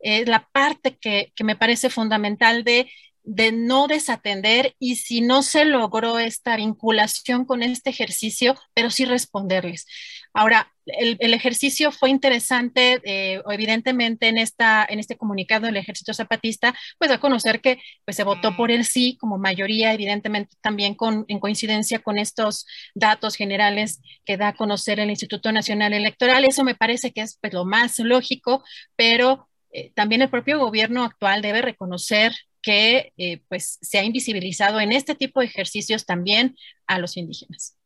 Es 0.00 0.28
la 0.28 0.48
parte 0.52 0.96
que, 0.96 1.32
que 1.34 1.44
me 1.44 1.56
parece 1.56 1.90
fundamental 1.90 2.64
de 2.64 2.90
de 3.28 3.52
no 3.52 3.88
desatender 3.88 4.74
y 4.78 4.96
si 4.96 5.20
no 5.20 5.42
se 5.42 5.66
logró 5.66 6.18
esta 6.18 6.56
vinculación 6.56 7.44
con 7.44 7.62
este 7.62 7.90
ejercicio, 7.90 8.54
pero 8.72 8.90
sí 8.90 9.04
responderles. 9.04 9.86
Ahora, 10.32 10.72
el, 10.86 11.34
ejercicio 11.34 11.92
fue 11.92 12.08
interesante, 12.08 13.02
eh, 13.04 13.42
evidentemente 13.50 14.28
en, 14.28 14.38
esta, 14.38 14.86
en 14.88 14.98
este 14.98 15.18
comunicado 15.18 15.66
del 15.66 15.76
Ejército 15.76 16.14
Zapatista, 16.14 16.74
pues 16.96 17.10
a 17.10 17.20
conocer 17.20 17.60
que 17.60 17.78
pues, 18.06 18.16
se 18.16 18.24
votó 18.24 18.56
por 18.56 18.70
el 18.70 18.86
sí 18.86 19.18
como 19.20 19.36
mayoría, 19.36 19.92
evidentemente 19.92 20.56
también 20.62 20.94
con, 20.94 21.26
en 21.28 21.38
coincidencia 21.38 21.98
con 21.98 22.18
estos 22.18 22.66
datos 22.94 23.36
generales 23.36 24.00
que 24.24 24.38
da 24.38 24.48
a 24.48 24.56
conocer 24.56 25.00
el 25.00 25.10
Instituto 25.10 25.52
Nacional 25.52 25.92
Electoral. 25.92 26.46
Eso 26.46 26.64
me 26.64 26.74
parece 26.74 27.12
que 27.12 27.20
es 27.20 27.36
pues, 27.42 27.52
lo 27.52 27.66
más 27.66 27.98
lógico, 27.98 28.64
pero 28.96 29.48
eh, 29.70 29.92
también 29.94 30.22
el 30.22 30.30
propio 30.30 30.58
gobierno 30.58 31.04
actual 31.04 31.42
debe 31.42 31.60
reconocer 31.60 32.32
que 32.62 33.12
eh, 33.16 33.42
pues 33.48 33.78
se 33.80 33.98
ha 33.98 34.04
invisibilizado 34.04 34.80
en 34.80 34.92
este 34.92 35.14
tipo 35.14 35.40
de 35.40 35.46
ejercicios 35.46 36.06
también 36.06 36.56
a 36.86 36.98
los 36.98 37.16
indígenas. 37.16 37.76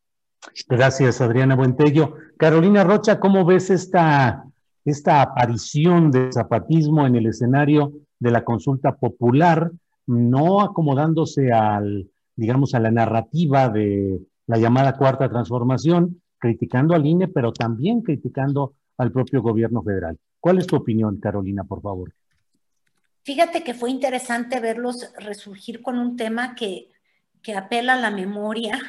Gracias, 0.67 1.21
Adriana 1.21 1.55
Buentello. 1.55 2.15
Carolina 2.37 2.83
Rocha, 2.83 3.19
¿cómo 3.19 3.45
ves 3.45 3.69
esta, 3.69 4.43
esta 4.83 5.21
aparición 5.21 6.11
del 6.11 6.33
zapatismo 6.33 7.07
en 7.07 7.15
el 7.15 7.27
escenario 7.27 7.93
de 8.19 8.31
la 8.31 8.43
consulta 8.43 8.95
popular, 8.95 9.71
no 10.05 10.61
acomodándose 10.61 11.51
al, 11.51 12.09
digamos, 12.35 12.73
a 12.73 12.79
la 12.79 12.91
narrativa 12.91 13.69
de 13.69 14.19
la 14.47 14.57
llamada 14.57 14.97
cuarta 14.97 15.29
transformación, 15.29 16.21
criticando 16.37 16.93
al 16.93 17.05
INE, 17.05 17.29
pero 17.29 17.53
también 17.53 18.01
criticando 18.01 18.73
al 18.97 19.11
propio 19.11 19.41
gobierno 19.41 19.81
federal? 19.81 20.17
¿Cuál 20.39 20.59
es 20.59 20.67
tu 20.67 20.75
opinión, 20.75 21.17
Carolina, 21.17 21.63
por 21.63 21.81
favor? 21.81 22.11
Fíjate 23.23 23.63
que 23.63 23.73
fue 23.73 23.89
interesante 23.89 24.59
verlos 24.59 25.11
resurgir 25.17 25.81
con 25.81 25.97
un 25.97 26.17
tema 26.17 26.55
que, 26.55 26.89
que 27.41 27.55
apela 27.55 27.93
a 27.93 27.99
la 27.99 28.11
memoria 28.11 28.79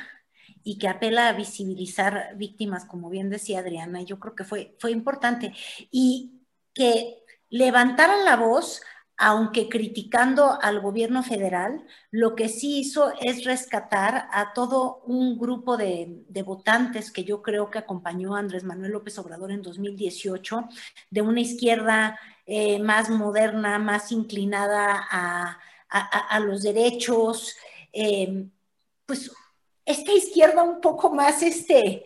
y 0.64 0.78
que 0.78 0.88
apela 0.88 1.28
a 1.28 1.32
visibilizar 1.32 2.34
víctimas, 2.36 2.84
como 2.84 3.10
bien 3.10 3.30
decía 3.30 3.60
Adriana. 3.60 4.02
Yo 4.02 4.18
creo 4.18 4.34
que 4.34 4.44
fue, 4.44 4.74
fue 4.80 4.90
importante. 4.90 5.52
Y 5.90 6.40
que 6.72 7.22
levantaran 7.50 8.24
la 8.24 8.36
voz, 8.36 8.82
aunque 9.16 9.68
criticando 9.68 10.58
al 10.60 10.80
gobierno 10.80 11.22
federal, 11.22 11.84
lo 12.10 12.34
que 12.34 12.48
sí 12.48 12.80
hizo 12.80 13.12
es 13.20 13.44
rescatar 13.44 14.28
a 14.32 14.52
todo 14.52 15.02
un 15.06 15.38
grupo 15.38 15.76
de, 15.76 16.24
de, 16.28 16.42
votantes 16.42 17.12
que 17.12 17.22
yo 17.22 17.40
creo 17.40 17.70
que 17.70 17.78
acompañó 17.78 18.34
a 18.34 18.40
Andrés 18.40 18.64
Manuel 18.64 18.90
López 18.90 19.16
Obrador 19.18 19.52
en 19.52 19.62
2018, 19.62 20.68
de 21.10 21.22
una 21.22 21.40
izquierda 21.40 22.18
eh, 22.46 22.78
más 22.78 23.10
moderna, 23.10 23.78
más 23.78 24.12
inclinada 24.12 25.06
a, 25.10 25.58
los 26.40 26.62
derechos, 26.62 27.56
eh, 27.92 28.46
pues 29.06 29.30
esta 29.84 30.12
izquierda 30.12 30.64
un 30.64 30.80
poco 30.80 31.14
más 31.14 31.42
este, 31.42 32.04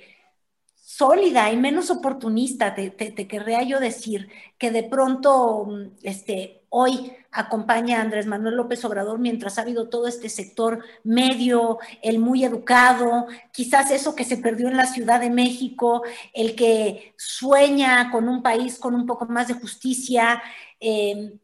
sólida 0.75 1.51
y 1.51 1.57
menos 1.57 1.91
oportunista, 1.91 2.75
te, 2.75 2.91
te, 2.91 3.11
te, 3.11 3.27
querría 3.27 3.63
yo 3.63 3.81
decir, 3.81 4.29
que 4.59 4.71
de 4.71 4.83
pronto 4.83 5.67
este, 6.03 6.65
hoy 6.69 7.13
acompaña 7.39 7.99
a 7.99 8.03
Andrés 8.03 8.27
Manuel 8.27 8.57
López 8.57 8.85
Obrador 8.85 9.21
mientras 9.21 9.59
ha 9.59 9.63
habido 9.63 9.89
todo 9.89 10.09
este 10.09 10.29
sector 10.29 10.85
medio, 11.05 11.79
el 12.03 12.19
muy 12.19 12.45
educado, 12.45 13.29
quizás 13.53 13.93
eso 13.93 14.17
que 14.17 14.25
se 14.25 14.39
perdió 14.39 14.67
en 14.67 14.77
la 14.77 14.87
Ciudad 14.87 15.21
de 15.21 15.31
México, 15.31 16.03
el 16.35 16.57
que 16.57 17.15
sueña 17.17 18.11
con 18.11 18.29
un 18.29 18.43
país 18.43 18.77
con 18.79 18.97
un 18.97 19.07
poco 19.07 19.27
más 19.27 19.47
de 19.47 19.55
justicia. 19.55 20.43
Eh, 20.81 21.39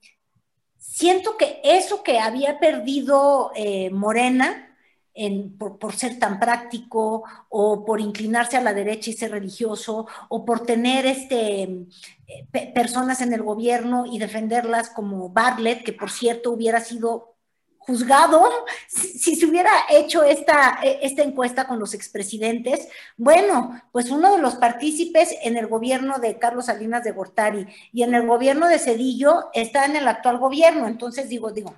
siento 0.76 1.36
que 1.36 1.60
eso 1.62 2.02
que 2.02 2.18
había 2.18 2.58
perdido 2.58 3.52
eh, 3.54 3.90
Morena, 3.90 4.73
por, 5.58 5.94
ser 5.94 6.18
tan 6.18 6.40
práctico 6.40 7.22
o 7.48 7.84
por 7.84 8.00
inclinarse 8.00 8.56
a 8.56 8.60
la 8.60 8.74
derecha 8.74 9.10
y 9.10 9.14
ser 9.14 9.30
religioso 9.30 10.06
o 10.28 10.44
por 10.44 10.66
tener 10.66 11.06
este, 11.06 11.62
eh, 11.62 12.72
personas 12.74 13.20
en 13.20 13.32
el 13.32 13.42
gobierno 13.42 14.06
y 14.06 14.18
defenderlas 14.18 14.90
como 14.90 15.28
Bartlett, 15.28 15.84
que 15.84 15.92
por 15.92 16.10
cierto 16.10 16.50
hubiera 16.50 16.80
sido 16.80 17.34
juzgado 17.86 18.48
si, 18.88 19.36
se 19.36 19.46
hubiera 19.46 19.70
hecho 19.90 20.24
esta, 20.24 20.80
e, 20.82 20.98
esta 21.02 21.22
encuesta 21.22 21.68
con 21.68 21.78
los 21.78 21.94
expresidentes. 21.94 22.88
Bueno, 23.16 23.80
pues 23.92 24.10
uno 24.10 24.34
de 24.34 24.42
los 24.42 24.56
partícipes 24.56 25.36
en 25.42 25.56
el 25.56 25.68
gobierno 25.68 26.18
de 26.18 26.38
Carlos 26.38 26.66
Salinas 26.66 27.04
de 27.04 27.12
Gortari 27.12 27.66
y 27.92 28.02
en 28.02 28.14
el 28.14 28.26
gobierno 28.26 28.66
de 28.68 28.80
Cedillo 28.80 29.50
está 29.52 29.84
en 29.84 29.94
el 29.94 30.08
actual 30.08 30.38
gobierno. 30.38 30.88
Entonces 30.88 31.28
digo, 31.28 31.52
digo, 31.52 31.76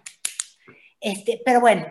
este, 1.01 1.43
pero 1.45 1.61
bueno, 1.61 1.87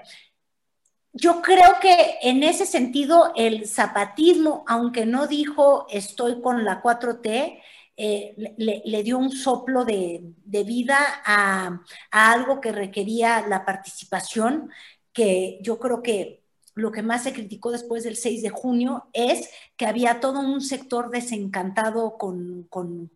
yo 1.16 1.42
creo 1.42 1.80
que 1.82 2.18
en 2.22 2.44
ese 2.44 2.66
sentido 2.66 3.32
el 3.36 3.68
zapatismo, 3.68 4.66
aunque 4.68 5.06
no 5.06 5.28
dijo 5.28 5.88
estoy 5.90 6.42
con 6.42 6.66
la 6.66 6.84
4T, 6.84 7.62
eh, 7.98 8.54
le, 8.58 9.04
dio 9.04 9.18
un 9.18 9.32
soplo 9.32 9.86
de, 9.86 10.34
vida 10.44 10.98
a, 11.26 11.82
algo 12.12 12.60
que 12.60 12.74
requería 12.74 13.48
la 13.48 13.64
participación, 13.64 14.70
que 15.14 15.60
yo 15.62 15.80
creo 15.80 16.04
que 16.04 16.44
lo 16.74 16.92
que 16.92 17.02
más 17.02 17.24
se 17.24 17.32
criticó 17.32 17.72
después 17.72 18.04
del 18.04 18.18
6 18.18 18.42
de 18.42 18.50
junio 18.50 19.08
es 19.14 19.50
que 19.78 19.86
había 19.86 20.20
todo 20.20 20.42
un 20.42 20.60
sector 20.60 21.10
desencantado 21.10 22.18
con, 22.18 22.64
con 22.70 23.10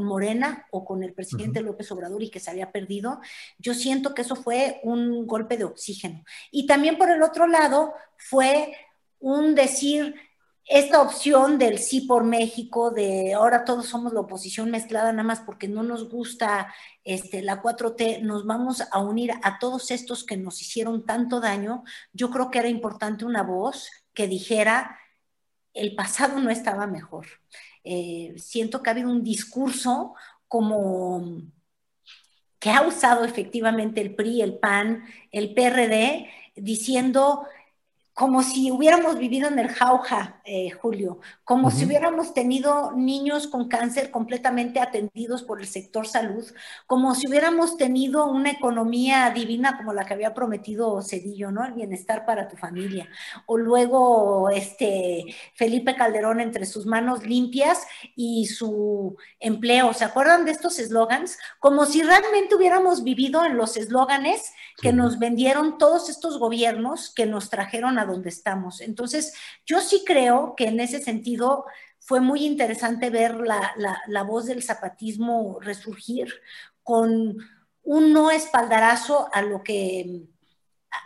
Morena 0.00 0.66
o 0.70 0.84
con 0.84 1.02
el 1.02 1.12
presidente 1.12 1.60
López 1.60 1.90
Obrador 1.92 2.22
y 2.22 2.30
que 2.30 2.40
se 2.40 2.50
había 2.50 2.72
perdido, 2.72 3.20
yo 3.58 3.74
siento 3.74 4.14
que 4.14 4.22
eso 4.22 4.36
fue 4.36 4.80
un 4.82 5.26
golpe 5.26 5.56
de 5.56 5.64
oxígeno. 5.64 6.24
Y 6.50 6.66
también 6.66 6.96
por 6.96 7.10
el 7.10 7.22
otro 7.22 7.46
lado 7.46 7.92
fue 8.16 8.74
un 9.18 9.54
decir, 9.54 10.14
esta 10.66 11.02
opción 11.02 11.58
del 11.58 11.78
sí 11.78 12.02
por 12.02 12.24
México, 12.24 12.90
de 12.90 13.34
ahora 13.34 13.64
todos 13.64 13.86
somos 13.86 14.12
la 14.12 14.20
oposición 14.20 14.70
mezclada 14.70 15.12
nada 15.12 15.24
más 15.24 15.40
porque 15.40 15.68
no 15.68 15.82
nos 15.82 16.08
gusta 16.08 16.72
este, 17.04 17.42
la 17.42 17.60
4T, 17.60 18.22
nos 18.22 18.46
vamos 18.46 18.82
a 18.90 18.98
unir 19.00 19.32
a 19.42 19.58
todos 19.58 19.90
estos 19.90 20.24
que 20.24 20.36
nos 20.36 20.60
hicieron 20.60 21.04
tanto 21.04 21.40
daño, 21.40 21.82
yo 22.12 22.30
creo 22.30 22.50
que 22.50 22.60
era 22.60 22.68
importante 22.68 23.24
una 23.24 23.42
voz 23.42 23.90
que 24.14 24.28
dijera, 24.28 24.98
el 25.74 25.94
pasado 25.94 26.38
no 26.40 26.50
estaba 26.50 26.86
mejor. 26.86 27.26
Eh, 27.84 28.34
siento 28.38 28.82
que 28.82 28.90
ha 28.90 28.92
habido 28.92 29.10
un 29.10 29.24
discurso 29.24 30.14
como 30.48 31.42
que 32.58 32.70
ha 32.70 32.82
usado 32.86 33.24
efectivamente 33.24 34.00
el 34.00 34.14
PRI, 34.14 34.40
el 34.42 34.58
PAN, 34.58 35.04
el 35.32 35.52
PRD, 35.52 36.28
diciendo 36.54 37.44
como 38.14 38.42
si 38.42 38.70
hubiéramos 38.70 39.18
vivido 39.18 39.48
en 39.48 39.58
el 39.58 39.68
jauja, 39.68 40.42
eh, 40.44 40.70
Julio, 40.70 41.20
como 41.44 41.70
si 41.70 41.86
hubiéramos 41.86 42.34
tenido 42.34 42.92
niños 42.92 43.46
con 43.46 43.68
cáncer 43.68 44.10
completamente 44.10 44.80
atendidos 44.80 45.42
por 45.42 45.60
el 45.60 45.66
sector 45.66 46.06
salud, 46.06 46.44
como 46.86 47.14
si 47.14 47.26
hubiéramos 47.26 47.78
tenido 47.78 48.26
una 48.26 48.50
economía 48.50 49.30
divina 49.30 49.78
como 49.78 49.94
la 49.94 50.04
que 50.04 50.12
había 50.12 50.34
prometido 50.34 51.00
Cedillo, 51.00 51.50
¿no? 51.50 51.64
El 51.64 51.72
bienestar 51.72 52.26
para 52.26 52.48
tu 52.48 52.56
familia. 52.56 53.08
O 53.46 53.56
luego, 53.56 54.50
este, 54.50 55.24
Felipe 55.54 55.96
Calderón 55.96 56.40
entre 56.40 56.66
sus 56.66 56.84
manos 56.84 57.24
limpias 57.24 57.86
y 58.14 58.46
su 58.46 59.16
empleo. 59.40 59.94
¿Se 59.94 60.04
acuerdan 60.04 60.44
de 60.44 60.50
estos 60.50 60.78
eslogans? 60.78 61.38
Como 61.58 61.86
si 61.86 62.02
realmente 62.02 62.54
hubiéramos 62.54 63.04
vivido 63.04 63.44
en 63.46 63.56
los 63.56 63.78
eslóganes 63.78 64.52
que 64.80 64.92
nos 64.92 65.18
vendieron 65.18 65.78
todos 65.78 66.10
estos 66.10 66.38
gobiernos 66.38 67.10
que 67.14 67.24
nos 67.24 67.48
trajeron 67.48 67.98
a 67.98 68.04
donde 68.12 68.28
estamos. 68.28 68.80
Entonces, 68.80 69.34
yo 69.66 69.80
sí 69.80 70.04
creo 70.06 70.54
que 70.56 70.68
en 70.68 70.80
ese 70.80 71.00
sentido 71.00 71.64
fue 71.98 72.20
muy 72.20 72.44
interesante 72.44 73.10
ver 73.10 73.36
la, 73.36 74.22
voz 74.24 74.46
del 74.46 74.62
zapatismo 74.62 75.58
resurgir 75.60 76.32
con 76.82 77.36
un 77.84 78.12
no 78.12 78.30
espaldarazo 78.30 79.28
a 79.32 79.42
lo 79.42 79.62
que 79.62 80.22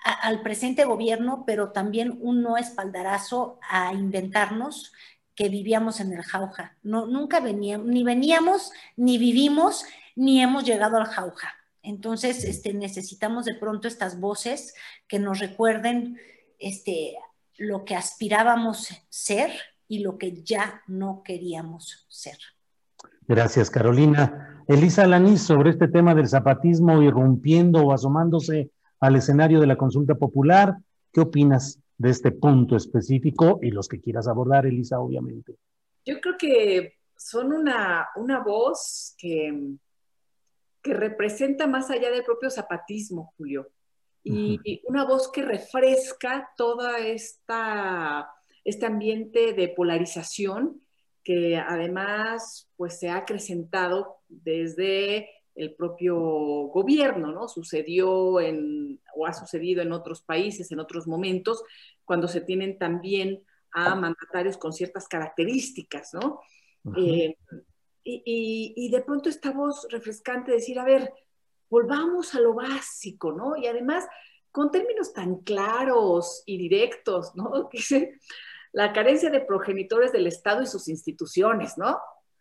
al 0.04 0.42
presente 0.42 0.84
gobierno, 0.84 1.44
pero 1.46 1.70
también 1.70 2.18
un 2.20 2.42
no 2.42 2.57
espaldarazo 2.57 3.61
a 3.68 3.94
inventarnos 3.94 4.92
que 5.36 5.48
vivíamos 5.48 6.00
en 6.00 6.12
el 6.12 6.22
jauja. 6.22 6.76
No, 6.82 7.07
nunca 7.07 7.40
veníamos, 7.40 7.86
ni 7.86 8.02
veníamos, 8.02 8.72
ni 8.96 9.18
vivimos, 9.18 9.84
ni 10.16 10.42
hemos 10.42 10.64
llegado 10.64 10.96
al 10.96 11.07
jauja. 11.07 11.54
Entonces, 11.82 12.42
este, 12.42 12.72
necesitamos 12.74 13.44
de 13.44 13.54
pronto 13.54 13.86
estas 13.86 14.18
voces 14.18 14.74
que 15.07 15.20
nos 15.20 15.38
recuerden 15.38 16.18
este, 16.59 17.16
lo 17.59 17.84
que 17.84 17.94
aspirábamos 17.94 18.88
ser 19.09 19.50
y 19.88 20.00
lo 20.00 20.18
que 20.18 20.42
ya 20.42 20.82
no 20.86 21.22
queríamos 21.24 22.07
ser. 22.09 22.38
Gracias, 23.28 23.70
Carolina. 23.70 24.64
Elisa 24.68 25.07
Lanís, 25.07 25.42
sobre 25.42 25.70
este 25.70 25.88
tema 25.88 26.14
del 26.14 26.28
zapatismo 26.28 27.02
irrumpiendo 27.02 27.80
o 27.82 27.92
asomándose 27.92 28.70
al 29.00 29.16
escenario 29.16 29.61
de 29.61 29.66
la 29.66 29.76
consulta 29.76 30.14
popular, 30.14 30.76
¿qué 31.12 31.20
opinas 31.20 31.80
de 31.98 32.11
este 32.11 32.30
punto 32.32 32.76
específico 32.76 33.59
y 33.62 33.70
los 33.70 33.88
que 33.88 34.00
quieras 34.00 34.28
abordar, 34.28 34.66
Elisa, 34.66 35.00
obviamente? 35.00 35.57
Yo 36.04 36.20
creo 36.20 36.36
que 36.38 36.94
son 37.16 37.52
una, 37.52 38.09
una 38.16 38.40
voz 38.40 39.14
que, 39.18 39.76
que 40.82 40.94
representa 40.94 41.66
más 41.66 41.90
allá 41.90 42.11
del 42.11 42.24
propio 42.24 42.50
zapatismo, 42.50 43.32
Julio, 43.36 43.68
y 44.29 44.83
una 44.85 45.05
voz 45.05 45.31
que 45.31 45.43
refresca 45.43 46.51
toda 46.57 46.99
esta 46.99 48.31
este 48.66 48.85
ambiente 48.85 49.53
de 49.53 49.68
polarización 49.68 50.81
que 51.22 51.57
además 51.57 52.68
pues 52.77 52.99
se 52.99 53.09
ha 53.09 53.18
acrecentado 53.18 54.18
desde 54.29 55.29
el 55.55 55.74
propio 55.74 56.16
gobierno, 56.16 57.33
¿no? 57.33 57.49
Sucedió 57.49 58.41
en, 58.41 59.01
o 59.14 59.27
ha 59.27 59.33
sucedido 59.33 59.83
en 59.83 59.93
otros 59.93 60.22
países, 60.22 60.70
en 60.70 60.81
otros 60.81 61.07
momentos, 61.07 61.62
cuando 62.05 62.29
se 62.29 62.43
tienen 62.43 62.79
también 62.79 63.43
a 63.72 63.95
mandatarios 63.95 64.57
con 64.57 64.72
ciertas 64.72 65.09
características, 65.09 66.12
¿no? 66.14 66.41
Y, 68.05 68.89
de 68.91 69.01
pronto 69.01 69.29
esta 69.29 69.51
voz 69.51 69.87
refrescante 69.91 70.53
de 70.53 70.59
decir, 70.59 70.79
a 70.79 70.85
ver, 70.85 71.12
volvamos 71.69 72.35
a 72.35 72.41
lo 72.41 72.55
básico, 72.55 73.33
¿no? 73.33 73.57
Y 73.57 73.67
además 73.67 74.07
con 74.51 74.71
términos 74.71 75.12
tan 75.12 75.37
claros 75.41 76.43
y 76.47 76.57
directos, 76.57 77.35
¿no? 77.35 77.69
Dice, 77.73 78.19
la 78.73 78.93
carencia 78.93 79.31
de 79.31 79.41
progenitores 79.41 80.12
del 80.12 80.27
Estado 80.27 80.62
y 80.62 80.67
sus 80.67 80.89
instituciones, 80.89 81.77
¿no? 81.77 81.99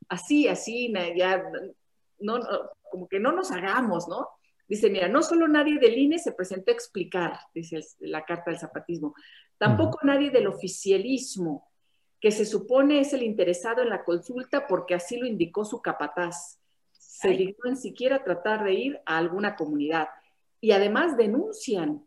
Así, 0.07 0.47
así, 0.47 0.93
ya, 1.15 1.43
no, 2.19 2.39
como 2.91 3.07
que 3.07 3.19
no 3.19 3.31
nos 3.31 3.51
hagamos, 3.51 4.07
¿no? 4.07 4.29
Dice, 4.67 4.89
mira, 4.89 5.07
no 5.07 5.21
solo 5.21 5.47
nadie 5.47 5.79
del 5.79 5.97
INE 5.97 6.17
se 6.17 6.31
presentó 6.31 6.71
a 6.71 6.73
explicar, 6.73 7.39
dice 7.53 7.79
la 7.99 8.25
carta 8.25 8.49
del 8.49 8.59
zapatismo, 8.59 9.13
tampoco 9.57 9.99
nadie 10.03 10.31
del 10.31 10.47
oficialismo, 10.47 11.69
que 12.19 12.31
se 12.31 12.45
supone 12.45 12.99
es 12.99 13.13
el 13.13 13.21
interesado 13.21 13.83
en 13.83 13.89
la 13.89 14.03
consulta 14.03 14.65
porque 14.67 14.95
así 14.95 15.17
lo 15.17 15.27
indicó 15.27 15.65
su 15.65 15.81
capataz. 15.81 16.59
Se 17.19 17.29
dignó 17.29 17.65
en 17.65 17.77
siquiera 17.77 18.23
tratar 18.23 18.63
de 18.63 18.73
ir 18.73 18.99
a 19.05 19.17
alguna 19.17 19.55
comunidad. 19.55 20.09
Y 20.59 20.71
además 20.71 21.17
denuncian 21.17 22.05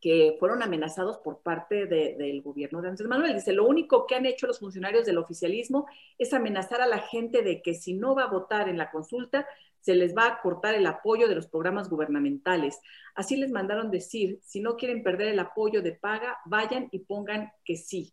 que 0.00 0.36
fueron 0.40 0.64
amenazados 0.64 1.18
por 1.18 1.42
parte 1.42 1.86
del 1.86 2.42
gobierno 2.42 2.82
de 2.82 2.88
Andrés 2.88 3.08
Manuel. 3.08 3.34
Dice, 3.34 3.52
lo 3.52 3.64
único 3.66 4.04
que 4.04 4.16
han 4.16 4.26
hecho 4.26 4.48
los 4.48 4.58
funcionarios 4.58 5.06
del 5.06 5.18
oficialismo 5.18 5.86
es 6.18 6.34
amenazar 6.34 6.80
a 6.80 6.88
la 6.88 6.98
gente 6.98 7.42
de 7.42 7.62
que 7.62 7.74
si 7.74 7.94
no 7.94 8.16
va 8.16 8.24
a 8.24 8.30
votar 8.30 8.68
en 8.68 8.78
la 8.78 8.90
consulta, 8.90 9.46
se 9.80 9.94
les 9.94 10.16
va 10.16 10.26
a 10.26 10.40
cortar 10.40 10.74
el 10.74 10.86
apoyo 10.86 11.28
de 11.28 11.36
los 11.36 11.46
programas 11.46 11.88
gubernamentales. 11.88 12.80
Así 13.14 13.36
les 13.36 13.52
mandaron 13.52 13.92
decir, 13.92 14.40
si 14.42 14.60
no 14.60 14.76
quieren 14.76 15.04
perder 15.04 15.28
el 15.28 15.38
apoyo 15.38 15.82
de 15.82 15.92
paga, 15.92 16.38
vayan 16.46 16.88
y 16.90 16.98
pongan 17.00 17.52
que 17.64 17.76
sí. 17.76 18.12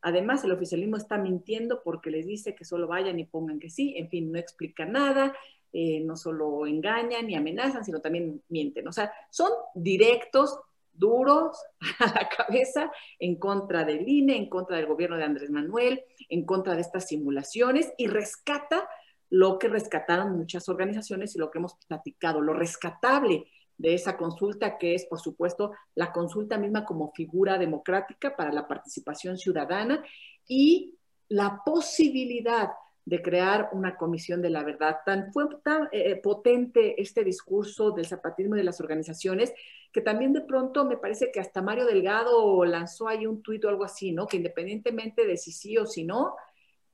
Además, 0.00 0.42
el 0.42 0.52
oficialismo 0.52 0.96
está 0.96 1.18
mintiendo 1.18 1.82
porque 1.84 2.10
les 2.10 2.26
dice 2.26 2.54
que 2.54 2.64
solo 2.64 2.88
vayan 2.88 3.18
y 3.18 3.24
pongan 3.26 3.58
que 3.58 3.70
sí, 3.70 3.94
en 3.96 4.08
fin, 4.08 4.30
no 4.30 4.38
explica 4.38 4.86
nada, 4.86 5.34
eh, 5.72 6.00
no 6.00 6.16
solo 6.16 6.66
engañan 6.66 7.28
y 7.28 7.34
amenazan, 7.34 7.84
sino 7.84 8.00
también 8.00 8.42
mienten. 8.48 8.88
O 8.88 8.92
sea, 8.92 9.12
son 9.30 9.50
directos, 9.74 10.58
duros 10.92 11.58
a 12.00 12.06
la 12.06 12.28
cabeza 12.28 12.90
en 13.18 13.36
contra 13.36 13.84
del 13.84 14.08
INE, 14.08 14.36
en 14.36 14.48
contra 14.48 14.76
del 14.76 14.86
gobierno 14.86 15.16
de 15.16 15.24
Andrés 15.24 15.50
Manuel, 15.50 16.02
en 16.28 16.44
contra 16.44 16.74
de 16.74 16.80
estas 16.80 17.06
simulaciones 17.06 17.92
y 17.96 18.06
rescata 18.06 18.88
lo 19.30 19.58
que 19.58 19.68
rescataron 19.68 20.36
muchas 20.36 20.68
organizaciones 20.68 21.36
y 21.36 21.38
lo 21.38 21.50
que 21.50 21.58
hemos 21.58 21.74
platicado, 21.86 22.40
lo 22.40 22.54
rescatable, 22.54 23.46
de 23.78 23.94
esa 23.94 24.16
consulta, 24.16 24.76
que 24.76 24.94
es, 24.94 25.06
por 25.06 25.20
supuesto, 25.20 25.72
la 25.94 26.12
consulta 26.12 26.58
misma 26.58 26.84
como 26.84 27.12
figura 27.12 27.56
democrática 27.58 28.36
para 28.36 28.52
la 28.52 28.66
participación 28.66 29.38
ciudadana 29.38 30.04
y 30.46 30.98
la 31.28 31.62
posibilidad 31.64 32.70
de 33.08 33.22
crear 33.22 33.70
una 33.72 33.96
comisión 33.96 34.42
de 34.42 34.50
la 34.50 34.62
verdad. 34.62 34.98
Tan 35.04 35.32
fue 35.32 35.46
tan 35.64 35.88
eh, 35.92 36.16
potente 36.16 37.00
este 37.00 37.24
discurso 37.24 37.92
del 37.92 38.04
zapatismo 38.04 38.54
y 38.54 38.58
de 38.58 38.64
las 38.64 38.80
organizaciones 38.82 39.54
que 39.90 40.02
también 40.02 40.34
de 40.34 40.42
pronto 40.42 40.84
me 40.84 40.98
parece 40.98 41.32
que 41.32 41.40
hasta 41.40 41.62
Mario 41.62 41.86
Delgado 41.86 42.66
lanzó 42.66 43.08
ahí 43.08 43.26
un 43.26 43.42
tuit 43.42 43.64
o 43.64 43.70
algo 43.70 43.84
así, 43.84 44.12
¿no? 44.12 44.26
Que 44.26 44.36
independientemente 44.36 45.26
de 45.26 45.38
si 45.38 45.52
sí 45.52 45.78
o 45.78 45.86
si 45.86 46.04
no, 46.04 46.36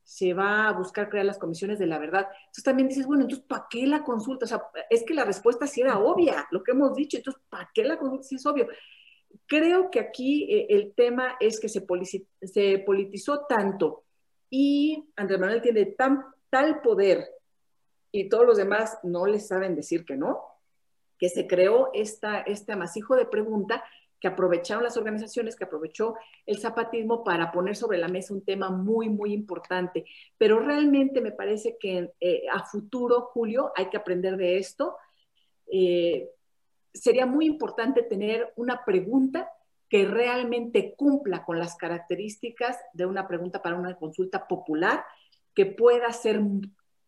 se 0.05 0.35
va 0.35 0.69
a 0.69 0.73
buscar 0.73 1.09
crear 1.09 1.27
las 1.27 1.39
comisiones 1.39 1.81
de 1.81 1.87
la 1.87 1.99
verdad. 1.99 2.29
Entonces 2.43 2.63
también 2.63 2.89
dices, 2.89 3.07
bueno, 3.07 3.23
entonces, 3.25 3.45
¿para 3.49 3.67
qué 3.69 3.85
la 3.85 4.05
consulta? 4.05 4.45
O 4.45 4.49
sea, 4.49 4.63
es 4.91 5.03
que 5.03 5.15
la 5.15 5.25
respuesta 5.25 5.67
sí 5.67 5.81
era 5.81 5.99
obvia, 5.99 6.47
lo 6.53 6.63
que 6.63 6.71
hemos 6.71 6.95
dicho, 6.95 7.17
entonces, 7.17 7.43
¿para 7.49 7.69
qué 7.75 7.83
la 7.83 7.99
consulta 7.99 8.23
si 8.23 8.37
es 8.37 8.47
obvio? 8.47 8.69
Creo 9.47 9.91
que 9.91 9.99
aquí 9.99 10.45
eh, 10.45 10.67
el 10.71 10.95
tema 10.95 11.37
es 11.41 11.59
que 11.59 11.69
se, 11.69 11.85
se 12.43 12.79
politizó 12.87 13.47
tanto 13.49 14.04
y 14.51 15.11
Andrés 15.17 15.41
Manuel 15.41 15.63
tiene 15.63 15.87
tan, 15.87 16.25
tal 16.51 16.81
poder 16.81 17.29
y 18.13 18.29
todos 18.29 18.47
los 18.47 18.57
demás 18.57 18.99
no 19.03 19.27
le 19.27 19.41
saben 19.41 19.75
decir 19.75 20.05
que 20.05 20.17
no, 20.17 20.41
que 21.19 21.29
se 21.29 21.47
creó 21.47 21.91
esta, 21.95 22.41
este 22.41 22.73
amasijo 22.73 23.17
de 23.17 23.27
pregunta 23.27 23.83
que 24.21 24.29
aprovecharon 24.29 24.85
las 24.85 24.97
organizaciones, 24.97 25.57
que 25.57 25.65
aprovechó 25.65 26.15
el 26.47 26.59
zapatismo 26.59 27.25
para 27.25 27.53
poner 27.53 27.77
sobre 27.77 27.99
la 27.99 28.09
mesa 28.09 28.33
un 28.33 28.45
tema 28.45 28.71
muy, 28.71 29.09
muy 29.11 29.33
importante. 29.35 30.07
Pero 30.39 30.61
realmente 30.61 31.21
me 31.21 31.33
parece 31.33 31.77
que 31.79 32.13
eh, 32.21 32.45
a 32.51 32.65
futuro, 32.65 33.23
Julio, 33.33 33.73
hay 33.77 33.91
que 33.91 33.99
aprender 33.99 34.37
de 34.37 34.57
esto. 34.57 34.97
Eh, 35.67 36.31
sería 36.93 37.27
muy 37.27 37.47
importante 37.47 38.03
tener 38.03 38.53
una 38.57 38.85
pregunta 38.85 39.51
que 39.95 40.07
realmente 40.07 40.97
cumpla 40.97 41.45
con 41.45 41.61
las 41.61 41.77
características 41.77 42.77
de 42.95 43.07
una 43.07 43.29
pregunta 43.29 43.63
para 43.63 43.77
una 43.77 43.95
consulta 43.95 44.49
popular, 44.49 45.05
que 45.55 45.67
pueda 45.67 46.13
ser 46.13 46.41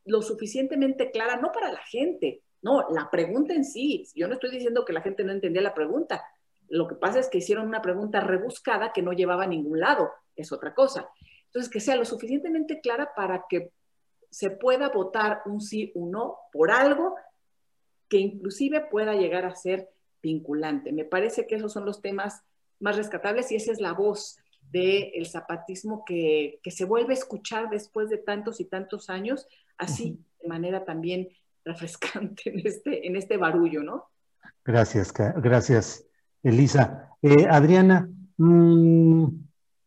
lo 0.05 0.23
suficientemente 0.23 1.11
clara, 1.11 1.37
no 1.37 1.51
para 1.51 1.73
la 1.73 1.81
gente, 1.81 2.45
no, 2.63 2.89
la 2.91 3.11
pregunta 3.11 3.55
en 3.55 3.65
sí. 3.65 4.07
Yo 4.15 4.29
no 4.29 4.35
estoy 4.35 4.53
diciendo 4.53 4.85
que 4.85 4.93
la 4.93 5.01
gente 5.01 5.25
no 5.25 5.33
entendía 5.33 5.63
la 5.63 5.75
pregunta. 5.75 6.23
Lo 6.69 6.87
que 6.87 6.95
pasa 6.95 7.19
es 7.19 7.29
que 7.29 7.39
hicieron 7.39 7.67
una 7.67 7.83
pregunta 7.83 8.21
rebuscada 8.21 8.93
que 8.93 9.03
no 9.03 9.13
llevaba 9.13 9.43
a 9.43 9.49
ningún 9.49 9.81
lado, 9.81 10.13
es 10.37 10.53
otra 10.53 10.73
cosa. 10.73 11.09
Entonces, 11.47 11.69
que 11.69 11.81
sea 11.81 11.97
lo 11.97 12.05
suficientemente 12.05 12.81
clara 12.81 13.15
para 13.17 13.47
que 13.49 13.73
se 14.31 14.51
pueda 14.51 14.91
votar 14.91 15.43
un 15.47 15.61
sí 15.61 15.91
o 15.97 16.07
no 16.07 16.37
por 16.53 16.71
algo 16.71 17.17
que 18.09 18.19
inclusive 18.19 18.83
pueda 18.83 19.15
llegar 19.15 19.45
a 19.45 19.57
ser 19.57 19.89
vinculante. 20.23 20.93
Me 20.93 21.05
parece 21.05 21.49
que 21.49 21.57
esos 21.57 21.73
son 21.73 21.85
los 21.85 22.01
temas 22.01 22.45
más 22.81 22.97
rescatables 22.97 23.51
y 23.53 23.57
esa 23.57 23.73
es 23.73 23.81
la 23.81 23.93
voz 23.93 24.39
del 24.71 25.27
zapatismo 25.27 26.05
que, 26.05 26.61
se 26.65 26.85
vuelve 26.85 27.15
a 27.15 27.17
escuchar 27.17 27.71
después 27.71 28.11
de 28.11 28.19
tantos 28.19 28.61
y 28.61 28.65
tantos 28.65 29.09
años, 29.11 29.47
así 29.79 30.19
de 30.43 30.49
manera 30.49 30.85
también 30.85 31.29
refrescante 31.65 32.51
en 32.51 32.67
este, 32.67 33.07
en 33.07 33.17
este 33.17 33.37
barullo, 33.37 33.83
¿no? 33.83 34.05
Gracias, 34.65 35.13
gracias, 35.13 36.05
Elisa. 36.43 37.11
Eh, 37.23 37.47
Adriana, 37.49 38.09
mm, 38.37 39.27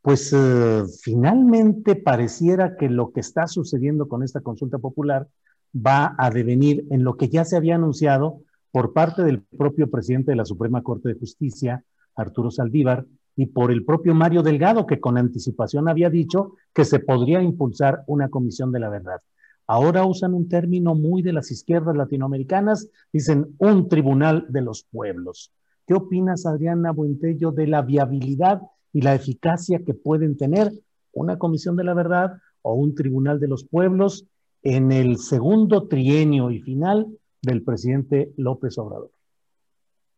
pues 0.01 0.33
eh, 0.33 0.83
finalmente 1.03 1.95
pareciera 1.95 2.75
que 2.77 2.89
lo 2.89 3.11
que 3.11 3.19
está 3.19 3.47
sucediendo 3.47 4.07
con 4.07 4.23
esta 4.23 4.41
consulta 4.41 4.77
popular 4.77 5.27
va 5.75 6.15
a 6.17 6.29
devenir 6.29 6.85
en 6.89 7.03
lo 7.03 7.15
que 7.17 7.29
ya 7.29 7.45
se 7.45 7.57
había 7.57 7.75
anunciado 7.75 8.41
por 8.71 8.93
parte 8.93 9.23
del 9.23 9.41
propio 9.41 9.89
presidente 9.89 10.31
de 10.31 10.37
la 10.37 10.45
Suprema 10.45 10.81
Corte 10.81 11.09
de 11.09 11.15
Justicia, 11.19 11.83
Arturo 12.20 12.51
Saldívar, 12.51 13.05
y 13.36 13.45
por 13.45 13.72
el 13.72 13.86
propio 13.86 14.13
Mario 14.13 14.43
Delgado, 14.43 14.86
que 14.86 14.99
con 14.99 15.17
anticipación 15.17 15.88
había 15.88 16.09
dicho 16.09 16.55
que 16.74 16.84
se 16.84 16.99
podría 16.99 17.41
impulsar 17.41 18.03
una 18.05 18.30
comisión 18.30 18.72
de 18.72 18.82
la 18.82 18.89
verdad. 18.89 19.22
Ahora 19.65 20.03
usan 20.03 20.34
un 20.34 20.49
término 20.49 20.93
muy 20.93 21.22
de 21.22 21.32
las 21.32 21.49
izquierdas 21.51 21.95
latinoamericanas, 21.95 22.89
dicen 23.13 23.55
un 23.59 23.88
tribunal 23.88 24.45
de 24.49 24.61
los 24.61 24.84
pueblos. 24.84 25.53
¿Qué 25.88 25.93
opinas, 25.93 26.45
Adriana 26.45 26.91
Buentello, 26.91 27.51
de 27.51 27.67
la 27.67 27.82
viabilidad 27.82 28.61
y 28.91 29.01
la 29.01 29.15
eficacia 29.15 29.86
que 29.86 29.93
pueden 29.93 30.36
tener 30.36 30.72
una 31.13 31.38
comisión 31.38 31.76
de 31.76 31.84
la 31.84 31.93
verdad 31.93 32.34
o 32.61 32.74
un 32.74 32.93
tribunal 32.95 33.39
de 33.39 33.47
los 33.47 33.63
pueblos 33.63 34.26
en 34.63 34.91
el 34.91 35.17
segundo 35.17 35.88
trienio 35.88 36.51
y 36.51 36.59
final 36.61 37.07
del 37.41 37.63
presidente 37.63 38.34
López 38.36 38.78
Obrador? 38.78 39.11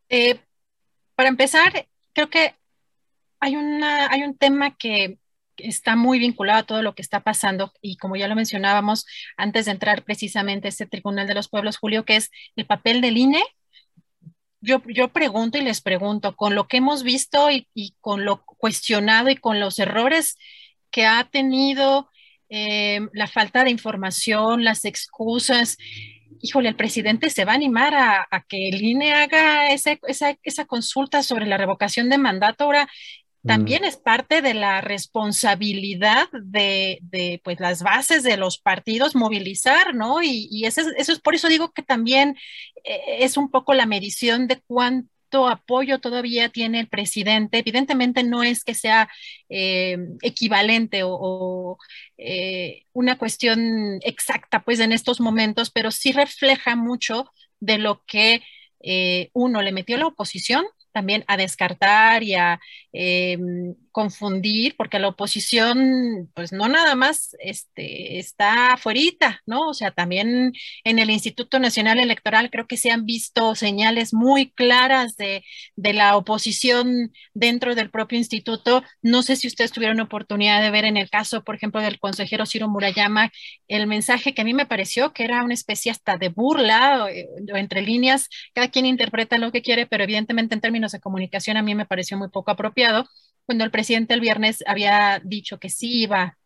Eh, 0.09 0.39
para 1.15 1.29
empezar, 1.29 1.71
creo 2.13 2.29
que 2.29 2.55
hay, 3.39 3.55
una, 3.55 4.09
hay 4.11 4.23
un 4.23 4.37
tema 4.37 4.75
que 4.77 5.17
está 5.57 5.95
muy 5.95 6.19
vinculado 6.19 6.59
a 6.59 6.63
todo 6.63 6.81
lo 6.81 6.95
que 6.95 7.01
está 7.01 7.21
pasando 7.21 7.73
y 7.81 7.97
como 7.97 8.15
ya 8.15 8.27
lo 8.27 8.35
mencionábamos 8.35 9.05
antes 9.37 9.65
de 9.65 9.71
entrar 9.71 10.03
precisamente 10.03 10.67
a 10.67 10.69
este 10.69 10.85
Tribunal 10.85 11.27
de 11.27 11.35
los 11.35 11.49
Pueblos, 11.49 11.77
Julio, 11.77 12.05
que 12.05 12.15
es 12.15 12.31
el 12.55 12.65
papel 12.65 13.01
del 13.01 13.17
INE. 13.17 13.43
Yo, 14.61 14.81
yo 14.87 15.11
pregunto 15.11 15.57
y 15.57 15.61
les 15.61 15.81
pregunto, 15.81 16.35
con 16.35 16.53
lo 16.53 16.67
que 16.67 16.77
hemos 16.77 17.03
visto 17.03 17.49
y, 17.49 17.67
con 17.99 18.25
lo 18.25 18.43
cuestionado 18.45 19.29
y 19.29 19.35
con 19.35 19.59
los 19.59 19.79
errores 19.79 20.37
que 20.91 21.05
ha 21.05 21.23
tenido, 21.23 22.09
eh, 22.49 22.99
la 23.13 23.27
falta 23.27 23.63
de 23.63 23.71
información, 23.71 24.63
las 24.63 24.85
excusas, 24.85 25.77
híjole, 26.39 26.69
el 26.69 26.75
presidente 26.75 27.29
se 27.29 27.45
va 27.45 27.53
a 27.53 27.55
animar 27.55 27.93
a, 27.93 28.45
que 28.47 28.69
el 28.69 28.81
INE 28.81 29.13
haga 29.13 29.71
esa, 29.71 29.97
esa, 30.43 30.65
consulta 30.65 31.23
sobre 31.23 31.45
la 31.45 31.57
revocación 31.57 32.09
de 32.09 32.17
mandato. 32.17 32.63
Ahora, 32.63 32.87
también 33.43 33.83
es 33.83 33.97
parte 33.97 34.43
de 34.43 34.53
la 34.53 34.81
responsabilidad 34.81 36.29
de, 36.31 36.99
de, 37.01 37.41
pues, 37.43 37.59
las 37.59 37.81
bases 37.81 38.21
de 38.21 38.37
los 38.37 38.59
partidos 38.59 39.15
movilizar, 39.15 39.95
¿no? 39.95 40.21
Y, 40.21 40.47
y 40.51 40.65
eso, 40.65 40.81
es, 40.81 40.87
eso, 40.97 41.13
es, 41.13 41.19
por 41.19 41.33
eso 41.33 41.47
digo 41.47 41.71
que 41.71 41.81
también 41.81 42.37
eh, 42.83 42.99
es 43.19 43.37
un 43.37 43.49
poco 43.49 43.73
la 43.73 43.87
medición 43.87 44.47
de 44.47 44.61
apoyo 45.47 45.99
todavía 45.99 46.49
tiene 46.49 46.79
el 46.79 46.87
presidente. 46.87 47.59
Evidentemente 47.59 48.23
no 48.23 48.43
es 48.43 48.63
que 48.63 48.73
sea 48.75 49.09
eh, 49.49 49.97
equivalente 50.21 51.01
o, 51.03 51.77
eh, 52.17 52.83
una 52.93 53.17
cuestión 53.17 53.99
exacta 54.01 54.63
pues 54.63 54.79
en 54.79 54.91
estos 54.91 55.19
momentos, 55.19 55.71
pero 55.71 55.91
sí 55.91 56.11
refleja 56.11 56.75
mucho 56.75 57.25
de 57.59 57.77
lo 57.77 58.03
que 58.05 58.41
eh, 58.81 59.29
uno 59.33 59.61
le 59.61 59.71
metió 59.71 59.95
a 59.95 59.99
la 59.99 60.07
oposición 60.07 60.65
también 60.91 61.23
a 61.27 61.37
descartar 61.37 62.23
y 62.23 62.35
a 62.35 62.59
em, 62.91 63.75
confundir, 63.91 64.75
porque 64.77 64.99
la 64.99 65.09
oposición, 65.09 66.29
pues 66.33 66.51
no 66.51 66.67
nada 66.67 66.95
más 66.95 67.35
este, 67.39 68.19
está 68.19 68.73
afuera, 68.73 69.41
¿no? 69.45 69.69
O 69.69 69.73
sea, 69.73 69.91
también 69.91 70.53
en 70.83 70.99
el 70.99 71.09
Instituto 71.09 71.59
Nacional 71.59 71.99
Electoral 71.99 72.49
creo 72.49 72.67
que 72.67 72.77
se 72.77 72.91
han 72.91 73.05
visto 73.05 73.55
señales 73.55 74.13
muy 74.13 74.51
claras 74.51 75.15
de, 75.17 75.43
de 75.75 75.93
la 75.93 76.17
oposición 76.17 77.11
dentro 77.33 77.75
del 77.75 77.89
propio 77.89 78.17
instituto. 78.17 78.83
No 79.01 79.23
sé 79.23 79.35
si 79.35 79.47
ustedes 79.47 79.71
tuvieron 79.71 79.99
oportunidad 79.99 80.61
de 80.61 80.71
ver 80.71 80.85
en 80.85 80.97
el 80.97 81.09
caso, 81.09 81.43
por 81.43 81.55
ejemplo, 81.55 81.81
del 81.81 81.99
consejero 81.99 82.45
Ciro 82.45 82.67
Murayama, 82.69 83.31
el 83.67 83.87
mensaje 83.87 84.33
que 84.33 84.41
a 84.41 84.45
mí 84.45 84.53
me 84.53 84.65
pareció 84.65 85.13
que 85.13 85.23
era 85.23 85.43
una 85.43 85.53
especie 85.53 85.91
hasta 85.91 86.17
de 86.17 86.29
burla, 86.29 87.07
eh, 87.11 87.27
o 87.53 87.57
entre 87.57 87.81
líneas, 87.81 88.29
cada 88.53 88.69
quien 88.69 88.85
interpreta 88.85 89.37
lo 89.37 89.51
que 89.51 89.61
quiere, 89.61 89.85
pero 89.87 90.03
evidentemente 90.03 90.55
en 90.55 90.61
términos 90.61 90.91
de 90.91 90.99
comunicación 90.99 91.57
a 91.57 91.63
mí 91.63 91.75
me 91.75 91.85
pareció 91.85 92.17
muy 92.17 92.29
poco 92.29 92.51
apropiado 92.51 93.05
cuando 93.51 93.65
el 93.65 93.71
presidente 93.71 94.13
el 94.13 94.21
viernes 94.21 94.63
había 94.65 95.21
dicho 95.25 95.59
que 95.59 95.69
sí 95.69 96.03
iba 96.03 96.37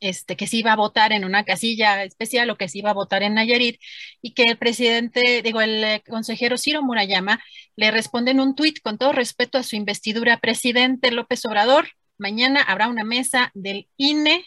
este, 0.00 0.36
que 0.36 0.48
sí 0.48 0.58
iba 0.58 0.72
a 0.72 0.76
votar 0.76 1.12
en 1.12 1.24
una 1.24 1.44
casilla 1.44 2.02
especial 2.02 2.50
o 2.50 2.56
que 2.56 2.68
sí 2.68 2.80
iba 2.80 2.90
a 2.90 2.94
votar 2.94 3.22
en 3.22 3.34
Nayarit 3.34 3.80
y 4.20 4.34
que 4.34 4.42
el 4.42 4.58
presidente, 4.58 5.40
digo, 5.42 5.60
el 5.60 5.84
eh, 5.84 6.02
consejero 6.04 6.58
Ciro 6.58 6.82
Murayama 6.82 7.40
le 7.76 7.92
responde 7.92 8.32
en 8.32 8.40
un 8.40 8.56
tuit 8.56 8.80
con 8.82 8.98
todo 8.98 9.12
respeto 9.12 9.56
a 9.56 9.62
su 9.62 9.76
investidura, 9.76 10.38
presidente 10.38 11.12
López 11.12 11.44
Obrador, 11.44 11.90
mañana 12.18 12.60
habrá 12.60 12.88
una 12.88 13.04
mesa 13.04 13.52
del 13.54 13.88
INE 13.96 14.44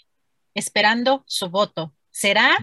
esperando 0.54 1.24
su 1.28 1.50
voto. 1.50 1.96
Será 2.12 2.58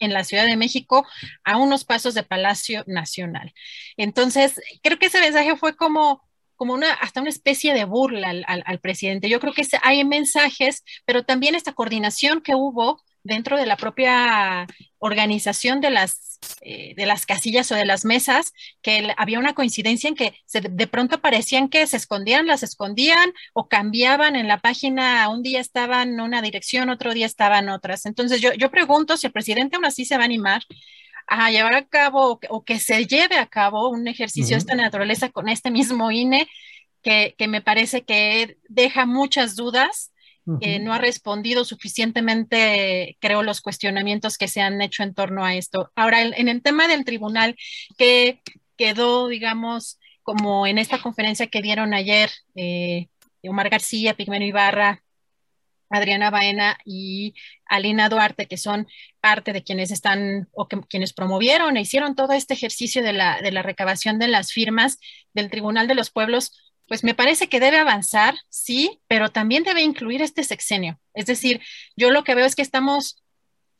en 0.00 0.12
la 0.12 0.24
Ciudad 0.24 0.44
de 0.44 0.56
México 0.56 1.06
a 1.44 1.58
unos 1.58 1.84
pasos 1.84 2.14
de 2.14 2.24
Palacio 2.24 2.82
Nacional. 2.88 3.54
Entonces, 3.96 4.60
creo 4.82 4.98
que 4.98 5.06
ese 5.06 5.20
mensaje 5.20 5.56
fue 5.56 5.76
como, 5.76 6.28
como 6.62 6.74
una, 6.74 6.92
hasta 6.92 7.20
una 7.20 7.28
especie 7.28 7.74
de 7.74 7.84
burla 7.84 8.32
al, 8.46 8.78
presidente. 8.78 9.28
Yo 9.28 9.40
creo 9.40 9.52
que 9.52 9.66
hay 9.82 10.04
mensajes, 10.04 10.84
pero 11.04 11.24
también 11.24 11.56
esta 11.56 11.72
coordinación 11.72 12.40
que 12.40 12.54
hubo 12.54 13.02
dentro 13.24 13.56
de 13.56 13.66
la 13.66 13.76
propia 13.76 14.68
organización 14.98 15.80
de 15.80 15.90
las, 15.90 16.38
eh, 16.60 16.94
de 16.94 17.04
las 17.04 17.26
casillas 17.26 17.72
o 17.72 17.74
de 17.74 17.84
las 17.84 18.04
mesas, 18.04 18.52
que 18.80 19.12
había 19.16 19.40
una 19.40 19.54
coincidencia 19.54 20.06
en 20.06 20.14
que 20.14 20.36
de 20.52 20.86
pronto 20.86 21.20
parecían 21.20 21.68
que 21.68 21.84
se 21.88 21.96
escondían, 21.96 22.46
las 22.46 22.62
escondían 22.62 23.32
o 23.54 23.66
cambiaban 23.66 24.36
en 24.36 24.46
la 24.46 24.60
página, 24.60 25.28
un 25.30 25.42
día 25.42 25.58
estaban 25.58 26.10
en 26.10 26.20
una 26.20 26.42
dirección, 26.42 26.90
otro 26.90 27.12
día 27.12 27.26
estaban 27.26 27.70
otras. 27.70 28.06
Entonces 28.06 28.40
yo, 28.40 28.52
yo 28.52 28.70
pregunto 28.70 29.16
si 29.16 29.26
el 29.26 29.32
presidente 29.32 29.74
aún 29.74 29.84
así 29.84 30.04
se 30.04 30.16
va 30.16 30.22
a 30.22 30.26
animar 30.26 30.62
a 31.26 31.50
llevar 31.50 31.74
a 31.74 31.86
cabo 31.86 32.40
o 32.48 32.64
que, 32.64 32.78
se 32.78 33.06
lleve 33.06 33.36
a 33.36 33.46
cabo 33.46 33.88
un 33.88 34.08
ejercicio 34.08 34.56
de 34.56 34.58
esta 34.58 34.74
naturaleza 34.74 35.30
con 35.30 35.48
este 35.48 35.70
mismo 35.70 36.10
INE, 36.10 36.48
que, 37.02 37.34
me 37.48 37.60
parece 37.60 38.02
que 38.02 38.58
deja 38.68 39.06
muchas 39.06 39.56
dudas, 39.56 40.12
que 40.60 40.80
no 40.80 40.92
ha 40.92 40.98
respondido 40.98 41.64
suficientemente, 41.64 43.16
creo, 43.20 43.44
los 43.44 43.60
cuestionamientos 43.60 44.36
que 44.38 44.48
se 44.48 44.60
han 44.60 44.82
hecho 44.82 45.04
en 45.04 45.14
torno 45.14 45.44
a 45.44 45.54
esto. 45.54 45.92
Ahora, 45.94 46.22
en, 46.22 46.48
el 46.48 46.62
tema 46.62 46.88
del 46.88 47.04
tribunal, 47.04 47.56
que 47.96 48.40
quedó, 48.76 49.28
digamos, 49.28 50.00
como 50.22 50.66
en 50.66 50.78
esta 50.78 51.00
conferencia 51.00 51.46
que 51.46 51.62
dieron 51.62 51.94
ayer 51.94 52.30
eh, 52.56 53.08
Omar 53.44 53.70
García, 53.70 54.14
Pigmeno 54.14 54.44
Ibarra, 54.44 55.02
Adriana 55.92 56.30
Baena 56.30 56.78
y 56.84 57.34
Alina 57.66 58.08
Duarte, 58.08 58.46
que 58.46 58.56
son 58.56 58.88
parte 59.20 59.52
de 59.52 59.62
quienes 59.62 59.90
están 59.90 60.48
o 60.52 60.66
quienes 60.66 61.12
promovieron 61.12 61.76
e 61.76 61.82
hicieron 61.82 62.16
todo 62.16 62.32
este 62.32 62.54
ejercicio 62.54 63.02
de 63.02 63.12
la, 63.12 63.40
de 63.40 63.52
la 63.52 63.62
recabación 63.62 64.18
de 64.18 64.28
las 64.28 64.52
firmas 64.52 64.98
del 65.34 65.50
Tribunal 65.50 65.86
de 65.88 65.94
los 65.94 66.10
Pueblos, 66.10 66.52
pues 66.88 67.04
me 67.04 67.14
parece 67.14 67.48
que 67.48 67.60
debe 67.60 67.78
avanzar, 67.78 68.34
sí, 68.48 69.00
pero 69.06 69.30
también 69.30 69.62
debe 69.62 69.82
incluir 69.82 70.20
este 70.20 70.44
sexenio. 70.44 70.98
Es 71.14 71.26
decir, 71.26 71.60
yo 71.96 72.10
lo 72.10 72.24
que 72.24 72.34
veo 72.34 72.44
es 72.44 72.54
que 72.54 72.62
estamos 72.62 73.21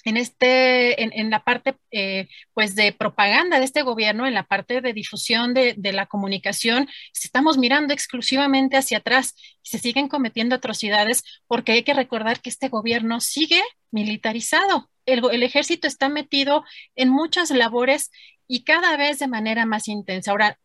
en, 0.05 0.17
este, 0.17 1.03
en, 1.03 1.31
la 1.31 1.45
parte 1.45 1.77
eh, 1.91 2.29
pues 2.55 2.75
de 2.75 2.93
propaganda 2.93 3.59
de 3.59 3.65
este 3.65 3.83
gobierno, 3.83 4.27
en 4.27 4.35
la 4.35 4.45
parte 4.45 4.81
de 4.81 4.93
difusión 4.93 5.55
de, 5.55 5.77
la 5.93 6.07
comunicación, 6.07 6.89
estamos 7.15 7.59
mirando 7.59 7.93
exclusivamente 7.93 8.77
hacia 8.77 8.99
atrás 8.99 9.35
y 9.63 9.69
se 9.69 9.79
siguen 9.79 10.09
cometiendo 10.09 10.57
atrocidades 10.57 11.23
porque 11.47 11.73
hay 11.73 11.83
que 11.83 11.95
recordar 11.95 12.41
que 12.41 12.51
este 12.51 12.69
gobierno 12.69 13.21
sigue 13.21 13.63
militarizado. 13.91 14.91
El, 15.07 15.23
el 15.31 15.43
ejército 15.43 15.87
está 15.87 16.09
metido 16.09 16.65
en 16.97 17.09
muchas 17.09 17.51
labores 17.51 18.11
y 18.49 18.65
cada 18.65 18.97
vez 18.97 19.19
de 19.19 19.29
manera 19.29 19.67
más 19.67 19.89
intensa. 19.89 20.31
Ahora, 20.31 20.59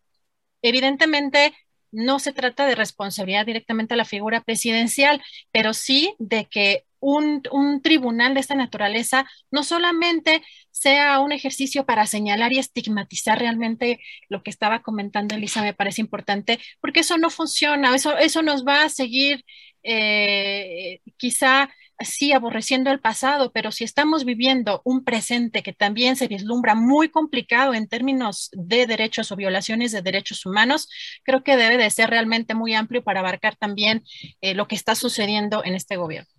evidentemente, 0.61 1.53
no 1.91 2.19
se 2.19 2.33
trata 2.33 2.65
de 2.65 2.75
responsabilidad 2.75 3.45
directamente 3.45 3.93
a 3.93 3.97
la 3.97 4.05
figura 4.05 4.41
presidencial, 4.41 5.21
pero 5.51 5.73
sí 5.73 6.15
de 6.19 6.45
que 6.45 6.86
un, 6.99 7.41
tribunal 7.81 8.33
de 8.33 8.39
esta 8.39 8.55
naturaleza 8.55 9.25
no 9.51 9.63
solamente 9.63 10.43
sea 10.71 11.19
un 11.19 11.31
ejercicio 11.31 11.85
para 11.85 12.05
señalar 12.05 12.53
y 12.53 12.59
estigmatizar 12.59 13.39
realmente 13.39 13.99
lo 14.29 14.43
que 14.43 14.51
estaba 14.51 14.81
comentando 14.81 15.35
Elisa, 15.35 15.61
me 15.61 15.73
parece 15.73 16.01
importante, 16.01 16.59
porque 16.81 17.01
eso 17.01 17.17
no 17.17 17.29
funciona, 17.29 17.95
eso, 17.95 18.17
eso 18.17 18.41
nos 18.41 18.65
va 18.65 18.83
a 18.83 18.89
seguir 18.89 19.43
eh, 19.83 21.01
quizá 21.17 21.69
sí 21.99 22.31
aborreciendo 22.31 22.91
el 22.91 22.99
pasado, 22.99 23.51
pero 23.51 23.71
si 23.71 23.83
estamos 23.83 24.25
viviendo 24.25 24.81
un 24.85 25.03
presente 25.03 25.63
que 25.63 25.73
también 25.73 26.15
se 26.15 26.27
vislumbra 26.27 26.75
muy 26.75 27.09
complicado 27.09 27.73
en 27.73 27.87
términos 27.87 28.49
de 28.53 28.85
derechos 28.85 29.31
o 29.31 29.35
violaciones 29.35 29.91
de 29.91 30.01
derechos 30.01 30.45
humanos, 30.45 30.89
creo 31.23 31.43
que 31.43 31.57
debe 31.57 31.77
de 31.77 31.89
ser 31.89 32.09
realmente 32.09 32.53
muy 32.53 32.75
amplio 32.75 33.03
para 33.03 33.21
abarcar 33.21 33.55
también 33.55 34.03
eh, 34.41 34.53
lo 34.53 34.67
que 34.67 34.75
está 34.75 34.95
sucediendo 34.95 35.63
en 35.63 35.75
este 35.75 35.97
gobierno. 35.97 36.36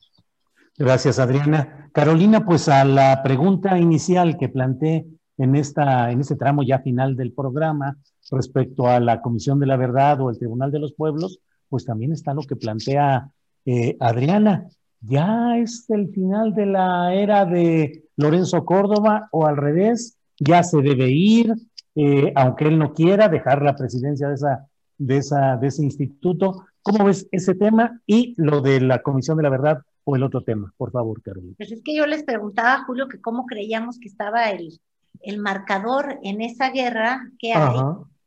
Gracias, 0.79 1.19
Adriana. 1.19 1.91
Carolina, 1.93 2.45
pues 2.45 2.69
a 2.69 2.85
la 2.85 3.21
pregunta 3.25 3.77
inicial 3.81 4.39
que 4.39 4.49
planteé 4.49 5.07
en, 5.37 5.57
esta, 5.57 6.13
en 6.13 6.21
este 6.21 6.37
tramo 6.37 6.63
ya 6.63 6.79
final 6.79 7.17
del 7.17 7.33
programa 7.33 7.97
respecto 8.31 8.87
a 8.87 9.01
la 9.01 9.21
Comisión 9.21 9.59
de 9.59 9.67
la 9.67 9.77
Verdad 9.77 10.21
o 10.21 10.31
el 10.31 10.39
Tribunal 10.39 10.71
de 10.71 10.79
los 10.79 10.93
Pueblos, 10.93 11.41
pues 11.69 11.85
también 11.85 12.13
está 12.13 12.33
lo 12.33 12.43
que 12.43 12.55
plantea 12.55 13.29
eh, 13.67 13.97
Adriana. 13.99 14.69
¿Ya 15.01 15.59
es 15.59 15.91
el 15.91 16.11
final 16.11 16.55
de 16.55 16.67
la 16.67 17.13
era 17.13 17.45
de 17.45 18.05
Lorenzo 18.17 18.65
Córdoba 18.65 19.29
o 19.33 19.47
al 19.47 19.57
revés? 19.57 20.17
¿Ya 20.39 20.63
se 20.63 20.81
debe 20.81 21.11
ir, 21.11 21.53
eh, 21.97 22.33
aunque 22.37 22.67
él 22.67 22.79
no 22.79 22.95
quiera, 22.95 23.29
dejar 23.29 23.63
la 23.63 23.75
presidencia 23.75 24.29
de, 24.29 24.35
esa, 24.35 24.69
de, 24.97 25.17
esa, 25.17 25.57
de 25.57 25.67
ese 25.67 25.83
instituto? 25.83 26.67
¿Cómo 26.83 27.05
ves 27.05 27.27
ese 27.33 27.57
tema 27.57 28.01
y 28.07 28.35
lo 28.37 28.61
de 28.61 28.81
la 28.81 29.03
Comisión 29.03 29.37
de 29.39 29.43
la 29.43 29.51
Verdad 29.51 29.83
o 30.09 30.17
el 30.17 30.23
otro 30.23 30.43
tema? 30.43 30.73
Por 30.79 30.91
favor, 30.91 31.21
Carolina. 31.21 31.55
Pues 31.59 31.71
es 31.71 31.83
que 31.85 31.95
yo 31.95 32.07
les 32.07 32.23
preguntaba, 32.23 32.83
Julio, 32.85 33.09
que 33.09 33.21
cómo 33.21 33.45
creíamos 33.45 33.99
que 33.99 34.09
estaba 34.09 34.49
el, 34.51 34.81
el 35.21 35.39
marcador 35.39 36.19
en 36.23 36.41
esa 36.41 36.71
guerra 36.71 37.31
que 37.39 37.53
hay 37.53 37.79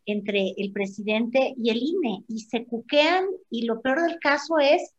entre 0.05 0.53
el 0.57 0.71
presidente 0.71 1.55
y 1.57 1.71
el 1.71 1.77
INE, 1.77 2.23
y 2.27 2.41
se 2.41 2.65
cuquean, 2.65 3.25
y 3.49 3.63
lo 3.63 3.81
peor 3.81 4.03
del 4.03 4.19
caso 4.19 4.59
es, 4.59 4.93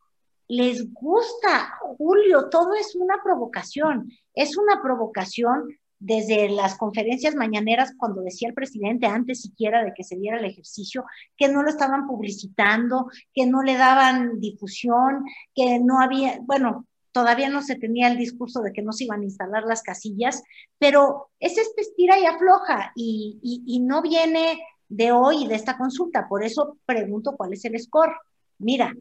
les 0.48 0.92
gusta, 0.92 1.78
Julio, 1.98 2.48
todo 2.48 2.74
es 2.74 2.96
una 2.96 3.22
provocación, 3.22 4.10
es 4.34 4.56
una 4.56 4.82
provocación 4.82 5.68
desde 6.02 6.48
las 6.48 6.76
conferencias 6.76 7.36
mañaneras 7.36 7.94
cuando 7.96 8.22
decía 8.22 8.48
el 8.48 8.54
presidente 8.54 9.06
antes 9.06 9.42
siquiera 9.42 9.84
de 9.84 9.92
que 9.94 10.02
se 10.02 10.16
diera 10.16 10.38
el 10.38 10.44
ejercicio, 10.44 11.04
que 11.36 11.48
no 11.48 11.62
lo 11.62 11.70
estaban 11.70 12.08
publicitando, 12.08 13.08
que 13.32 13.46
no 13.46 13.62
le 13.62 13.76
daban 13.76 14.40
difusión, 14.40 15.24
que 15.54 15.78
no 15.78 16.00
había, 16.00 16.40
bueno, 16.42 16.86
todavía 17.12 17.48
no 17.48 17.62
se 17.62 17.76
tenía 17.76 18.08
el 18.08 18.18
discurso 18.18 18.62
de 18.62 18.72
que 18.72 18.82
no 18.82 18.92
se 18.92 19.04
iban 19.04 19.20
a 19.20 19.24
instalar 19.24 19.62
las 19.62 19.82
casillas, 19.82 20.42
pero 20.78 21.30
es 21.38 21.56
este 21.56 21.82
y 21.96 22.26
afloja 22.26 22.90
y, 22.96 23.38
y 23.42 23.80
no 23.80 24.02
viene 24.02 24.58
de 24.88 25.12
hoy, 25.12 25.46
de 25.46 25.54
esta 25.54 25.78
consulta. 25.78 26.26
Por 26.28 26.44
eso 26.44 26.78
pregunto 26.84 27.36
cuál 27.36 27.52
es 27.52 27.64
el 27.64 27.78
score. 27.78 28.12
Mira, 28.58 28.92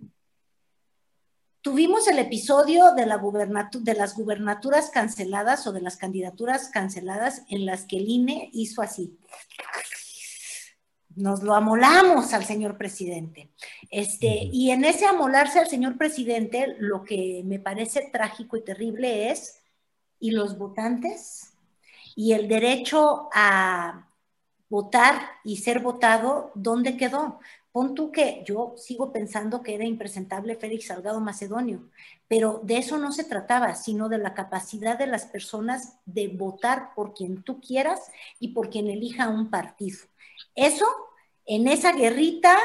Tuvimos 1.61 2.07
el 2.07 2.17
episodio 2.17 2.95
de, 2.95 3.05
la 3.05 3.21
de 3.71 3.93
las 3.93 4.15
gubernaturas 4.15 4.89
canceladas 4.89 5.67
o 5.67 5.71
de 5.71 5.81
las 5.81 5.95
candidaturas 5.95 6.69
canceladas 6.69 7.43
en 7.49 7.67
las 7.67 7.85
que 7.85 7.97
el 7.97 8.09
INE 8.09 8.49
hizo 8.51 8.81
así. 8.81 9.15
Nos 11.15 11.43
lo 11.43 11.53
amolamos 11.53 12.33
al 12.33 12.45
señor 12.45 12.79
presidente. 12.79 13.51
Este, 13.91 14.49
y 14.51 14.71
en 14.71 14.85
ese 14.85 15.05
amolarse 15.05 15.59
al 15.59 15.67
señor 15.67 15.99
presidente, 15.99 16.77
lo 16.79 17.03
que 17.03 17.43
me 17.45 17.59
parece 17.59 18.09
trágico 18.11 18.57
y 18.57 18.63
terrible 18.63 19.29
es, 19.29 19.61
¿y 20.19 20.31
los 20.31 20.57
votantes? 20.57 21.53
¿Y 22.15 22.33
el 22.33 22.47
derecho 22.47 23.29
a 23.33 24.07
votar 24.67 25.21
y 25.43 25.57
ser 25.57 25.79
votado, 25.79 26.51
dónde 26.55 26.97
quedó? 26.97 27.39
Pon 27.71 27.95
tú 27.95 28.11
que 28.11 28.43
yo 28.45 28.73
sigo 28.77 29.13
pensando 29.13 29.61
que 29.61 29.75
era 29.75 29.85
impresentable 29.85 30.57
Félix 30.57 30.87
Salgado 30.87 31.21
Macedonio, 31.21 31.89
pero 32.27 32.59
de 32.63 32.77
eso 32.77 32.97
no 32.97 33.13
se 33.13 33.23
trataba, 33.23 33.75
sino 33.75 34.09
de 34.09 34.17
la 34.17 34.33
capacidad 34.33 34.97
de 34.97 35.07
las 35.07 35.25
personas 35.25 35.97
de 36.05 36.27
votar 36.27 36.93
por 36.95 37.13
quien 37.13 37.43
tú 37.43 37.61
quieras 37.61 38.11
y 38.39 38.49
por 38.49 38.69
quien 38.69 38.89
elija 38.89 39.29
un 39.29 39.49
partido. 39.49 39.99
Eso, 40.53 40.85
en 41.45 41.67
esa 41.67 41.93
guerrita 41.93 42.57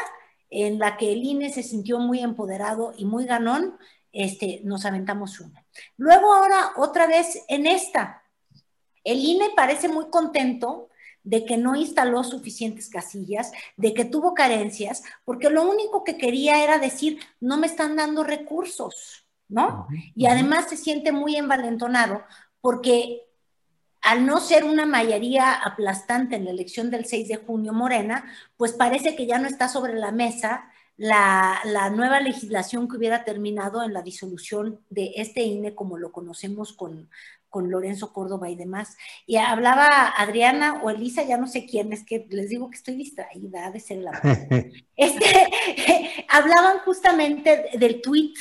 en 0.50 0.78
la 0.78 0.96
que 0.96 1.12
el 1.12 1.22
INE 1.22 1.52
se 1.52 1.62
sintió 1.62 1.98
muy 1.98 2.20
empoderado 2.20 2.92
y 2.96 3.04
muy 3.04 3.26
ganón, 3.26 3.78
este, 4.12 4.60
nos 4.64 4.84
aventamos 4.86 5.40
una. 5.40 5.64
Luego 5.96 6.32
ahora, 6.32 6.72
otra 6.76 7.06
vez 7.06 7.44
en 7.48 7.66
esta, 7.66 8.24
el 9.04 9.18
INE 9.18 9.50
parece 9.54 9.88
muy 9.88 10.06
contento 10.06 10.88
de 11.26 11.44
que 11.44 11.56
no 11.56 11.74
instaló 11.74 12.22
suficientes 12.22 12.88
casillas, 12.88 13.50
de 13.76 13.92
que 13.92 14.04
tuvo 14.04 14.32
carencias, 14.32 15.02
porque 15.24 15.50
lo 15.50 15.68
único 15.68 16.04
que 16.04 16.16
quería 16.16 16.62
era 16.62 16.78
decir, 16.78 17.18
no 17.40 17.58
me 17.58 17.66
están 17.66 17.96
dando 17.96 18.22
recursos, 18.22 19.26
¿no? 19.48 19.88
Y 20.14 20.26
además 20.26 20.66
se 20.68 20.76
siente 20.76 21.10
muy 21.10 21.36
envalentonado 21.36 22.22
porque 22.60 23.22
al 24.02 24.24
no 24.24 24.38
ser 24.38 24.62
una 24.62 24.86
mayoría 24.86 25.52
aplastante 25.52 26.36
en 26.36 26.44
la 26.44 26.52
elección 26.52 26.92
del 26.92 27.06
6 27.06 27.26
de 27.26 27.36
junio 27.36 27.72
Morena, 27.72 28.24
pues 28.56 28.72
parece 28.72 29.16
que 29.16 29.26
ya 29.26 29.40
no 29.40 29.48
está 29.48 29.68
sobre 29.68 29.94
la 29.94 30.12
mesa 30.12 30.70
la, 30.96 31.60
la, 31.64 31.90
nueva 31.90 32.20
legislación 32.20 32.88
que 32.88 32.96
hubiera 32.96 33.24
terminado 33.24 33.82
en 33.82 33.92
la 33.92 34.00
disolución 34.00 34.80
de 34.88 35.12
este 35.16 35.42
INE 35.42 35.74
como 35.74 35.98
lo 35.98 36.10
conocemos 36.10 36.72
con, 36.72 37.10
con 37.56 37.70
Lorenzo 37.70 38.12
Córdoba 38.12 38.50
y 38.50 38.54
demás. 38.54 38.98
Y 39.24 39.36
hablaba 39.36 40.08
Adriana 40.08 40.82
o 40.82 40.90
Elisa, 40.90 41.22
ya 41.22 41.38
no 41.38 41.46
sé 41.46 41.64
quién, 41.64 41.90
es 41.90 42.04
que 42.04 42.26
les 42.28 42.50
digo 42.50 42.68
que 42.68 42.76
estoy 42.76 42.96
distraída, 42.96 43.70
de 43.70 43.80
ser 43.80 44.00
la 44.00 44.10
este, 44.96 45.26
hablaban 46.28 46.80
justamente 46.80 47.70
del 47.78 48.02
tuit 48.02 48.36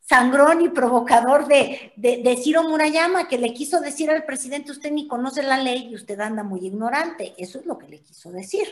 sangrón 0.00 0.62
y 0.62 0.68
provocador 0.68 1.46
de, 1.46 1.92
de, 1.96 2.36
Ciro 2.36 2.64
Murayama, 2.64 3.28
que 3.28 3.38
le 3.38 3.52
quiso 3.52 3.80
decir 3.80 4.10
al 4.10 4.24
presidente, 4.24 4.72
usted 4.72 4.90
ni 4.90 5.06
conoce 5.06 5.44
la 5.44 5.58
ley 5.58 5.88
y 5.90 5.94
usted 5.94 6.18
anda 6.18 6.42
muy 6.42 6.66
ignorante. 6.66 7.34
Eso 7.38 7.60
es 7.60 7.66
lo 7.66 7.78
que 7.78 7.86
le 7.86 8.00
quiso 8.00 8.32
decir. 8.32 8.66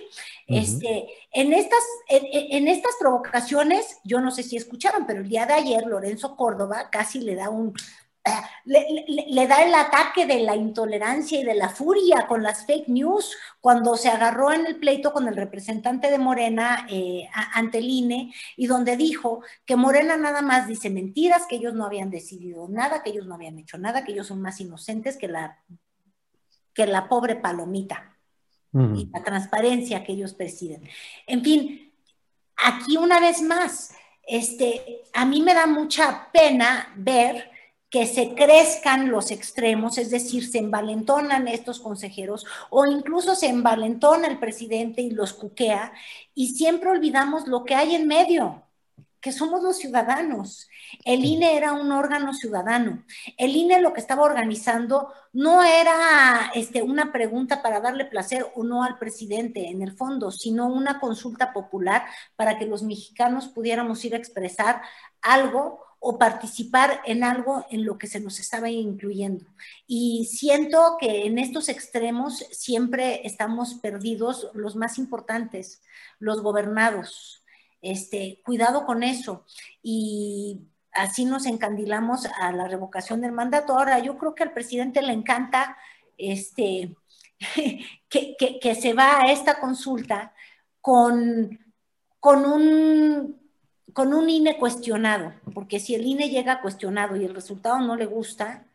este, 0.48 1.06
en, 1.32 1.52
estas, 1.52 1.84
en, 2.08 2.66
estas 2.66 2.94
provocaciones, 2.98 3.98
yo 4.02 4.20
no 4.20 4.32
sé 4.32 4.42
si 4.42 4.56
escucharon, 4.56 5.06
pero 5.06 5.20
el 5.20 5.28
día 5.28 5.46
de 5.46 5.54
ayer 5.54 5.86
Lorenzo 5.86 6.36
Córdoba 6.36 6.88
casi 6.90 7.20
le 7.20 7.36
da 7.36 7.48
un, 7.48 7.74
le, 8.64 9.46
da 9.46 9.62
el 9.62 9.74
ataque 9.74 10.24
de 10.26 10.40
la 10.40 10.56
intolerancia 10.56 11.40
y 11.40 11.44
de 11.44 11.54
la 11.54 11.68
furia 11.68 12.26
con 12.26 12.42
las 12.42 12.64
fake 12.66 12.88
news 12.88 13.36
cuando 13.60 13.96
se 13.96 14.08
agarró 14.08 14.52
en 14.52 14.66
el 14.66 14.76
pleito 14.76 15.12
con 15.12 15.28
el 15.28 15.36
representante 15.36 16.10
de 16.10 16.18
Morena 16.18 16.86
eh, 16.88 17.28
ante 17.52 17.78
el 17.78 17.90
INE 17.90 18.32
y 18.56 18.66
donde 18.66 18.96
dijo 18.96 19.42
que 19.66 19.76
Morena 19.76 20.16
nada 20.16 20.40
más 20.40 20.66
dice 20.66 20.88
mentiras, 20.88 21.46
que 21.46 21.56
ellos 21.56 21.74
no 21.74 21.84
habían 21.84 22.10
decidido 22.10 22.66
nada, 22.68 23.02
que 23.02 23.10
ellos 23.10 23.26
no 23.26 23.34
habían 23.34 23.58
hecho 23.58 23.76
nada, 23.76 24.04
que 24.04 24.12
ellos 24.12 24.26
son 24.26 24.40
más 24.40 24.60
inocentes 24.60 25.16
que 25.16 25.28
la 25.28 25.58
que 26.74 26.86
la 26.86 27.08
pobre 27.08 27.36
palomita 27.36 28.16
y 28.72 29.08
la 29.12 29.22
transparencia 29.22 30.02
que 30.02 30.12
ellos 30.12 30.34
presiden. 30.34 30.82
En 31.28 31.44
fin, 31.44 31.92
aquí 32.56 32.96
una 32.96 33.20
vez 33.20 33.40
más, 33.40 33.94
este, 34.26 35.02
a 35.12 35.24
mí 35.24 35.42
me 35.42 35.54
da 35.54 35.68
mucha 35.68 36.28
pena 36.32 36.92
ver 36.96 37.53
que 37.94 38.08
se 38.08 38.34
crezcan 38.34 39.12
los 39.12 39.30
extremos, 39.30 39.98
es 39.98 40.10
decir, 40.10 40.50
se 40.50 40.58
envalentonan 40.58 41.46
estos 41.46 41.78
consejeros 41.78 42.44
o 42.68 42.86
incluso 42.86 43.36
se 43.36 43.46
envalentona 43.46 44.26
el 44.26 44.40
presidente 44.40 45.00
y 45.00 45.10
los 45.10 45.32
cuquea 45.32 45.92
y 46.34 46.56
siempre 46.56 46.90
olvidamos 46.90 47.46
lo 47.46 47.62
que 47.62 47.76
hay 47.76 47.94
en 47.94 48.08
medio 48.08 48.64
que 49.20 49.30
somos 49.30 49.62
los 49.62 49.78
ciudadanos. 49.78 50.68
El 51.04 51.24
INE 51.24 51.56
era 51.56 51.72
un 51.72 51.92
órgano 51.92 52.34
ciudadano. 52.34 53.04
El 53.38 53.54
INE 53.54 53.80
lo 53.80 53.92
que 53.92 54.00
estaba 54.00 54.24
organizando 54.24 55.12
no 55.32 55.62
era 55.62 56.50
este, 56.54 56.82
una 56.82 57.12
pregunta 57.12 57.62
para 57.62 57.78
darle 57.80 58.06
placer 58.06 58.44
o 58.56 58.64
no 58.64 58.82
al 58.82 58.98
presidente 58.98 59.68
en 59.68 59.82
el 59.82 59.92
fondo, 59.92 60.32
sino 60.32 60.66
una 60.66 60.98
consulta 60.98 61.52
popular 61.52 62.04
para 62.34 62.58
que 62.58 62.66
los 62.66 62.82
mexicanos 62.82 63.46
pudiéramos 63.46 64.04
ir 64.04 64.14
a 64.14 64.18
expresar 64.18 64.82
algo 65.22 65.83
o 66.06 66.18
participar 66.18 67.00
en 67.06 67.24
algo 67.24 67.64
en 67.70 67.86
lo 67.86 67.96
que 67.96 68.06
se 68.06 68.20
nos 68.20 68.38
estaba 68.38 68.68
incluyendo. 68.68 69.46
Y 69.86 70.26
siento 70.26 70.98
que 71.00 71.24
en 71.24 71.38
estos 71.38 71.70
extremos 71.70 72.44
siempre 72.50 73.26
estamos 73.26 73.72
perdidos 73.76 74.50
los 74.52 74.76
más 74.76 74.98
importantes, 74.98 75.80
los 76.18 76.42
gobernados 76.42 77.42
este, 77.80 78.42
cuidado 78.44 78.84
con 78.84 79.02
eso. 79.02 79.46
Y 79.82 80.60
así 80.92 81.24
nos 81.24 81.46
encandilamos 81.46 82.26
a 82.38 82.52
la 82.52 82.68
revocación 82.68 83.22
del 83.22 83.32
mandato. 83.32 83.72
Ahora, 83.72 83.98
yo 83.98 84.18
creo 84.18 84.34
que 84.34 84.42
al 84.42 84.52
presidente 84.52 85.00
le 85.00 85.14
encanta 85.14 85.78
este, 86.18 86.94
que, 88.10 88.74
se 88.74 88.92
va 88.92 89.20
a 89.20 89.32
esta 89.32 89.58
consulta 89.58 90.34
con, 90.82 91.58
con, 92.20 92.44
un, 92.44 93.43
con 93.94 94.12
un 94.12 94.28
INE 94.28 94.58
cuestionado, 94.58 95.32
porque 95.54 95.80
si 95.80 95.94
el 95.94 96.04
INE 96.04 96.28
llega 96.28 96.60
cuestionado 96.60 97.16
y 97.16 97.24
el 97.24 97.34
resultado 97.34 97.78
no 97.78 97.96
le 97.96 98.06
gusta, 98.06 98.66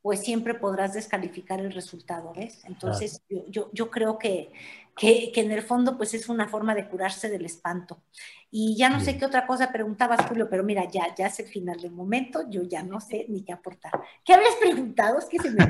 pues 0.00 0.20
siempre 0.20 0.54
podrás 0.54 0.94
descalificar 0.94 1.60
el 1.60 1.72
resultado, 1.72 2.32
¿ves? 2.34 2.64
Entonces, 2.64 3.22
yo, 3.48 3.70
yo, 3.72 3.90
creo 3.90 4.18
que, 4.18 4.50
que, 4.96 5.30
en 5.36 5.52
el 5.52 5.62
fondo, 5.62 5.96
pues 5.96 6.14
es 6.14 6.28
una 6.28 6.48
forma 6.48 6.74
de 6.74 6.88
curarse 6.88 7.28
del 7.28 7.44
espanto. 7.44 8.02
Y 8.50 8.74
ya 8.76 8.90
no 8.90 9.00
sé 9.00 9.16
qué 9.16 9.26
otra 9.26 9.46
cosa 9.46 9.70
preguntabas, 9.70 10.26
Julio, 10.26 10.48
pero 10.50 10.64
mira, 10.64 10.90
ya, 10.90 11.14
ya 11.14 11.26
es 11.26 11.38
el 11.38 11.46
final 11.46 11.80
del 11.80 11.92
momento, 11.92 12.50
yo 12.50 12.62
ya 12.62 12.82
no 12.82 13.00
sé 13.00 13.26
ni 13.28 13.44
qué 13.44 13.52
aportar. 13.52 13.92
¿Qué 14.24 14.34
habías 14.34 14.56
preguntado? 14.56 15.18
Es 15.18 15.26
que 15.26 15.38
se 15.38 15.50
me... 15.52 15.62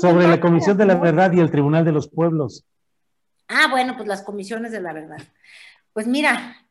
Sobre 0.00 0.28
la 0.28 0.40
Comisión 0.40 0.78
de 0.78 0.86
la 0.86 0.94
Verdad 0.94 1.32
y 1.32 1.40
el 1.40 1.50
Tribunal 1.50 1.84
de 1.84 1.92
los 1.92 2.08
Pueblos. 2.08 2.64
Ah, 3.48 3.66
bueno, 3.70 3.96
pues 3.96 4.08
las 4.08 4.22
comisiones 4.22 4.72
de 4.72 4.80
la 4.80 4.94
verdad. 4.94 5.20
Pues 5.92 6.06
mira, 6.06 6.63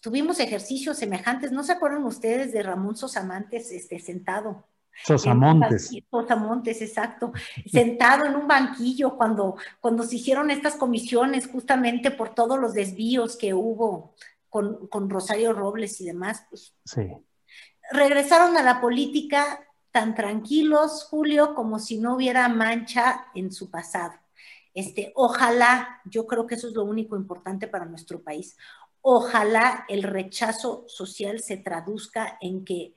tuvimos 0.00 0.40
ejercicios 0.40 0.98
semejantes, 0.98 1.52
¿no 1.52 1.62
se 1.62 1.72
acuerdan 1.72 2.04
ustedes 2.04 2.52
de 2.52 2.62
Ramón 2.62 2.96
Sosamantes 2.96 3.70
este, 3.72 3.98
sentado? 3.98 4.66
Sosamontes. 5.04 5.90
Sosamontes, 6.10 6.80
exacto. 6.80 7.32
Sentado 7.70 8.24
en 8.24 8.34
un 8.34 8.48
banquillo 8.48 9.16
cuando, 9.16 9.56
cuando 9.80 10.02
se 10.04 10.16
hicieron 10.16 10.50
estas 10.50 10.76
comisiones 10.76 11.48
justamente 11.48 12.10
por 12.10 12.34
todos 12.34 12.58
los 12.58 12.72
desvíos 12.72 13.36
que 13.36 13.52
hubo 13.52 14.14
con, 14.48 14.86
con 14.88 15.10
Rosario 15.10 15.52
Robles 15.52 16.00
y 16.00 16.06
demás. 16.06 16.46
Pues, 16.48 16.74
sí. 16.84 17.12
Regresaron 17.92 18.56
a 18.56 18.62
la 18.62 18.80
política 18.80 19.60
tan 19.92 20.14
tranquilos, 20.14 21.04
Julio, 21.04 21.54
como 21.54 21.78
si 21.78 21.98
no 21.98 22.16
hubiera 22.16 22.48
mancha 22.48 23.26
en 23.34 23.52
su 23.52 23.70
pasado. 23.70 24.14
Este, 24.74 25.10
ojalá, 25.14 26.02
yo 26.04 26.26
creo 26.26 26.46
que 26.46 26.54
eso 26.54 26.68
es 26.68 26.74
lo 26.74 26.84
único 26.84 27.16
importante 27.16 27.66
para 27.66 27.86
nuestro 27.86 28.22
país. 28.22 28.58
Ojalá 29.08 29.84
el 29.88 30.02
rechazo 30.02 30.84
social 30.88 31.38
se 31.38 31.56
traduzca 31.56 32.38
en 32.40 32.64
que 32.64 32.92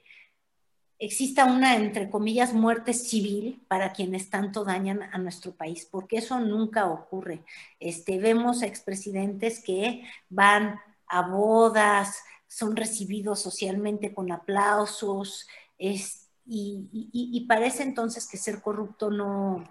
exista 0.97 1.45
una, 1.45 1.75
entre 1.75 2.09
comillas, 2.09 2.51
muerte 2.51 2.93
civil 2.93 3.63
para 3.67 3.93
quienes 3.93 4.31
tanto 4.31 4.65
dañan 4.65 5.03
a 5.03 5.19
nuestro 5.19 5.51
país, 5.51 5.87
porque 5.91 6.17
eso 6.17 6.39
nunca 6.39 6.87
ocurre. 6.87 7.43
Este, 7.79 8.17
vemos 8.17 8.63
a 8.63 8.65
expresidentes 8.65 9.63
que 9.63 10.03
van 10.29 10.79
a 11.05 11.29
bodas, 11.29 12.23
son 12.47 12.75
recibidos 12.75 13.39
socialmente 13.39 14.11
con 14.11 14.31
aplausos, 14.31 15.47
y, 15.77 17.45
parece 17.47 17.83
entonces 17.83 18.27
que 18.27 18.37
ser 18.37 18.63
corrupto 18.63 19.11
no, 19.11 19.63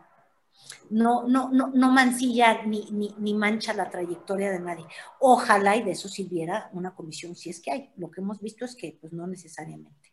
no, 0.91 1.29
no, 1.29 1.51
no, 1.51 1.93
mancilla 1.93 2.65
ni, 2.65 3.15
ni, 3.19 3.35
mancha 3.35 3.75
la 3.75 3.91
trayectoria 3.91 4.51
de 4.51 4.61
nadie. 4.61 4.85
Ojalá 5.21 5.77
y 5.77 5.83
de 5.83 5.93
eso 5.93 6.09
sirviera 6.09 6.71
una 6.73 6.95
comisión, 6.95 7.35
si 7.35 7.51
es 7.51 7.61
que 7.61 7.71
hay. 7.71 7.91
Lo 7.97 8.11
que 8.11 8.21
hemos 8.21 8.41
visto 8.41 8.65
es 8.65 8.75
que 8.75 8.97
pues 9.01 9.13
no 9.13 9.27
necesariamente. 9.27 10.13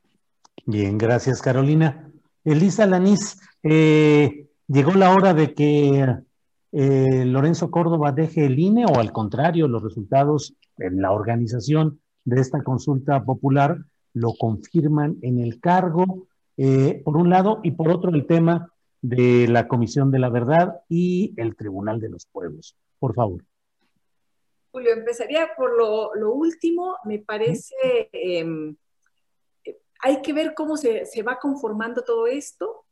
Bien, 0.66 0.98
gracias 0.98 1.42
Carolina. 1.42 2.12
Elisa 2.44 2.86
Lanís, 2.86 3.40
eh, 3.64 4.48
¿llegó 4.68 4.94
la 4.94 5.14
hora 5.14 5.34
de 5.34 5.54
que 5.54 6.06
eh, 6.72 7.26
Lorenzo 7.26 7.72
Córdoba 7.72 8.12
deje 8.12 8.46
el 8.46 8.60
INE 8.60 8.86
o 8.86 9.00
al 9.00 9.12
contrario, 9.12 9.68
los 9.68 9.82
resultados 9.82 10.56
en 10.78 11.02
la 11.02 11.12
organización 11.12 12.00
de 12.26 12.42
esta 12.42 12.64
consulta 12.64 13.24
popular 13.24 13.78
lo 14.14 14.34
confirman 14.34 15.18
en 15.22 15.40
el 15.40 15.60
cargo, 15.60 16.28
eh, 16.58 17.02
por 17.04 17.18
un 17.18 17.30
lado, 17.30 17.60
y 17.64 17.72
por 17.72 17.90
otro 17.90 18.12
el 18.12 18.26
tema 18.26 18.72
de 19.08 19.48
la 19.48 19.68
Comisión 19.68 20.10
de 20.12 20.20
la 20.20 20.30
Verdad 20.30 20.82
y 20.90 21.34
el 21.38 21.56
Tribunal 21.56 22.00
de 22.00 22.10
los 22.10 22.26
Pueblos. 22.26 22.76
Por 22.98 23.14
favor. 23.14 23.46
Julio, 24.72 24.94
empezaría 24.94 25.50
por 25.56 25.78
lo, 25.78 26.34
último. 26.34 26.98
Me 27.06 27.20
parece 27.20 28.10
em, 28.12 28.76
hay 30.02 30.22
que 30.22 30.34
ver 30.34 30.54
cómo 30.54 30.76
se, 30.76 31.06
va 31.24 31.40
conformando 31.40 32.04
todo 32.04 32.28
esto. 32.28 32.86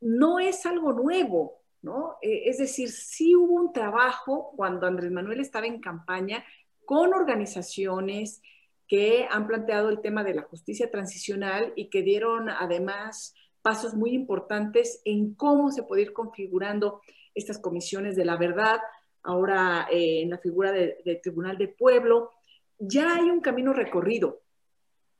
No 0.00 0.40
es 0.40 0.64
algo 0.64 0.92
nuevo, 0.92 1.62
¿no? 1.82 2.16
Eh, 2.22 2.48
es 2.48 2.58
decir, 2.58 2.90
sí 2.90 3.36
hubo 3.36 3.54
un 3.54 3.72
trabajo 3.72 4.52
cuando 4.56 4.86
Andrés 4.86 5.12
Manuel 5.12 5.40
estaba 5.40 5.66
en 5.66 5.80
campaña 5.80 6.44
con 6.86 7.12
organizaciones 7.12 8.42
que 8.88 9.28
han 9.30 9.46
planteado 9.46 9.90
el 9.90 10.00
tema 10.00 10.24
de 10.24 10.34
la 10.34 10.42
justicia 10.42 10.90
transicional 10.90 11.72
y 11.76 11.90
que 11.90 12.02
dieron 12.02 12.48
además 12.48 13.34
pasos 13.62 13.94
muy 13.94 14.12
importantes 14.12 15.00
en 15.04 15.34
cómo 15.34 15.70
se 15.70 15.82
puede 15.82 16.02
ir 16.02 16.12
configurando 16.12 17.00
estas 17.34 17.58
comisiones 17.58 18.16
de 18.16 18.24
la 18.24 18.36
verdad, 18.36 18.78
ahora 19.22 19.86
eh, 19.90 20.22
en 20.22 20.30
la 20.30 20.38
figura 20.38 20.72
del 20.72 20.96
de 21.04 21.16
Tribunal 21.16 21.58
de 21.58 21.68
Pueblo. 21.68 22.30
Ya 22.78 23.14
hay 23.14 23.30
un 23.30 23.40
camino 23.40 23.72
recorrido. 23.72 24.40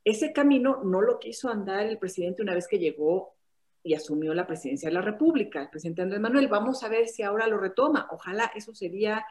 Ese 0.03 0.33
camino 0.33 0.81
no 0.83 1.01
lo 1.01 1.19
quiso 1.19 1.49
andar 1.49 1.85
el 1.85 1.99
presidente 1.99 2.41
una 2.41 2.55
vez 2.55 2.67
que 2.67 2.79
llegó 2.79 3.35
y 3.83 3.93
asumió 3.93 4.33
la 4.33 4.47
presidencia 4.47 4.89
de 4.89 4.95
la 4.95 5.01
República, 5.01 5.61
el 5.61 5.69
presidente 5.69 6.01
Andrés 6.01 6.21
Manuel. 6.21 6.47
Vamos 6.47 6.83
a 6.83 6.89
ver 6.89 7.07
si 7.07 7.23
ahora 7.23 7.47
lo 7.47 7.57
retoma. 7.57 8.07
Ojalá 8.11 8.51
eso 8.55 8.73
sería 8.73 9.23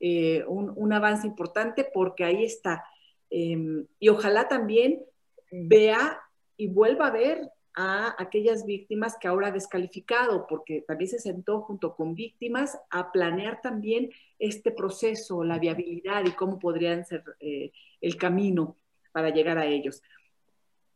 eh, 0.00 0.44
un, 0.46 0.92
avance 0.92 1.26
importante 1.26 1.88
porque 1.92 2.24
ahí 2.24 2.44
está. 2.44 2.84
Em, 3.30 3.86
y 3.98 4.08
ojalá 4.08 4.48
también 4.48 5.04
vea 5.50 6.20
y 6.56 6.68
vuelva 6.68 7.08
a 7.08 7.12
ver 7.12 7.50
a 7.76 8.16
aquellas 8.18 8.64
víctimas 8.64 9.18
que 9.20 9.28
ahora 9.28 9.48
ha 9.48 9.52
descalificado, 9.52 10.46
porque 10.46 10.80
también 10.80 11.10
se 11.10 11.18
sentó 11.18 11.60
junto 11.60 11.94
con 11.94 12.14
víctimas 12.14 12.78
a 12.90 13.12
planear 13.12 13.60
también 13.60 14.10
este 14.38 14.70
proceso, 14.70 15.44
la 15.44 15.58
viabilidad 15.58 16.24
y 16.24 16.32
cómo 16.32 16.58
podrían 16.58 17.04
ser 17.04 17.22
eh, 17.38 17.72
el 18.00 18.16
camino 18.16 18.78
para 19.12 19.28
llegar 19.28 19.58
a 19.58 19.66
ellos. 19.66 20.02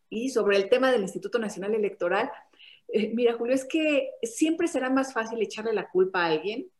Y 0.08 0.30
sobre 0.30 0.56
el 0.56 0.70
tema 0.70 0.90
del 0.90 1.02
Instituto 1.02 1.38
Nacional 1.38 1.74
Electoral, 1.74 2.32
eh, 2.88 3.12
mira, 3.14 3.34
Julio, 3.34 3.54
es 3.54 3.66
que 3.66 4.12
siempre 4.22 4.66
será 4.66 4.88
más 4.88 5.12
fácil 5.12 5.40
echarle 5.42 5.74
la 5.74 5.90
culpa 5.90 6.22
a 6.22 6.28
alguien 6.28 6.70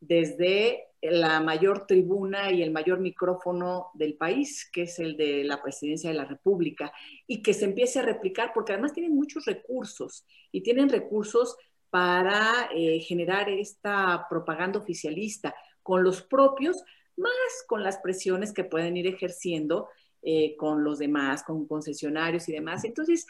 desde 0.00 0.87
la 1.00 1.40
mayor 1.40 1.86
tribuna 1.86 2.50
y 2.50 2.62
el 2.62 2.70
mayor 2.70 3.00
micrófono 3.00 3.90
del 3.94 4.14
país, 4.14 4.68
que 4.72 4.82
es 4.82 4.98
el 4.98 5.16
de 5.16 5.44
la 5.44 5.62
presidencia 5.62 6.10
de 6.10 6.16
la 6.16 6.24
República, 6.24 6.92
y 7.26 7.42
que 7.42 7.54
se 7.54 7.66
empiece 7.66 8.00
a 8.00 8.02
replicar, 8.02 8.52
porque 8.52 8.72
además 8.72 8.92
tienen 8.92 9.14
muchos 9.14 9.44
recursos 9.44 10.26
y 10.50 10.62
tienen 10.62 10.88
recursos 10.88 11.56
para 11.90 12.68
eh, 12.74 13.00
generar 13.00 13.48
esta 13.48 14.26
propaganda 14.28 14.78
oficialista 14.78 15.54
con 15.82 16.02
los 16.02 16.22
propios, 16.22 16.82
más 17.16 17.32
con 17.66 17.82
las 17.82 17.98
presiones 17.98 18.52
que 18.52 18.64
pueden 18.64 18.96
ir 18.96 19.06
ejerciendo 19.06 19.88
eh, 20.22 20.56
con 20.56 20.84
los 20.84 20.98
demás, 20.98 21.42
con 21.42 21.66
concesionarios 21.66 22.48
y 22.48 22.52
demás. 22.52 22.84
Entonces, 22.84 23.26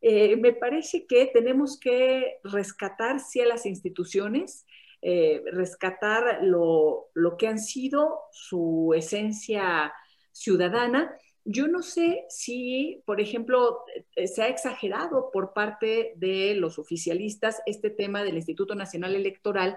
eh, 0.00 0.36
me 0.36 0.52
parece 0.52 1.06
que 1.06 1.26
tenemos 1.26 1.78
que 1.78 2.38
rescatar, 2.42 3.20
sí, 3.20 3.40
a 3.40 3.46
las 3.46 3.64
instituciones, 3.64 4.66
eh, 5.02 5.42
rescatar 5.52 6.42
lo, 6.42 7.10
lo, 7.14 7.36
que 7.36 7.48
han 7.48 7.58
sido 7.58 8.20
su 8.30 8.94
esencia 8.96 9.92
ciudadana 10.30 11.14
yo 11.44 11.66
no 11.66 11.82
sé 11.82 12.24
si, 12.28 13.02
por 13.04 13.20
ejemplo, 13.20 13.84
eh, 14.14 14.28
se 14.28 14.42
ha 14.42 14.48
exagerado 14.48 15.30
por 15.32 15.52
parte 15.52 16.12
de 16.16 16.54
los 16.54 16.78
oficialistas 16.78 17.60
este 17.66 17.90
tema 17.90 18.22
del 18.22 18.36
Instituto 18.36 18.74
Nacional 18.74 19.16
Electoral 19.16 19.76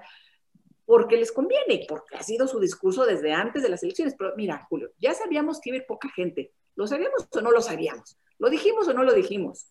porque 0.86 1.18
les 1.18 1.32
conviene, 1.32 1.86
porque 1.90 2.16
ha 2.16 2.22
sido 2.22 2.48
su 2.48 2.60
discurso 2.60 3.06
desde 3.06 3.34
antes 3.34 3.64
de 3.64 3.70
las 3.70 3.82
elecciones. 3.82 4.14
Pero 4.16 4.34
mira, 4.38 4.64
Julio, 4.70 4.92
ya 5.00 5.16
sabíamos 5.16 5.60
que 5.60 5.72
iba 5.72 5.78
a 5.78 5.80
ir 5.80 5.88
poca 5.88 6.10
gente. 6.10 6.54
¿Lo 6.76 6.86
sabíamos 6.86 7.28
o 7.32 7.42
no 7.42 7.50
lo 7.50 7.62
sabíamos? 7.62 8.20
¿Lo 8.38 8.52
dijimos 8.52 8.88
o 8.88 8.94
no 8.94 9.04
lo 9.04 9.14
dijimos? 9.14 9.66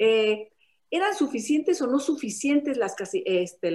Eh, 0.00 0.50
¿Eran 0.90 1.14
suficientes 1.14 1.80
o 1.82 1.86
no 1.86 2.00
suficientes 2.00 2.76
las, 2.76 2.96
este, 3.12 3.70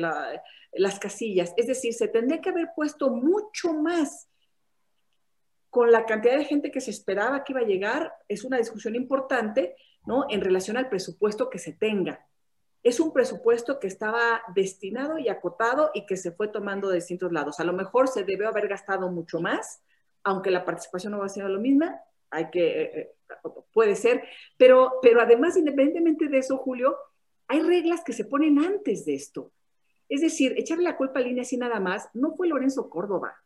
las 0.73 0.99
casillas? 0.99 1.53
Es 1.57 1.67
decir, 1.67 1.93
se 1.93 2.07
tendría 2.07 2.41
que 2.41 2.49
haber 2.49 2.69
puesto 2.75 3.09
mucho 3.09 3.73
más 3.73 4.29
con 5.69 5.91
la 5.91 6.05
cantidad 6.05 6.37
de 6.37 6.45
gente 6.45 6.71
que 6.71 6.81
se 6.81 6.91
esperaba 6.91 7.43
que 7.43 7.53
iba 7.53 7.61
a 7.61 7.65
llegar, 7.65 8.13
es 8.27 8.43
una 8.43 8.57
discusión 8.57 8.95
importante, 8.95 9.75
¿no? 10.05 10.25
En 10.29 10.41
relación 10.41 10.77
al 10.77 10.89
presupuesto 10.89 11.49
que 11.49 11.59
se 11.59 11.73
tenga. 11.73 12.25
Es 12.81 12.99
un 12.99 13.13
presupuesto 13.13 13.79
que 13.79 13.87
estaba 13.87 14.41
destinado 14.55 15.19
y 15.19 15.29
acotado 15.29 15.91
y 15.93 16.05
que 16.05 16.17
se 16.17 16.31
fue 16.31 16.47
tomando 16.47 16.89
de 16.89 16.95
distintos 16.95 17.31
lados. 17.31 17.59
A 17.59 17.65
lo 17.65 17.73
mejor 17.73 18.07
se 18.07 18.23
debió 18.23 18.47
haber 18.47 18.67
gastado 18.67 19.11
mucho 19.11 19.39
más, 19.39 19.83
aunque 20.23 20.49
la 20.49 20.65
participación 20.65 21.11
no 21.11 21.19
va 21.19 21.25
a 21.25 21.29
ser 21.29 21.43
lo 21.49 21.59
misma, 21.59 22.01
hay 22.31 22.49
que, 22.49 22.81
eh, 22.81 22.91
eh, 22.93 23.11
puede 23.73 23.95
ser, 23.95 24.23
pero, 24.57 24.93
pero 25.01 25.21
además, 25.21 25.57
independientemente 25.57 26.27
de 26.27 26.37
eso, 26.37 26.57
Julio, 26.57 26.97
hay 27.47 27.61
reglas 27.61 28.03
que 28.03 28.13
se 28.13 28.25
ponen 28.25 28.59
antes 28.59 29.05
de 29.05 29.15
esto. 29.15 29.51
Es 30.09 30.21
decir, 30.21 30.55
echarle 30.57 30.83
la 30.83 30.97
culpa 30.97 31.19
a 31.19 31.23
línea 31.23 31.43
así 31.43 31.55
nada 31.55 31.79
más, 31.79 32.09
no 32.13 32.35
fue 32.35 32.47
Lorenzo 32.47 32.89
Córdoba, 32.89 33.37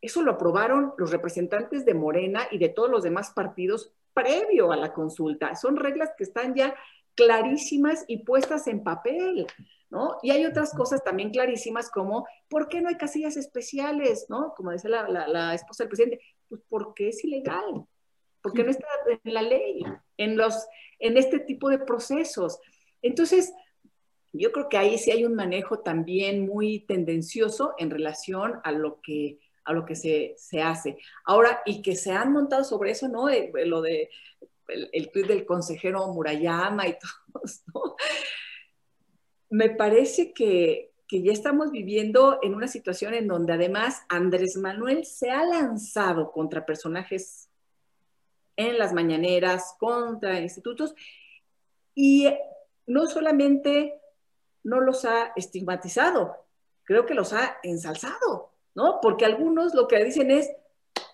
eso 0.00 0.22
lo 0.22 0.32
aprobaron 0.32 0.92
los 0.98 1.10
representantes 1.10 1.84
de 1.84 1.94
Morena 1.94 2.42
y 2.50 2.58
de 2.58 2.68
todos 2.68 2.90
los 2.90 3.02
demás 3.02 3.30
partidos 3.30 3.92
previo 4.14 4.72
a 4.72 4.76
la 4.76 4.92
consulta. 4.92 5.54
Son 5.56 5.76
reglas 5.76 6.10
que 6.16 6.24
están 6.24 6.54
ya 6.54 6.74
clarísimas 7.14 8.04
y 8.06 8.18
puestas 8.18 8.66
en 8.66 8.84
papel, 8.84 9.46
¿no? 9.90 10.18
Y 10.22 10.30
hay 10.30 10.44
otras 10.44 10.72
cosas 10.74 11.02
también 11.02 11.30
clarísimas 11.30 11.90
como, 11.90 12.26
¿por 12.48 12.68
qué 12.68 12.80
no 12.80 12.88
hay 12.88 12.96
casillas 12.96 13.36
especiales, 13.36 14.26
¿no? 14.28 14.54
Como 14.54 14.70
decía 14.70 14.90
la, 14.90 15.54
esposa 15.54 15.84
del 15.84 15.88
presidente, 15.88 16.20
pues 16.48 16.60
porque 16.68 17.08
es 17.08 17.24
ilegal, 17.24 17.86
porque 18.42 18.64
no 18.64 18.70
está 18.70 18.86
en 19.24 19.34
la 19.34 19.42
ley, 19.42 19.82
en, 20.18 20.36
los, 20.36 20.66
en 20.98 21.16
este 21.16 21.40
tipo 21.40 21.68
de 21.70 21.78
procesos. 21.78 22.60
Entonces, 23.02 23.52
yo 24.38 24.52
creo 24.52 24.68
que 24.68 24.78
ahí 24.78 24.98
sí 24.98 25.10
hay 25.10 25.24
un 25.24 25.34
manejo 25.34 25.80
también 25.80 26.46
muy 26.46 26.80
tendencioso 26.80 27.74
en 27.78 27.90
relación 27.90 28.60
a 28.64 28.72
lo 28.72 29.00
que 29.00 29.38
a 29.66 29.72
lo 29.72 29.84
que 29.84 29.96
se, 29.96 30.62
hace. 30.62 30.96
Ahora, 31.24 31.60
y 31.66 31.82
que 31.82 31.96
se 31.96 32.12
han 32.12 32.32
montado 32.32 32.62
sobre 32.62 32.92
eso, 32.92 33.08
¿no? 33.08 33.28
Eh, 33.28 33.50
eh, 33.52 33.66
lo 33.66 33.82
de 33.82 34.10
el, 34.68 35.10
tuit 35.10 35.26
del 35.26 35.44
consejero 35.44 36.06
Murayama 36.06 36.86
y 36.86 36.96
todo 37.00 37.42
¿no? 37.74 37.96
Me 39.50 39.70
parece 39.70 40.32
que, 40.32 40.92
que 41.08 41.22
ya 41.22 41.32
estamos 41.32 41.72
viviendo 41.72 42.38
en 42.42 42.54
una 42.54 42.68
situación 42.68 43.14
en 43.14 43.26
donde 43.26 43.52
además 43.52 44.02
Andrés 44.08 44.56
Manuel 44.56 45.04
se 45.04 45.30
ha 45.30 45.44
lanzado 45.44 46.30
contra 46.30 46.64
personajes 46.64 47.48
en 48.56 48.78
las 48.78 48.92
mañaneras, 48.92 49.74
contra 49.78 50.40
institutos, 50.40 50.94
y 51.94 52.28
no 52.86 53.06
solamente 53.06 54.00
no 54.66 54.80
los 54.80 55.04
ha 55.04 55.32
estigmatizado, 55.36 56.36
creo 56.84 57.06
que 57.06 57.14
los 57.14 57.32
ha 57.32 57.56
ensalzado. 57.62 58.56
¿no? 58.76 59.00
Porque 59.00 59.24
algunos 59.24 59.74
lo 59.74 59.88
que 59.88 60.04
dicen 60.04 60.30
es, 60.30 60.52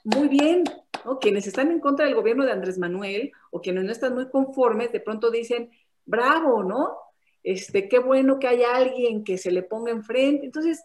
muy 0.05 0.27
bien, 0.27 0.65
¿no? 1.05 1.21
Quienes 1.21 1.47
están 1.47 1.71
en 1.71 1.79
contra 1.79 2.05
del 2.05 2.17
gobierno 2.17 2.45
de 2.45 2.51
Andrés 2.51 2.77
Manuel 2.77 3.33
o 3.53 3.61
quienes 3.61 3.85
no 3.85 3.93
están 3.93 4.15
muy 4.15 4.29
conformes, 4.29 4.91
de 4.91 4.99
pronto 4.99 5.31
dicen, 5.31 5.71
bravo, 6.05 6.65
¿no? 6.65 6.97
Este, 7.45 7.89
qué 7.89 8.01
bueno 8.01 8.41
que 8.41 8.49
haya 8.49 8.75
alguien 8.75 9.23
que 9.23 9.39
se 9.39 9.53
le 9.53 9.63
ponga 9.63 9.93
enfrente. 9.93 10.47
Entonces, 10.47 10.83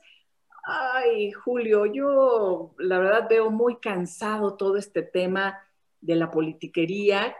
ay, 0.63 1.31
Julio, 1.31 1.87
yo 1.87 2.75
la 2.77 2.99
verdad 2.99 3.27
veo 3.27 3.49
muy 3.49 3.77
cansado 3.77 4.55
todo 4.55 4.77
este 4.77 5.01
tema 5.01 5.59
de 5.99 6.15
la 6.15 6.29
politiquería, 6.29 7.35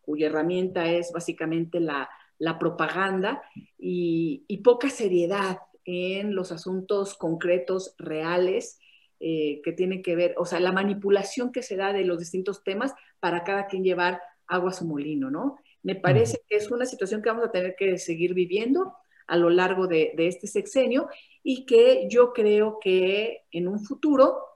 cuya 0.00 0.26
herramienta 0.26 0.86
es 0.86 1.12
básicamente 1.12 1.78
la, 1.78 2.10
propaganda 2.58 3.42
y, 3.78 4.44
y 4.48 4.58
poca 4.58 4.90
seriedad 4.90 5.58
en 5.84 6.34
los 6.34 6.52
asuntos 6.52 7.14
concretos, 7.14 7.94
reales, 7.98 8.78
eh, 9.20 9.60
que 9.62 9.72
tienen 9.72 10.02
que 10.02 10.16
ver, 10.16 10.34
o 10.36 10.44
sea, 10.44 10.58
la 10.58 10.72
manipulación 10.72 11.52
que 11.52 11.62
se 11.62 11.76
da 11.76 11.92
de 11.92 12.04
los 12.04 12.18
distintos 12.18 12.64
temas 12.64 12.92
para 13.20 13.44
cada 13.44 13.66
quien 13.66 13.84
llevar 13.84 14.20
agua 14.48 14.70
a 14.70 14.74
su 14.74 14.84
molino, 14.84 15.30
¿no? 15.30 15.58
Me 15.84 15.94
parece 15.94 16.42
que 16.48 16.56
es 16.56 16.70
una 16.70 16.86
situación 16.86 17.22
que 17.22 17.28
vamos 17.28 17.46
a 17.46 17.52
tener 17.52 17.76
que 17.76 17.98
seguir 17.98 18.34
viviendo 18.34 18.94
a 19.28 19.36
lo 19.36 19.48
largo 19.50 19.86
de 19.86 20.12
este 20.16 20.46
sexenio 20.46 21.08
y 21.42 21.66
que 21.66 22.08
yo 22.10 22.32
creo 22.32 22.78
que 22.80 23.44
en 23.50 23.68
un 23.68 23.80
futuro 23.80 24.51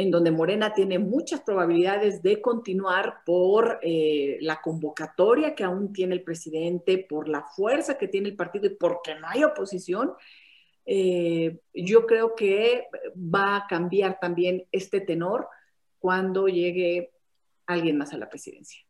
en 0.00 0.10
donde 0.10 0.30
Morena 0.30 0.72
tiene 0.72 0.98
muchas 0.98 1.42
probabilidades 1.42 2.22
de 2.22 2.40
continuar 2.40 3.16
por 3.26 3.78
eh, 3.82 4.38
la 4.40 4.62
convocatoria 4.62 5.54
que 5.54 5.62
aún 5.62 5.92
tiene 5.92 6.14
el 6.14 6.22
presidente, 6.22 7.04
por 7.06 7.28
la 7.28 7.42
fuerza 7.42 7.98
que 7.98 8.08
tiene 8.08 8.30
el 8.30 8.36
partido 8.36 8.64
y 8.66 8.76
porque 8.76 9.14
no 9.16 9.28
hay 9.28 9.44
oposición, 9.44 10.12
eh, 10.86 11.60
yo 11.74 12.06
creo 12.06 12.34
que 12.34 12.86
va 13.14 13.56
a 13.56 13.66
cambiar 13.68 14.18
también 14.18 14.64
este 14.72 15.02
tenor 15.02 15.48
cuando 15.98 16.48
llegue 16.48 17.10
alguien 17.66 17.98
más 17.98 18.14
a 18.14 18.16
la 18.16 18.30
presidencia. 18.30 18.80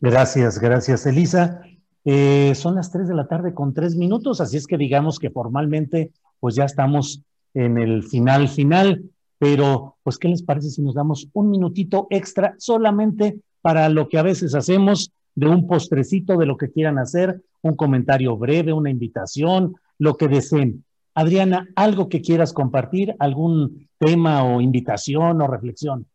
Gracias, 0.00 0.58
gracias, 0.58 1.04
Elisa. 1.04 1.60
Eh, 2.06 2.54
son 2.54 2.76
las 2.76 2.90
3 2.90 3.08
de 3.08 3.14
la 3.14 3.28
tarde 3.28 3.52
con 3.52 3.74
tres 3.74 3.94
minutos, 3.94 4.40
así 4.40 4.56
es 4.56 4.66
que 4.66 4.78
digamos 4.78 5.18
que 5.18 5.28
formalmente 5.28 6.12
pues 6.40 6.54
ya 6.54 6.64
estamos 6.64 7.22
en 7.52 7.76
el 7.76 8.04
final 8.04 8.48
final 8.48 9.02
pero 9.38 9.96
pues, 10.02 10.18
¿qué 10.18 10.28
les 10.28 10.42
parece 10.42 10.70
si 10.70 10.82
nos 10.82 10.94
damos 10.94 11.28
un 11.32 11.50
minutito 11.50 12.06
extra 12.10 12.54
solamente 12.58 13.40
para 13.60 13.88
lo 13.88 14.08
que 14.08 14.18
a 14.18 14.22
veces 14.22 14.54
hacemos 14.54 15.12
de 15.34 15.46
un 15.46 15.66
postrecito 15.66 16.36
de 16.36 16.46
lo 16.46 16.56
que 16.56 16.70
quieran 16.70 16.98
hacer, 16.98 17.40
un 17.62 17.76
comentario 17.76 18.36
breve, 18.36 18.72
una 18.72 18.90
invitación, 18.90 19.76
lo 19.98 20.16
que 20.16 20.28
deseen? 20.28 20.84
Adriana, 21.14 21.68
¿algo 21.74 22.08
que 22.08 22.20
quieras 22.20 22.52
compartir? 22.52 23.14
¿Algún 23.18 23.88
tema 23.98 24.44
o 24.44 24.60
invitación 24.60 25.40
o 25.40 25.46
reflexión? 25.46 26.06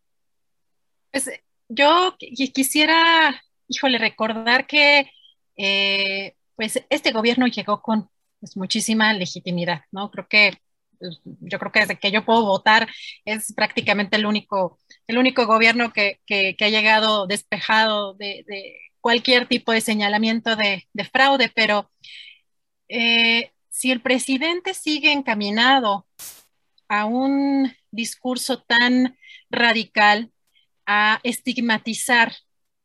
Pues 1.11 1.29
yo 1.69 2.15
quisiera, 2.53 3.41
híjole, 3.67 3.97
recordar 3.97 4.65
que 4.65 5.09
eh, 5.57 6.35
pues 6.55 6.83
este 6.89 7.11
gobierno 7.11 7.47
llegó 7.47 7.81
con 7.81 8.09
pues, 8.39 8.57
muchísima 8.57 9.13
legitimidad, 9.13 9.81
¿no? 9.91 10.09
Creo 10.09 10.27
que 10.27 10.53
yo 11.23 11.59
creo 11.59 11.71
que 11.71 11.79
desde 11.81 11.99
que 11.99 12.11
yo 12.11 12.25
puedo 12.25 12.45
votar 12.45 12.87
es 13.25 13.53
prácticamente 13.53 14.15
el 14.17 14.25
único, 14.25 14.79
el 15.07 15.17
único 15.17 15.45
gobierno 15.45 15.93
que, 15.93 16.19
ha 16.59 16.69
llegado 16.69 17.27
despejado 17.27 18.13
de, 18.15 18.45
cualquier 19.01 19.47
tipo 19.47 19.71
de 19.71 19.81
señalamiento 19.81 20.55
de, 20.55 20.87
fraude, 21.11 21.51
pero 21.53 21.91
eh, 22.87 23.51
si 23.69 23.91
el 23.91 24.01
presidente 24.01 24.73
sigue 24.73 25.11
encaminado 25.11 26.07
a 26.87 27.05
un 27.05 27.73
discurso 27.91 28.61
tan 28.61 29.17
radical, 29.49 30.31
a 30.85 31.19
estigmatizar 31.23 32.33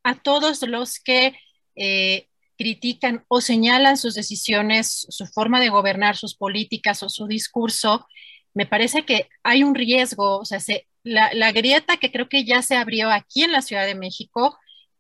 a 0.03 0.15
todos 0.15 0.63
los 0.63 1.01
que 1.01 1.39
eh, 1.77 2.29
critican 2.59 3.25
o 3.29 3.41
señalan 3.41 3.97
sus 3.97 4.15
decisiones, 4.15 5.07
su 5.09 5.27
forma 5.27 5.61
de 5.61 5.71
gobernar, 5.71 6.17
sus 6.17 6.35
políticas 6.35 7.03
o 7.03 7.09
su 7.09 7.27
discurso, 7.27 8.07
me 8.55 8.67
parece 8.67 9.05
que 9.05 9.29
hay 9.45 9.63
un 9.63 9.75
riesgo, 9.75 10.39
o 10.39 10.45
sea, 10.45 10.59
la, 11.05 11.53
grieta 11.53 11.97
que 11.97 12.11
creo 12.11 12.29
que 12.29 12.45
ya 12.45 12.61
se 12.63 12.77
abrió 12.77 13.11
aquí 13.11 13.45
en 13.45 13.53
la 13.53 13.63
Ciudad 13.63 13.87
de 13.87 13.95
México 13.95 14.59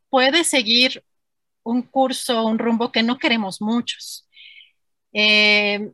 puede 0.08 0.44
seguir 0.44 1.04
un 1.64 1.82
curso, 1.82 2.46
un 2.46 2.58
rumbo 2.58 2.92
que 2.92 3.02
no 3.02 3.18
queremos 3.18 3.60
muchos. 3.60 4.28
Eh, 5.12 5.90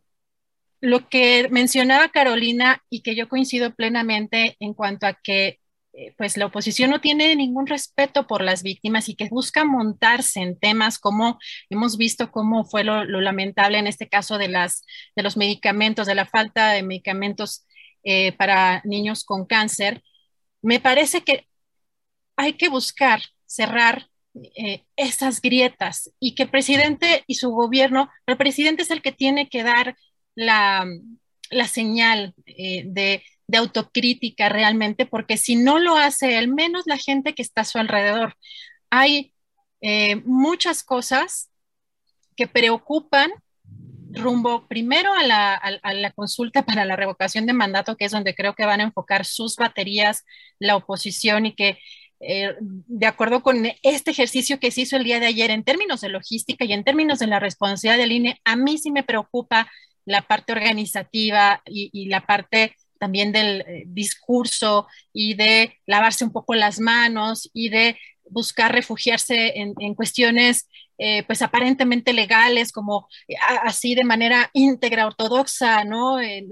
lo 0.80 1.08
que 1.08 1.48
mencionaba 1.50 2.10
Carolina 2.10 2.82
y 2.90 3.00
que 3.00 3.16
yo 3.16 3.28
coincido 3.28 3.74
plenamente 3.74 4.56
en 4.60 4.74
cuanto 4.74 5.06
a 5.06 5.14
que 5.14 5.60
pues 6.16 6.36
la 6.36 6.46
oposición 6.46 6.90
no 6.90 7.00
tiene 7.00 7.36
ningún 7.36 7.66
respeto 7.66 8.26
por 8.26 8.42
las 8.42 8.62
víctimas 8.62 9.08
y 9.08 9.14
que 9.14 9.28
busca 9.28 9.64
montarse 9.64 10.40
en 10.40 10.58
temas 10.58 10.98
como 10.98 11.38
hemos 11.70 11.96
visto 11.96 12.30
cómo 12.30 12.64
fue 12.64 12.84
lo, 12.84 13.04
lamentable 13.04 13.78
en 13.78 13.86
este 13.86 14.08
caso 14.08 14.38
de, 14.38 14.48
las, 14.48 14.84
de 15.14 15.22
los 15.22 15.36
medicamentos, 15.36 16.06
de 16.06 16.14
la 16.14 16.26
falta 16.26 16.72
de 16.72 16.82
medicamentos 16.82 17.66
eh, 18.02 18.32
para 18.32 18.82
niños 18.84 19.24
con 19.24 19.46
cáncer. 19.46 20.02
Me 20.62 20.80
parece 20.80 21.22
que 21.22 21.48
hay 22.36 22.54
que 22.54 22.68
buscar 22.68 23.20
cerrar 23.46 24.08
eh, 24.34 24.84
esas 24.96 25.40
grietas 25.40 26.10
y 26.18 26.34
que 26.34 26.44
el 26.44 26.50
presidente 26.50 27.22
y 27.26 27.36
su 27.36 27.50
gobierno, 27.50 28.10
el 28.26 28.36
presidente 28.36 28.82
es 28.82 28.90
el 28.90 29.00
que 29.00 29.12
tiene 29.12 29.48
que 29.48 29.62
dar 29.62 29.96
la, 30.34 30.84
la 31.50 31.68
señal 31.68 32.34
eh, 32.46 32.82
de, 32.86 33.22
autocrítica 33.52 34.48
realmente, 34.48 35.06
porque 35.06 35.36
si 35.36 35.56
no 35.56 35.78
lo 35.78 35.96
hace 35.96 36.36
al 36.36 36.48
menos 36.48 36.84
la 36.86 36.96
gente 36.96 37.34
que 37.34 37.42
está 37.42 37.62
a 37.62 37.66
su 37.66 37.78
alrededor. 37.78 38.34
Hay 38.90 39.34
eh, 39.80 40.16
muchas 40.24 40.82
cosas 40.82 41.50
que 42.36 42.46
preocupan 42.48 43.30
rumbo 44.10 44.66
primero 44.68 45.12
a 45.12 45.24
la, 45.24 45.54
a 45.54 45.92
la, 45.92 46.10
consulta 46.12 46.64
para 46.64 46.84
la 46.84 46.94
revocación 46.94 47.46
de 47.46 47.52
mandato, 47.52 47.96
que 47.96 48.04
es 48.04 48.12
donde 48.12 48.34
creo 48.34 48.54
que 48.54 48.64
van 48.64 48.80
a 48.80 48.84
enfocar 48.84 49.24
sus 49.24 49.56
baterías 49.56 50.24
la 50.60 50.76
oposición 50.76 51.46
y 51.46 51.54
que 51.54 51.78
eh, 52.20 52.54
de 52.60 53.06
acuerdo 53.06 53.42
con 53.42 53.66
este 53.82 54.10
ejercicio 54.10 54.58
que 54.58 54.70
se 54.70 54.82
hizo 54.82 54.96
el 54.96 55.04
día 55.04 55.20
de 55.20 55.26
ayer 55.26 55.50
en 55.50 55.64
términos 55.64 56.00
de 56.00 56.08
logística 56.08 56.64
y 56.64 56.72
en 56.72 56.84
términos 56.84 57.18
de 57.18 57.26
la 57.26 57.40
responsabilidad 57.40 57.98
del 57.98 58.12
INE, 58.12 58.40
a 58.44 58.56
mí 58.56 58.78
sí 58.78 58.90
me 58.90 59.02
preocupa 59.02 59.70
la 60.06 60.22
parte 60.22 60.52
organizativa 60.52 61.62
y, 61.66 62.06
la 62.06 62.26
parte 62.26 62.76
también 63.04 63.32
del 63.32 63.60
eh, 63.60 63.84
discurso 63.86 64.86
y 65.12 65.34
de 65.34 65.78
lavarse 65.84 66.24
un 66.24 66.32
poco 66.32 66.54
las 66.54 66.80
manos 66.80 67.50
y 67.52 67.68
de 67.68 67.98
buscar 68.30 68.72
refugiarse 68.72 69.60
en, 69.60 69.74
en 69.78 69.94
cuestiones 69.94 70.66
eh, 70.96 71.24
pues 71.24 71.42
aparentemente 71.42 72.12
legales, 72.12 72.70
como 72.70 73.08
eh, 73.26 73.34
así 73.64 73.96
de 73.96 74.04
manera 74.04 74.50
íntegra, 74.52 75.08
ortodoxa, 75.08 75.82
¿no? 75.82 76.20
Eh, 76.20 76.46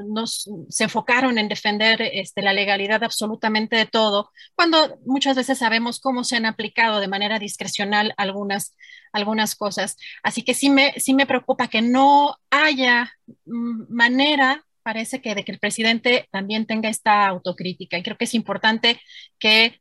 se 0.69 0.85
enfocaron 0.85 1.39
en 1.39 1.49
defender 1.49 2.03
este, 2.03 2.43
la 2.43 2.53
legalidad 2.53 3.05
absolutamente 3.05 3.77
de 3.77 3.87
todo, 3.87 4.33
cuando 4.57 4.99
muchas 5.07 5.37
veces 5.37 5.59
sabemos 5.59 6.01
cómo 6.01 6.25
se 6.25 6.37
han 6.37 6.47
aplicado 6.47 6.99
de 6.99 7.07
manera 7.07 7.39
discrecional 7.39 8.15
algunas, 8.17 8.77
algunas 9.13 9.55
cosas. 9.55 9.97
Así 10.25 10.43
que 10.43 10.55
sí 10.55 10.71
me, 10.71 10.93
sí 10.99 11.15
me 11.15 11.27
preocupa 11.27 11.69
que 11.69 11.81
no 11.81 12.37
haya 12.51 13.13
mm, 13.47 13.95
manera 13.95 14.65
parece 14.83 15.21
que 15.21 15.35
de 15.35 15.45
que 15.45 15.53
el 15.53 15.59
presidente 15.59 16.29
también 16.31 16.67
tenga 16.67 16.89
esta 16.89 17.27
autocrítica. 17.27 17.99
Y 17.99 18.03
creo 18.03 18.17
que 18.17 18.25
es 18.25 18.35
importante 18.35 19.01
que 19.39 19.81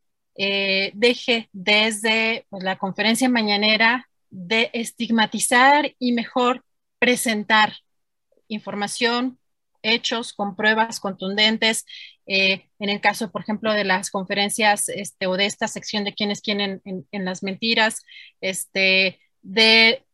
deje 0.94 1.50
desde 1.52 2.46
pues, 2.50 2.64
la 2.64 2.78
conferencia 2.78 3.30
mañanera 3.30 4.10
de 4.32 4.72
estigmatizar 4.74 5.94
y 6.00 6.14
mejor 6.14 6.64
presentar 7.00 7.74
información, 8.48 9.40
hechos 9.84 10.34
con 10.34 10.56
pruebas 10.56 11.00
contundentes. 11.00 11.86
Eh, 12.26 12.70
en 12.80 12.90
el 12.90 13.02
caso, 13.02 13.32
por 13.32 13.42
ejemplo, 13.42 13.74
de 13.74 13.84
las 13.84 14.10
conferencias 14.10 14.90
este, 14.90 15.28
o 15.28 15.36
de 15.38 15.46
esta 15.46 15.68
sección 15.68 16.04
de 16.04 16.14
quiénes 16.14 16.42
quieren 16.42 16.82
en, 16.86 17.26
las 17.26 17.44
mentiras, 17.44 18.04
este, 18.40 19.20
de 19.42 20.06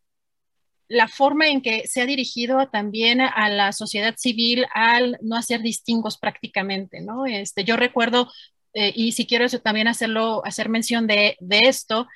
la 0.87 1.07
forma 1.07 1.47
en 1.47 1.61
que 1.61 1.87
se 1.87 2.01
ha 2.01 2.05
dirigido 2.05 2.67
también 2.69 3.21
a 3.21 3.49
la 3.49 3.71
sociedad 3.73 4.15
civil 4.17 4.65
al 4.73 5.17
no 5.21 5.35
hacer 5.35 5.61
distingos 5.61 6.17
prácticamente, 6.17 7.01
¿no? 7.01 7.25
Este, 7.25 7.63
yo 7.63 7.77
recuerdo, 7.77 8.31
eh, 8.73 8.93
y 8.95 9.11
si 9.11 9.25
quiero 9.25 9.47
también 9.59 9.87
hacerlo, 9.87 10.41
hacer 10.45 10.69
mención 10.69 11.07
de, 11.07 11.37
de 11.39 11.59
esto, 11.59 12.07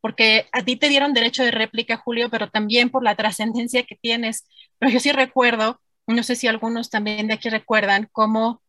porque 0.00 0.46
a 0.52 0.62
ti 0.64 0.76
te 0.76 0.88
dieron 0.88 1.14
derecho 1.14 1.44
de 1.44 1.52
réplica, 1.52 1.96
Julio, 1.96 2.28
pero 2.30 2.48
también 2.50 2.90
por 2.90 3.04
la 3.04 3.14
trascendencia 3.14 3.84
que 3.84 3.96
tienes. 3.96 4.46
Pero 4.78 4.92
yo 4.92 5.00
sí 5.00 5.12
recuerdo, 5.12 5.80
no 6.06 6.22
sé 6.22 6.36
si 6.36 6.48
algunos 6.48 6.90
también 6.90 7.28
de 7.28 7.34
aquí 7.34 7.48
recuerdan, 7.48 8.08
cómo 8.12 8.62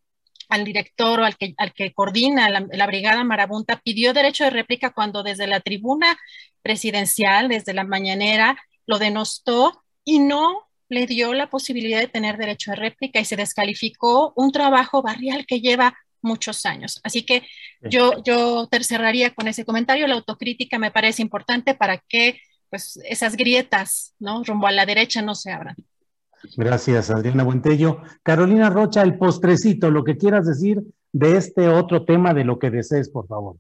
al 0.50 0.66
director 0.66 1.20
o 1.20 1.26
al 1.26 1.36
que, 1.38 1.54
al 1.58 1.74
que 1.74 1.94
coordina 1.94 2.50
la, 2.50 2.86
Brigada 2.88 3.24
Marabunta 3.24 3.82
pidió 3.84 4.14
derecho 4.14 4.44
de 4.44 4.52
réplica 4.52 4.92
cuando 4.92 5.24
desde 5.24 5.48
la 5.48 5.60
tribuna 5.62 6.18
presidencial, 6.62 7.50
desde 7.50 7.74
la 7.74 7.84
mañanera, 7.84 8.58
lo 8.86 9.00
denostó 9.00 9.84
y 10.04 10.20
no 10.20 10.68
le 10.90 11.08
dio 11.08 11.34
la 11.34 11.50
posibilidad 11.50 12.00
de 12.00 12.08
tener 12.08 12.38
derecho 12.38 12.72
de 12.72 12.78
réplica 12.78 13.20
y 13.20 13.26
se 13.26 13.36
descalificó 13.36 14.34
un 14.36 14.52
trabajo 14.52 15.02
barrial 15.02 15.46
que 15.46 15.62
lleva 15.62 15.96
muchos 16.22 16.66
años. 16.66 17.00
Así 17.04 17.26
que 17.26 17.44
yo, 17.82 18.24
yo 18.24 18.68
cerraría 18.82 19.34
con 19.34 19.48
ese 19.48 19.66
comentario. 19.66 20.08
La 20.08 20.16
autocrítica 20.16 20.80
me 20.80 20.92
parece 20.92 21.22
importante 21.22 21.76
para 21.76 21.98
que 21.98 22.40
pues, 22.70 23.00
esas 23.04 23.36
grietas 23.36 24.14
¿no? 24.20 24.44
rumbo 24.44 24.68
a 24.68 24.72
la 24.72 24.86
derecha 24.86 25.22
no 25.22 25.36
se 25.36 25.52
abran. 25.52 25.76
Gracias, 26.58 27.10
Adriana 27.10 27.44
Buentello. 27.44 28.02
Carolina 28.22 28.70
Rocha, 28.70 29.02
el 29.02 29.18
postrecito, 29.18 29.90
lo 29.90 30.04
que 30.04 30.18
quieras 30.18 30.46
decir 30.46 30.82
de 31.12 31.38
este 31.38 31.70
otro 31.70 32.04
tema, 32.06 32.34
de 32.34 32.44
lo 32.44 32.60
que 32.60 32.70
desees, 32.70 33.10
por 33.10 33.28
favor. 33.28 33.58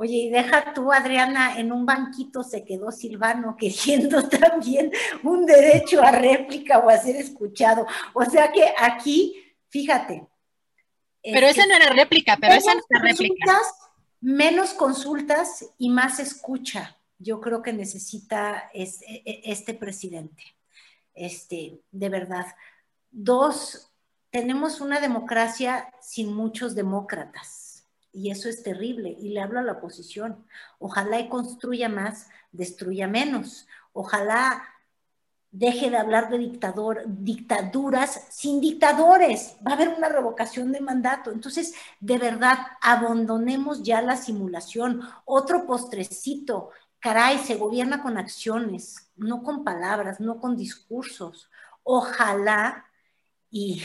Oye, 0.00 0.16
y 0.16 0.30
deja 0.30 0.72
tú, 0.72 0.92
Adriana, 0.92 1.58
en 1.58 1.72
un 1.72 1.84
banquito 1.84 2.42
se 2.42 2.64
quedó 2.64 2.90
Silvano 2.92 3.56
queriendo 3.56 4.28
también 4.28 4.92
un 5.22 5.44
derecho 5.44 6.02
a 6.02 6.12
réplica 6.12 6.78
o 6.78 6.88
a 6.88 6.96
ser 6.96 7.16
escuchado. 7.16 7.86
O 8.14 8.24
sea 8.24 8.50
que 8.52 8.72
aquí, 8.78 9.34
fíjate, 9.68 10.26
pero 11.22 11.46
esa 11.46 11.66
no 11.66 11.74
era 11.74 11.90
réplica, 11.90 12.36
pero 12.40 12.54
esa 12.54 12.74
no 12.74 12.80
era 12.88 13.02
réplica. 13.02 13.60
Menos 14.20 14.72
consultas 14.72 15.64
y 15.78 15.90
más 15.90 16.18
escucha. 16.18 16.96
Yo 17.18 17.40
creo 17.40 17.62
que 17.62 17.72
necesita 17.72 18.70
e, 18.72 18.84
e, 18.84 19.42
este 19.44 19.74
presidente. 19.74 20.42
Este, 21.14 21.80
de 21.90 22.08
verdad. 22.08 22.46
Dos, 23.10 23.90
tenemos 24.30 24.80
una 24.80 25.00
democracia 25.00 25.92
sin 26.00 26.34
muchos 26.34 26.74
demócratas. 26.74 27.67
Y 28.12 28.30
eso 28.30 28.48
es 28.48 28.62
terrible. 28.62 29.16
Y 29.18 29.30
le 29.30 29.40
hablo 29.40 29.60
a 29.60 29.62
la 29.62 29.72
oposición. 29.72 30.44
Ojalá 30.78 31.20
y 31.20 31.28
construya 31.28 31.88
más, 31.88 32.28
destruya 32.52 33.06
menos. 33.06 33.66
Ojalá 33.92 34.62
deje 35.50 35.90
de 35.90 35.96
hablar 35.96 36.28
de 36.30 36.38
dictador, 36.38 37.02
dictaduras 37.06 38.26
sin 38.30 38.60
dictadores. 38.60 39.56
Va 39.66 39.72
a 39.72 39.74
haber 39.74 39.88
una 39.88 40.08
revocación 40.08 40.72
de 40.72 40.80
mandato. 40.80 41.30
Entonces, 41.30 41.74
de 42.00 42.18
verdad, 42.18 42.58
abandonemos 42.80 43.82
ya 43.82 44.02
la 44.02 44.16
simulación. 44.16 45.02
Otro 45.24 45.66
postrecito. 45.66 46.70
Caray, 47.00 47.38
se 47.38 47.54
gobierna 47.54 48.02
con 48.02 48.18
acciones, 48.18 49.10
no 49.16 49.42
con 49.42 49.62
palabras, 49.64 50.18
no 50.20 50.40
con 50.40 50.56
discursos. 50.56 51.48
Ojalá 51.84 52.87
y 53.50 53.82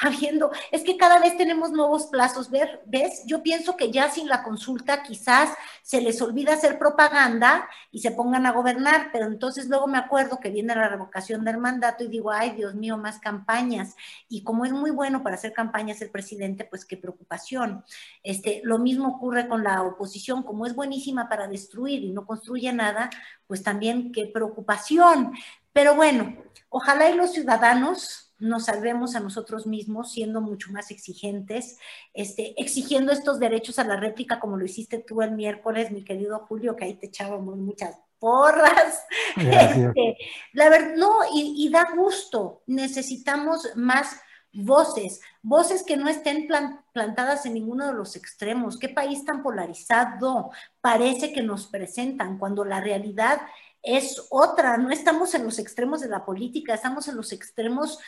habiendo, 0.00 0.50
es 0.72 0.82
que 0.82 0.96
cada 0.96 1.18
vez 1.20 1.36
tenemos 1.36 1.70
nuevos 1.70 2.06
plazos, 2.06 2.50
ver, 2.50 2.82
¿ves? 2.86 3.22
Yo 3.26 3.42
pienso 3.42 3.76
que 3.76 3.90
ya 3.90 4.10
sin 4.10 4.28
la 4.28 4.42
consulta 4.42 5.02
quizás 5.02 5.50
se 5.82 6.00
les 6.00 6.20
olvida 6.20 6.54
hacer 6.54 6.78
propaganda 6.78 7.68
y 7.90 8.00
se 8.00 8.10
pongan 8.10 8.46
a 8.46 8.52
gobernar, 8.52 9.10
pero 9.12 9.26
entonces 9.26 9.68
luego 9.68 9.86
me 9.86 9.98
acuerdo 9.98 10.38
que 10.38 10.50
viene 10.50 10.74
la 10.74 10.88
revocación 10.88 11.44
del 11.44 11.58
mandato 11.58 12.04
y 12.04 12.08
digo, 12.08 12.30
ay, 12.30 12.50
Dios 12.50 12.74
mío, 12.74 12.98
más 12.98 13.18
campañas. 13.18 13.96
Y 14.28 14.42
como 14.42 14.64
es 14.64 14.72
muy 14.72 14.90
bueno 14.90 15.22
para 15.22 15.36
hacer 15.36 15.52
campañas 15.52 16.02
el 16.02 16.10
presidente, 16.10 16.64
pues 16.64 16.84
qué 16.84 16.96
preocupación. 16.96 17.84
Este, 18.22 18.60
lo 18.64 18.78
mismo 18.78 19.08
ocurre 19.08 19.48
con 19.48 19.64
la 19.64 19.82
oposición, 19.82 20.42
como 20.42 20.66
es 20.66 20.74
buenísima 20.74 21.28
para 21.28 21.48
destruir 21.48 22.02
y 22.02 22.10
no 22.10 22.26
construye 22.26 22.72
nada, 22.72 23.08
pues 23.46 23.62
también 23.62 24.12
qué 24.12 24.26
preocupación. 24.26 25.32
Pero 25.72 25.94
bueno, 25.94 26.36
ojalá 26.68 27.08
y 27.08 27.14
los 27.14 27.32
ciudadanos 27.32 28.25
nos 28.38 28.66
salvemos 28.66 29.14
a 29.14 29.20
nosotros 29.20 29.66
mismos 29.66 30.12
siendo 30.12 30.40
mucho 30.40 30.72
más 30.72 30.90
exigentes, 30.90 31.78
este, 32.12 32.54
exigiendo 32.60 33.12
estos 33.12 33.38
derechos 33.38 33.78
a 33.78 33.84
la 33.84 33.96
réplica 33.96 34.40
como 34.40 34.56
lo 34.56 34.64
hiciste 34.64 34.98
tú 34.98 35.22
el 35.22 35.32
miércoles, 35.32 35.90
mi 35.90 36.04
querido 36.04 36.40
Julio, 36.40 36.76
que 36.76 36.84
ahí 36.84 36.94
te 36.94 37.06
echábamos 37.06 37.56
muchas 37.56 37.98
porras. 38.18 39.04
Este, 39.36 40.16
la 40.52 40.70
verdad, 40.70 40.94
no, 40.96 41.12
y, 41.34 41.68
da 41.70 41.88
gusto, 41.94 42.62
necesitamos 42.66 43.68
más 43.74 44.16
voces, 44.52 45.20
voces 45.42 45.82
que 45.82 45.98
no 45.98 46.08
estén 46.08 46.48
plantadas 46.92 47.44
en 47.44 47.54
ninguno 47.54 47.86
de 47.86 47.92
los 47.92 48.16
extremos. 48.16 48.78
Qué 48.78 48.88
país 48.88 49.24
tan 49.24 49.42
polarizado 49.42 50.50
parece 50.80 51.32
que 51.32 51.42
nos 51.42 51.66
presentan 51.66 52.38
cuando 52.38 52.64
la 52.64 52.80
realidad 52.80 53.40
es 53.82 54.26
otra, 54.30 54.76
no 54.78 54.90
estamos 54.90 55.34
en 55.34 55.44
los 55.44 55.58
extremos 55.58 56.00
de 56.00 56.08
la 56.08 56.24
política, 56.24 56.74
estamos 56.74 57.06
en 57.06 57.16
los 57.16 57.32
extremos 57.32 57.98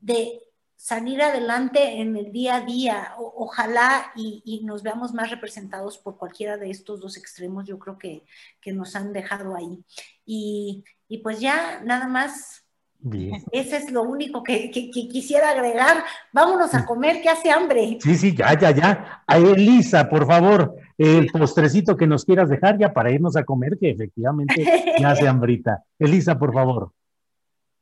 de 0.00 0.40
salir 0.80 1.20
adelante 1.20 2.00
en 2.00 2.16
el 2.16 2.32
día 2.32 2.56
a 2.56 2.60
día. 2.62 3.12
ojalá 3.18 4.12
y, 4.16 4.62
nos 4.64 4.82
veamos 4.82 5.12
más 5.12 5.30
representados 5.30 5.98
por 5.98 6.16
cualquiera 6.16 6.56
de 6.56 6.70
estos 6.70 7.00
dos 7.00 7.18
extremos, 7.18 7.66
yo 7.66 7.78
creo 7.78 7.98
que, 7.98 8.24
nos 8.72 8.96
han 8.96 9.12
dejado 9.12 9.54
ahí. 9.54 9.84
Y, 10.24 10.84
pues 11.22 11.38
ya 11.40 11.82
nada 11.84 12.08
más. 12.08 12.64
Bien. 13.02 13.42
Ese 13.50 13.78
es 13.78 13.90
lo 13.90 14.02
único 14.02 14.42
que, 14.42 14.70
quisiera 14.70 15.50
agregar. 15.50 16.02
Vámonos 16.32 16.74
a 16.74 16.86
comer, 16.86 17.20
que 17.20 17.28
hace 17.28 17.50
hambre. 17.50 17.98
Sí, 18.00 18.16
sí, 18.16 18.34
ya, 18.34 18.58
ya, 18.58 18.70
ya. 18.70 19.22
A 19.26 19.36
Elisa, 19.36 20.08
por 20.08 20.26
favor, 20.26 20.76
el 20.96 21.26
postrecito 21.32 21.96
que 21.96 22.06
nos 22.06 22.24
quieras 22.24 22.48
dejar 22.48 22.78
ya 22.78 22.92
para 22.92 23.10
irnos 23.10 23.36
a 23.36 23.44
comer, 23.44 23.76
que 23.78 23.90
efectivamente 23.90 24.64
ya 24.98 25.10
hace 25.10 25.28
hambrita. 25.28 25.84
Elisa, 25.98 26.38
por 26.38 26.54
favor. 26.54 26.92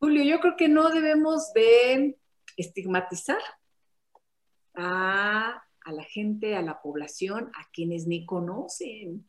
Julio, 0.01 0.23
yo 0.23 0.41
creo 0.41 0.57
que 0.57 0.69
no 0.69 0.91
debemos 0.91 1.53
de 1.53 2.19
estigmatizar 2.57 3.41
a, 4.75 5.63
la 5.87 6.05
gente, 6.05 6.55
a 6.55 6.63
la 6.63 6.81
población, 6.81 7.51
a 7.55 7.69
quienes 7.73 8.07
ni 8.07 8.27
conocen, 8.27 9.29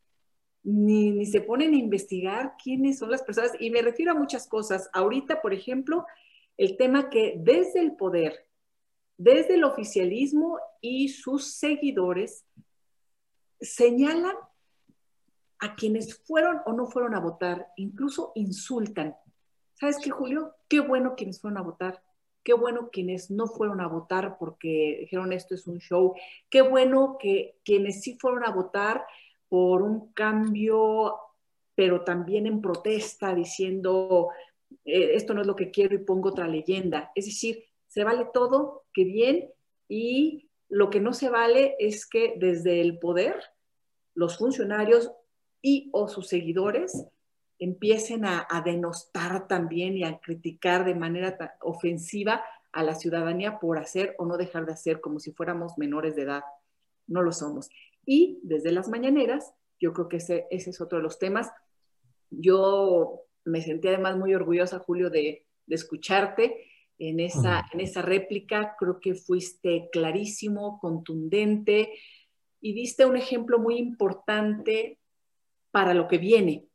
ni, 0.63 1.11
ni, 1.11 1.25
se 1.25 1.41
ponen 1.41 1.73
a 1.73 1.77
investigar 1.77 2.55
quiénes 2.61 2.99
son 2.99 3.11
las 3.11 3.23
personas. 3.23 3.53
Y 3.59 3.71
me 3.71 3.81
refiero 3.81 4.11
a 4.11 4.15
muchas 4.15 4.47
cosas. 4.47 4.89
Ahorita, 4.93 5.41
por 5.41 5.53
ejemplo, 5.53 6.05
el 6.57 6.77
tema 6.77 7.09
que 7.09 7.35
desde 7.37 7.79
el 7.79 7.95
poder 7.95 8.49
desde 9.19 9.55
el 9.55 9.65
oficialismo 9.65 10.59
y 10.79 11.09
sus 11.09 11.53
seguidores 11.55 12.45
señalan 13.59 14.35
a 15.59 15.75
quienes 15.75 16.23
fueron 16.23 16.61
o 16.65 16.71
no 16.71 16.85
fueron 16.85 17.13
a 17.13 17.19
votar, 17.19 17.67
incluso 17.75 18.31
insultan. 18.35 19.13
¿Sabes 19.73 19.97
qué, 20.01 20.09
Julio? 20.09 20.55
Qué 20.69 20.79
bueno 20.79 21.15
quienes 21.15 21.41
fueron 21.41 21.57
a 21.57 21.63
votar, 21.63 22.01
qué 22.43 22.53
bueno 22.53 22.89
quienes 22.91 23.31
no 23.31 23.47
fueron 23.47 23.81
a 23.81 23.87
votar 23.87 24.37
porque 24.37 24.99
dijeron 25.01 25.33
esto 25.33 25.55
es 25.55 25.67
un 25.67 25.79
show, 25.79 26.13
qué 26.49 26.61
bueno 26.61 27.17
que 27.19 27.57
quienes 27.65 28.01
sí 28.01 28.17
fueron 28.19 28.45
a 28.45 28.51
votar 28.51 29.05
por 29.49 29.81
un 29.81 30.13
cambio, 30.13 31.17
pero 31.75 32.03
también 32.03 32.45
en 32.45 32.61
protesta, 32.61 33.33
diciendo 33.33 34.29
eh, 34.85 35.15
esto 35.15 35.33
no 35.33 35.41
es 35.41 35.47
lo 35.47 35.55
que 35.55 35.71
quiero 35.71 35.95
y 35.95 36.05
pongo 36.05 36.29
otra 36.29 36.47
leyenda. 36.47 37.11
Es 37.15 37.25
decir, 37.25 37.65
se 37.87 38.03
vale 38.03 38.27
todo, 38.31 38.85
qué 38.93 39.03
bien, 39.03 39.49
y 39.87 40.49
lo 40.69 40.91
que 40.91 40.99
no 40.99 41.13
se 41.13 41.29
vale 41.29 41.75
es 41.79 42.05
que 42.05 42.35
desde 42.37 42.79
el 42.81 42.99
poder 42.99 43.35
los 44.13 44.37
funcionarios 44.37 45.11
y 45.61 45.89
o 45.93 46.07
sus 46.07 46.27
seguidores 46.27 47.05
empiecen 47.59 48.25
a, 48.25 48.47
denostar 48.65 49.47
también 49.47 49.97
y 49.97 50.03
a 50.03 50.19
criticar 50.19 50.85
de 50.85 50.95
manera 50.95 51.57
ofensiva 51.61 52.43
a 52.71 52.83
la 52.83 52.95
ciudadanía 52.95 53.59
por 53.59 53.77
hacer 53.77 54.15
o 54.17 54.25
no 54.25 54.37
dejar 54.37 54.65
de 54.65 54.73
hacer 54.73 55.01
como 55.01 55.19
si 55.19 55.33
fuéramos 55.33 55.77
menores 55.77 56.15
de 56.15 56.23
edad. 56.23 56.43
No 57.07 57.21
lo 57.21 57.33
somos. 57.33 57.69
Y 58.05 58.39
desde 58.43 58.71
las 58.71 58.87
mañaneras, 58.87 59.53
yo 59.79 59.93
creo 59.93 60.07
que 60.07 60.17
ese, 60.17 60.47
ese 60.49 60.69
es 60.69 60.79
otro 60.79 60.99
de 60.99 61.03
los 61.03 61.19
temas. 61.19 61.51
Yo 62.29 63.25
me 63.43 63.61
sentí 63.61 63.89
además 63.89 64.17
muy 64.17 64.33
orgullosa, 64.33 64.79
Julio, 64.79 65.09
de, 65.09 65.45
de 65.65 65.75
escucharte 65.75 66.65
en 66.97 67.19
esa, 67.19 67.65
en 67.73 67.81
esa 67.81 68.01
réplica. 68.01 68.75
Creo 68.79 68.99
que 68.99 69.15
fuiste 69.15 69.89
clarísimo, 69.91 70.79
contundente 70.79 71.93
y 72.61 72.73
diste 72.73 73.05
un 73.05 73.17
ejemplo 73.17 73.59
muy 73.59 73.77
importante 73.77 74.99
para 75.71 75.93
lo 75.93 76.07
que 76.07 76.17
viene. 76.17 76.68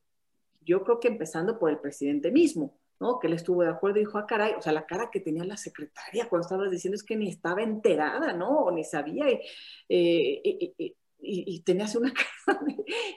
Yo 0.65 0.83
creo 0.83 1.01
que 1.01 1.09
empezando 1.09 1.59
por 1.59 1.71
el 1.71 1.79
presidente 1.79 2.31
mismo, 2.31 2.79
¿no? 3.01 3.19
Que 3.19 3.27
él 3.27 3.35
estuvo 3.35 3.63
de 3.63 3.71
acuerdo 3.71 3.99
y 3.99 4.01
dijo, 4.01 4.19
ah, 4.19 4.27
caray, 4.27 4.55
o 4.57 4.63
sea, 4.63 4.73
la 4.73 4.87
cara 4.87 5.11
que 5.11 5.21
tenía 5.21 5.45
la 5.45 5.57
secretaria 5.57 6.29
cuando 6.29 6.47
estabas 6.47 6.71
diciendo 6.71 6.97
es 6.97 7.03
que 7.03 7.17
ni 7.17 7.29
estaba 7.29 7.63
enterada, 7.63 8.33
¿no? 8.33 8.49
O 8.61 8.71
ni 8.71 8.85
sabía. 8.85 9.31
Y, 9.31 9.41
eh, 9.89 10.95
y, 11.19 11.61
tenías 11.61 11.97
una 11.97 12.13
cara. 12.47 12.61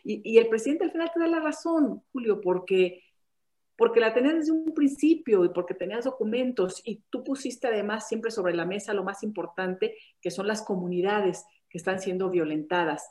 y, 0.03 0.37
el 0.37 0.47
presidente 0.47 0.85
al 0.85 0.91
final 0.91 1.11
te 1.13 1.19
da 1.19 1.27
la 1.27 1.39
razón, 1.39 2.03
Julio, 2.11 2.41
porque 2.41 3.03
porque 3.77 3.99
la 3.99 4.13
tenías 4.13 4.33
desde 4.33 4.51
un 4.51 4.73
principio 4.73 5.45
y 5.45 5.49
porque 5.49 5.75
tenías 5.75 6.05
documentos 6.05 6.81
y 6.83 7.03
tú 7.11 7.23
pusiste 7.23 7.67
además 7.67 8.07
siempre 8.07 8.31
sobre 8.31 8.55
la 8.55 8.65
mesa 8.65 8.93
lo 8.93 9.03
más 9.03 9.21
importante, 9.21 9.95
que 10.19 10.31
son 10.31 10.47
las 10.47 10.63
comunidades 10.63 11.45
que 11.69 11.77
están 11.77 11.99
siendo 11.99 12.31
violentadas. 12.31 13.07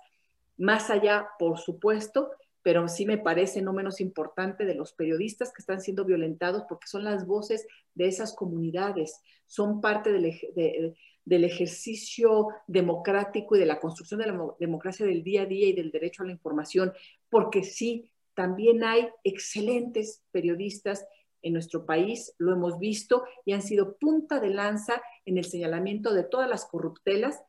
Más 0.58 0.90
allá, 0.90 1.28
por 1.38 1.58
supuesto, 1.58 2.32
pero 2.66 2.88
sí 2.88 3.06
me 3.06 3.16
parece 3.16 3.62
no 3.62 3.72
menos 3.72 4.00
importante 4.00 4.64
de 4.64 4.74
los 4.74 4.92
periodistas 4.92 5.52
que 5.52 5.62
están 5.62 5.80
siendo 5.80 6.04
violentados 6.04 6.64
porque 6.68 6.88
son 6.88 7.04
las 7.04 7.24
voces 7.24 7.64
de 7.94 8.08
esas 8.08 8.34
comunidades, 8.34 9.20
son 9.46 9.80
parte 9.80 10.10
del, 10.10 10.96
del 11.24 11.44
ejercicio 11.44 12.48
democrático 12.66 13.54
y 13.54 13.60
de 13.60 13.66
la 13.66 13.78
construcción 13.78 14.18
de 14.18 14.26
la 14.26 14.48
democracia 14.58 15.06
del 15.06 15.22
día 15.22 15.42
a 15.42 15.46
día 15.46 15.68
y 15.68 15.74
del 15.74 15.92
derecho 15.92 16.24
a 16.24 16.26
la 16.26 16.32
información, 16.32 16.92
porque 17.30 17.62
sí, 17.62 18.10
también 18.34 18.82
hay 18.82 19.10
excelentes 19.22 20.24
periodistas 20.32 21.06
en 21.42 21.52
nuestro 21.52 21.86
país, 21.86 22.34
lo 22.36 22.52
hemos 22.52 22.80
visto, 22.80 23.22
y 23.44 23.52
han 23.52 23.62
sido 23.62 23.96
punta 23.96 24.40
de 24.40 24.50
lanza 24.50 25.00
en 25.24 25.38
el 25.38 25.44
señalamiento 25.44 26.12
de 26.12 26.24
todas 26.24 26.50
las 26.50 26.64
corruptelas 26.64 27.40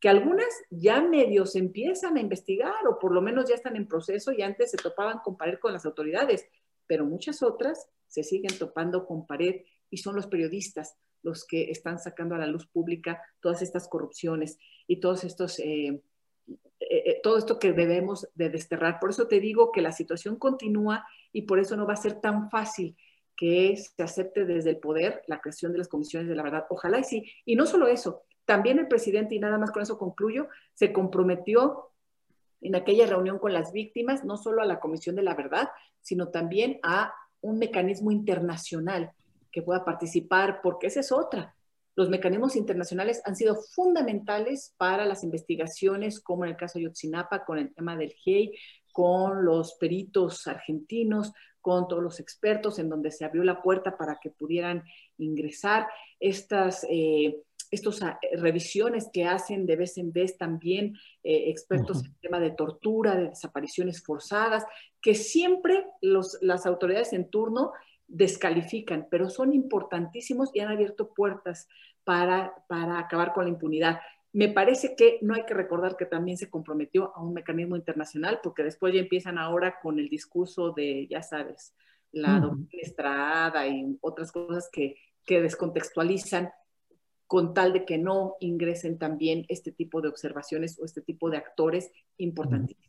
que 0.00 0.08
algunas 0.08 0.48
ya 0.70 1.00
medios 1.00 1.56
empiezan 1.56 2.16
a 2.16 2.20
investigar 2.20 2.86
o 2.88 2.98
por 2.98 3.12
lo 3.12 3.20
menos 3.20 3.48
ya 3.48 3.54
están 3.54 3.76
en 3.76 3.88
proceso 3.88 4.32
y 4.32 4.42
antes 4.42 4.70
se 4.70 4.76
topaban 4.76 5.18
con 5.18 5.36
pared 5.36 5.58
con 5.58 5.72
las 5.72 5.84
autoridades, 5.86 6.46
pero 6.86 7.04
muchas 7.04 7.42
otras 7.42 7.88
se 8.06 8.22
siguen 8.22 8.56
topando 8.58 9.06
con 9.06 9.26
pared 9.26 9.62
y 9.90 9.98
son 9.98 10.14
los 10.14 10.26
periodistas 10.26 10.96
los 11.22 11.44
que 11.44 11.70
están 11.70 11.98
sacando 11.98 12.34
a 12.34 12.38
la 12.38 12.46
luz 12.46 12.66
pública 12.66 13.20
todas 13.40 13.62
estas 13.62 13.88
corrupciones 13.88 14.58
y 14.86 15.00
todos 15.00 15.24
estos, 15.24 15.58
eh, 15.58 16.00
eh, 16.46 16.62
eh, 16.80 17.20
todo 17.22 17.38
esto 17.38 17.58
que 17.58 17.72
debemos 17.72 18.28
de 18.34 18.50
desterrar. 18.50 19.00
Por 19.00 19.10
eso 19.10 19.26
te 19.26 19.40
digo 19.40 19.72
que 19.72 19.82
la 19.82 19.92
situación 19.92 20.36
continúa 20.36 21.06
y 21.32 21.42
por 21.42 21.58
eso 21.58 21.76
no 21.76 21.86
va 21.86 21.94
a 21.94 21.96
ser 21.96 22.20
tan 22.20 22.50
fácil 22.50 22.96
que 23.36 23.76
se 23.76 24.02
acepte 24.02 24.44
desde 24.44 24.70
el 24.70 24.78
poder 24.78 25.22
la 25.26 25.40
creación 25.40 25.72
de 25.72 25.78
las 25.78 25.88
comisiones 25.88 26.28
de 26.28 26.34
la 26.34 26.42
verdad. 26.42 26.66
Ojalá 26.70 26.98
y 26.98 27.04
sí. 27.04 27.30
Y 27.44 27.56
no 27.56 27.66
solo 27.66 27.86
eso, 27.86 28.22
también 28.48 28.78
el 28.78 28.88
presidente, 28.88 29.34
y 29.34 29.38
nada 29.38 29.58
más 29.58 29.70
con 29.70 29.82
eso 29.82 29.98
concluyo, 29.98 30.48
se 30.72 30.90
comprometió 30.90 31.90
en 32.62 32.76
aquella 32.76 33.06
reunión 33.06 33.38
con 33.38 33.52
las 33.52 33.72
víctimas, 33.72 34.24
no 34.24 34.38
solo 34.38 34.62
a 34.62 34.64
la 34.64 34.80
Comisión 34.80 35.16
de 35.16 35.22
la 35.22 35.34
Verdad, 35.34 35.68
sino 36.00 36.28
también 36.28 36.80
a 36.82 37.12
un 37.42 37.58
mecanismo 37.58 38.10
internacional 38.10 39.12
que 39.52 39.60
pueda 39.60 39.84
participar, 39.84 40.62
porque 40.62 40.86
esa 40.86 41.00
es 41.00 41.12
otra. 41.12 41.54
Los 41.94 42.08
mecanismos 42.08 42.56
internacionales 42.56 43.20
han 43.26 43.36
sido 43.36 43.54
fundamentales 43.54 44.74
para 44.78 45.04
las 45.04 45.24
investigaciones, 45.24 46.18
como 46.18 46.46
en 46.46 46.52
el 46.52 46.56
caso 46.56 46.78
de 46.78 46.84
Yotzinapa, 46.84 47.44
con 47.44 47.58
el 47.58 47.74
tema 47.74 47.98
del 47.98 48.14
GEI, 48.14 48.58
con 48.92 49.44
los 49.44 49.74
peritos 49.74 50.46
argentinos, 50.46 51.34
con 51.60 51.86
todos 51.86 52.02
los 52.02 52.18
expertos, 52.18 52.78
en 52.78 52.88
donde 52.88 53.10
se 53.10 53.26
abrió 53.26 53.44
la 53.44 53.60
puerta 53.60 53.98
para 53.98 54.18
que 54.22 54.30
pudieran 54.30 54.84
ingresar. 55.18 55.86
Estas 56.18 56.86
eh, 56.88 57.42
estas 57.70 58.02
ah, 58.02 58.18
revisiones 58.38 59.08
que 59.12 59.24
hacen 59.24 59.66
de 59.66 59.76
vez 59.76 59.98
en 59.98 60.12
vez 60.12 60.36
también 60.36 60.96
eh, 61.22 61.50
expertos 61.50 62.00
en 62.00 62.06
el 62.06 62.18
tema 62.20 62.40
de 62.40 62.50
tortura, 62.50 63.14
de 63.14 63.28
desapariciones 63.30 64.02
forzadas, 64.02 64.64
que 65.00 65.14
siempre 65.14 65.84
las 66.00 66.66
autoridades 66.66 67.12
en 67.12 67.30
turno 67.30 67.72
descalifican, 68.06 69.06
pero 69.10 69.28
son 69.28 69.52
importantísimos 69.52 70.50
y 70.54 70.60
han 70.60 70.70
abierto 70.70 71.12
puertas 71.12 71.68
para, 72.04 72.54
para 72.68 72.98
acabar 72.98 73.32
con 73.34 73.44
la 73.44 73.50
impunidad. 73.50 74.00
Me 74.32 74.48
parece 74.48 74.96
que 74.96 75.18
no 75.20 75.34
hay 75.34 75.44
que 75.44 75.54
recordar 75.54 75.96
que 75.96 76.06
también 76.06 76.38
se 76.38 76.50
comprometió 76.50 77.14
a 77.14 77.22
un 77.22 77.34
mecanismo 77.34 77.76
internacional, 77.76 78.40
porque 78.42 78.62
después 78.62 78.94
ya 78.94 79.00
empiezan 79.00 79.38
ahora 79.38 79.78
con 79.80 79.98
el 79.98 80.08
discurso 80.08 80.72
de, 80.72 81.06
ya 81.08 81.22
sabes, 81.22 81.74
la 82.12 82.40
doctrina 82.40 82.82
Estrada 82.82 83.66
y 83.66 83.98
otras 84.00 84.32
cosas 84.32 84.70
que, 84.72 84.96
que 85.26 85.42
descontextualizan 85.42 86.50
con 87.28 87.54
tal 87.54 87.72
de 87.74 87.84
que 87.84 87.98
no 87.98 88.34
ingresen 88.40 88.98
también 88.98 89.44
este 89.48 89.70
tipo 89.70 90.00
de 90.00 90.08
observaciones 90.08 90.78
o 90.80 90.84
este 90.84 91.02
tipo 91.02 91.30
de 91.30 91.36
actores 91.36 91.92
importantísimos. 92.16 92.88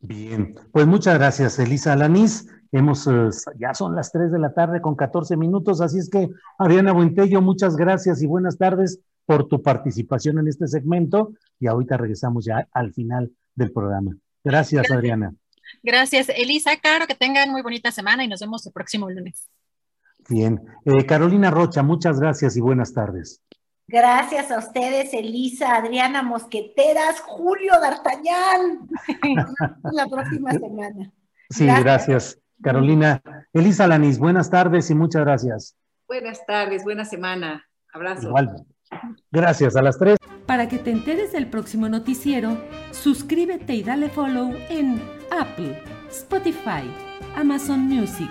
Bien, 0.00 0.54
pues 0.72 0.86
muchas 0.86 1.14
gracias, 1.14 1.58
Elisa 1.58 1.92
Alanís. 1.92 2.48
Hemos, 2.72 3.06
eh, 3.06 3.28
ya 3.58 3.74
son 3.74 3.94
las 3.94 4.10
3 4.10 4.32
de 4.32 4.38
la 4.38 4.52
tarde 4.52 4.80
con 4.80 4.96
14 4.96 5.36
minutos, 5.36 5.80
así 5.80 5.98
es 5.98 6.10
que, 6.10 6.28
Adriana 6.58 6.92
Buentello, 6.92 7.40
muchas 7.40 7.76
gracias 7.76 8.20
y 8.22 8.26
buenas 8.26 8.58
tardes 8.58 9.00
por 9.26 9.46
tu 9.46 9.62
participación 9.62 10.38
en 10.38 10.48
este 10.48 10.66
segmento 10.66 11.34
y 11.60 11.66
ahorita 11.66 11.96
regresamos 11.98 12.44
ya 12.46 12.66
al 12.72 12.92
final 12.92 13.30
del 13.54 13.72
programa. 13.72 14.16
Gracias, 14.42 14.90
Adriana. 14.90 15.34
Gracias, 15.82 16.30
Elisa. 16.30 16.76
Claro, 16.78 17.06
que 17.06 17.14
tengan 17.14 17.50
muy 17.50 17.62
bonita 17.62 17.90
semana 17.90 18.24
y 18.24 18.28
nos 18.28 18.40
vemos 18.40 18.66
el 18.66 18.72
próximo 18.72 19.10
lunes. 19.10 19.48
Bien. 20.28 20.60
Eh, 20.84 21.04
Carolina 21.06 21.50
Rocha, 21.50 21.82
muchas 21.82 22.20
gracias 22.20 22.56
y 22.56 22.60
buenas 22.60 22.92
tardes. 22.92 23.42
Gracias 23.86 24.50
a 24.50 24.58
ustedes, 24.58 25.12
Elisa, 25.12 25.76
Adriana 25.76 26.22
Mosqueteras, 26.22 27.20
Julio 27.20 27.72
D'Artagnan. 27.80 28.88
La 29.92 30.06
próxima 30.06 30.52
semana. 30.52 31.12
Sí, 31.50 31.66
gracias. 31.66 32.38
Carolina. 32.62 33.20
Elisa 33.52 33.86
Lanis, 33.86 34.18
buenas 34.18 34.48
tardes 34.48 34.90
y 34.90 34.94
muchas 34.94 35.22
gracias. 35.22 35.76
Buenas 36.08 36.44
tardes, 36.46 36.82
buena 36.82 37.04
semana. 37.04 37.64
Abrazo. 37.92 38.28
Igual. 38.28 38.64
Gracias, 39.30 39.76
a 39.76 39.82
las 39.82 39.98
tres. 39.98 40.16
Para 40.46 40.68
que 40.68 40.78
te 40.78 40.90
enteres 40.90 41.32
del 41.32 41.48
próximo 41.48 41.88
noticiero, 41.88 42.56
suscríbete 42.92 43.74
y 43.74 43.82
dale 43.82 44.08
follow 44.08 44.54
en 44.68 45.02
Apple, 45.30 45.82
Spotify, 46.10 46.90
Amazon 47.36 47.80
Music. 47.80 48.30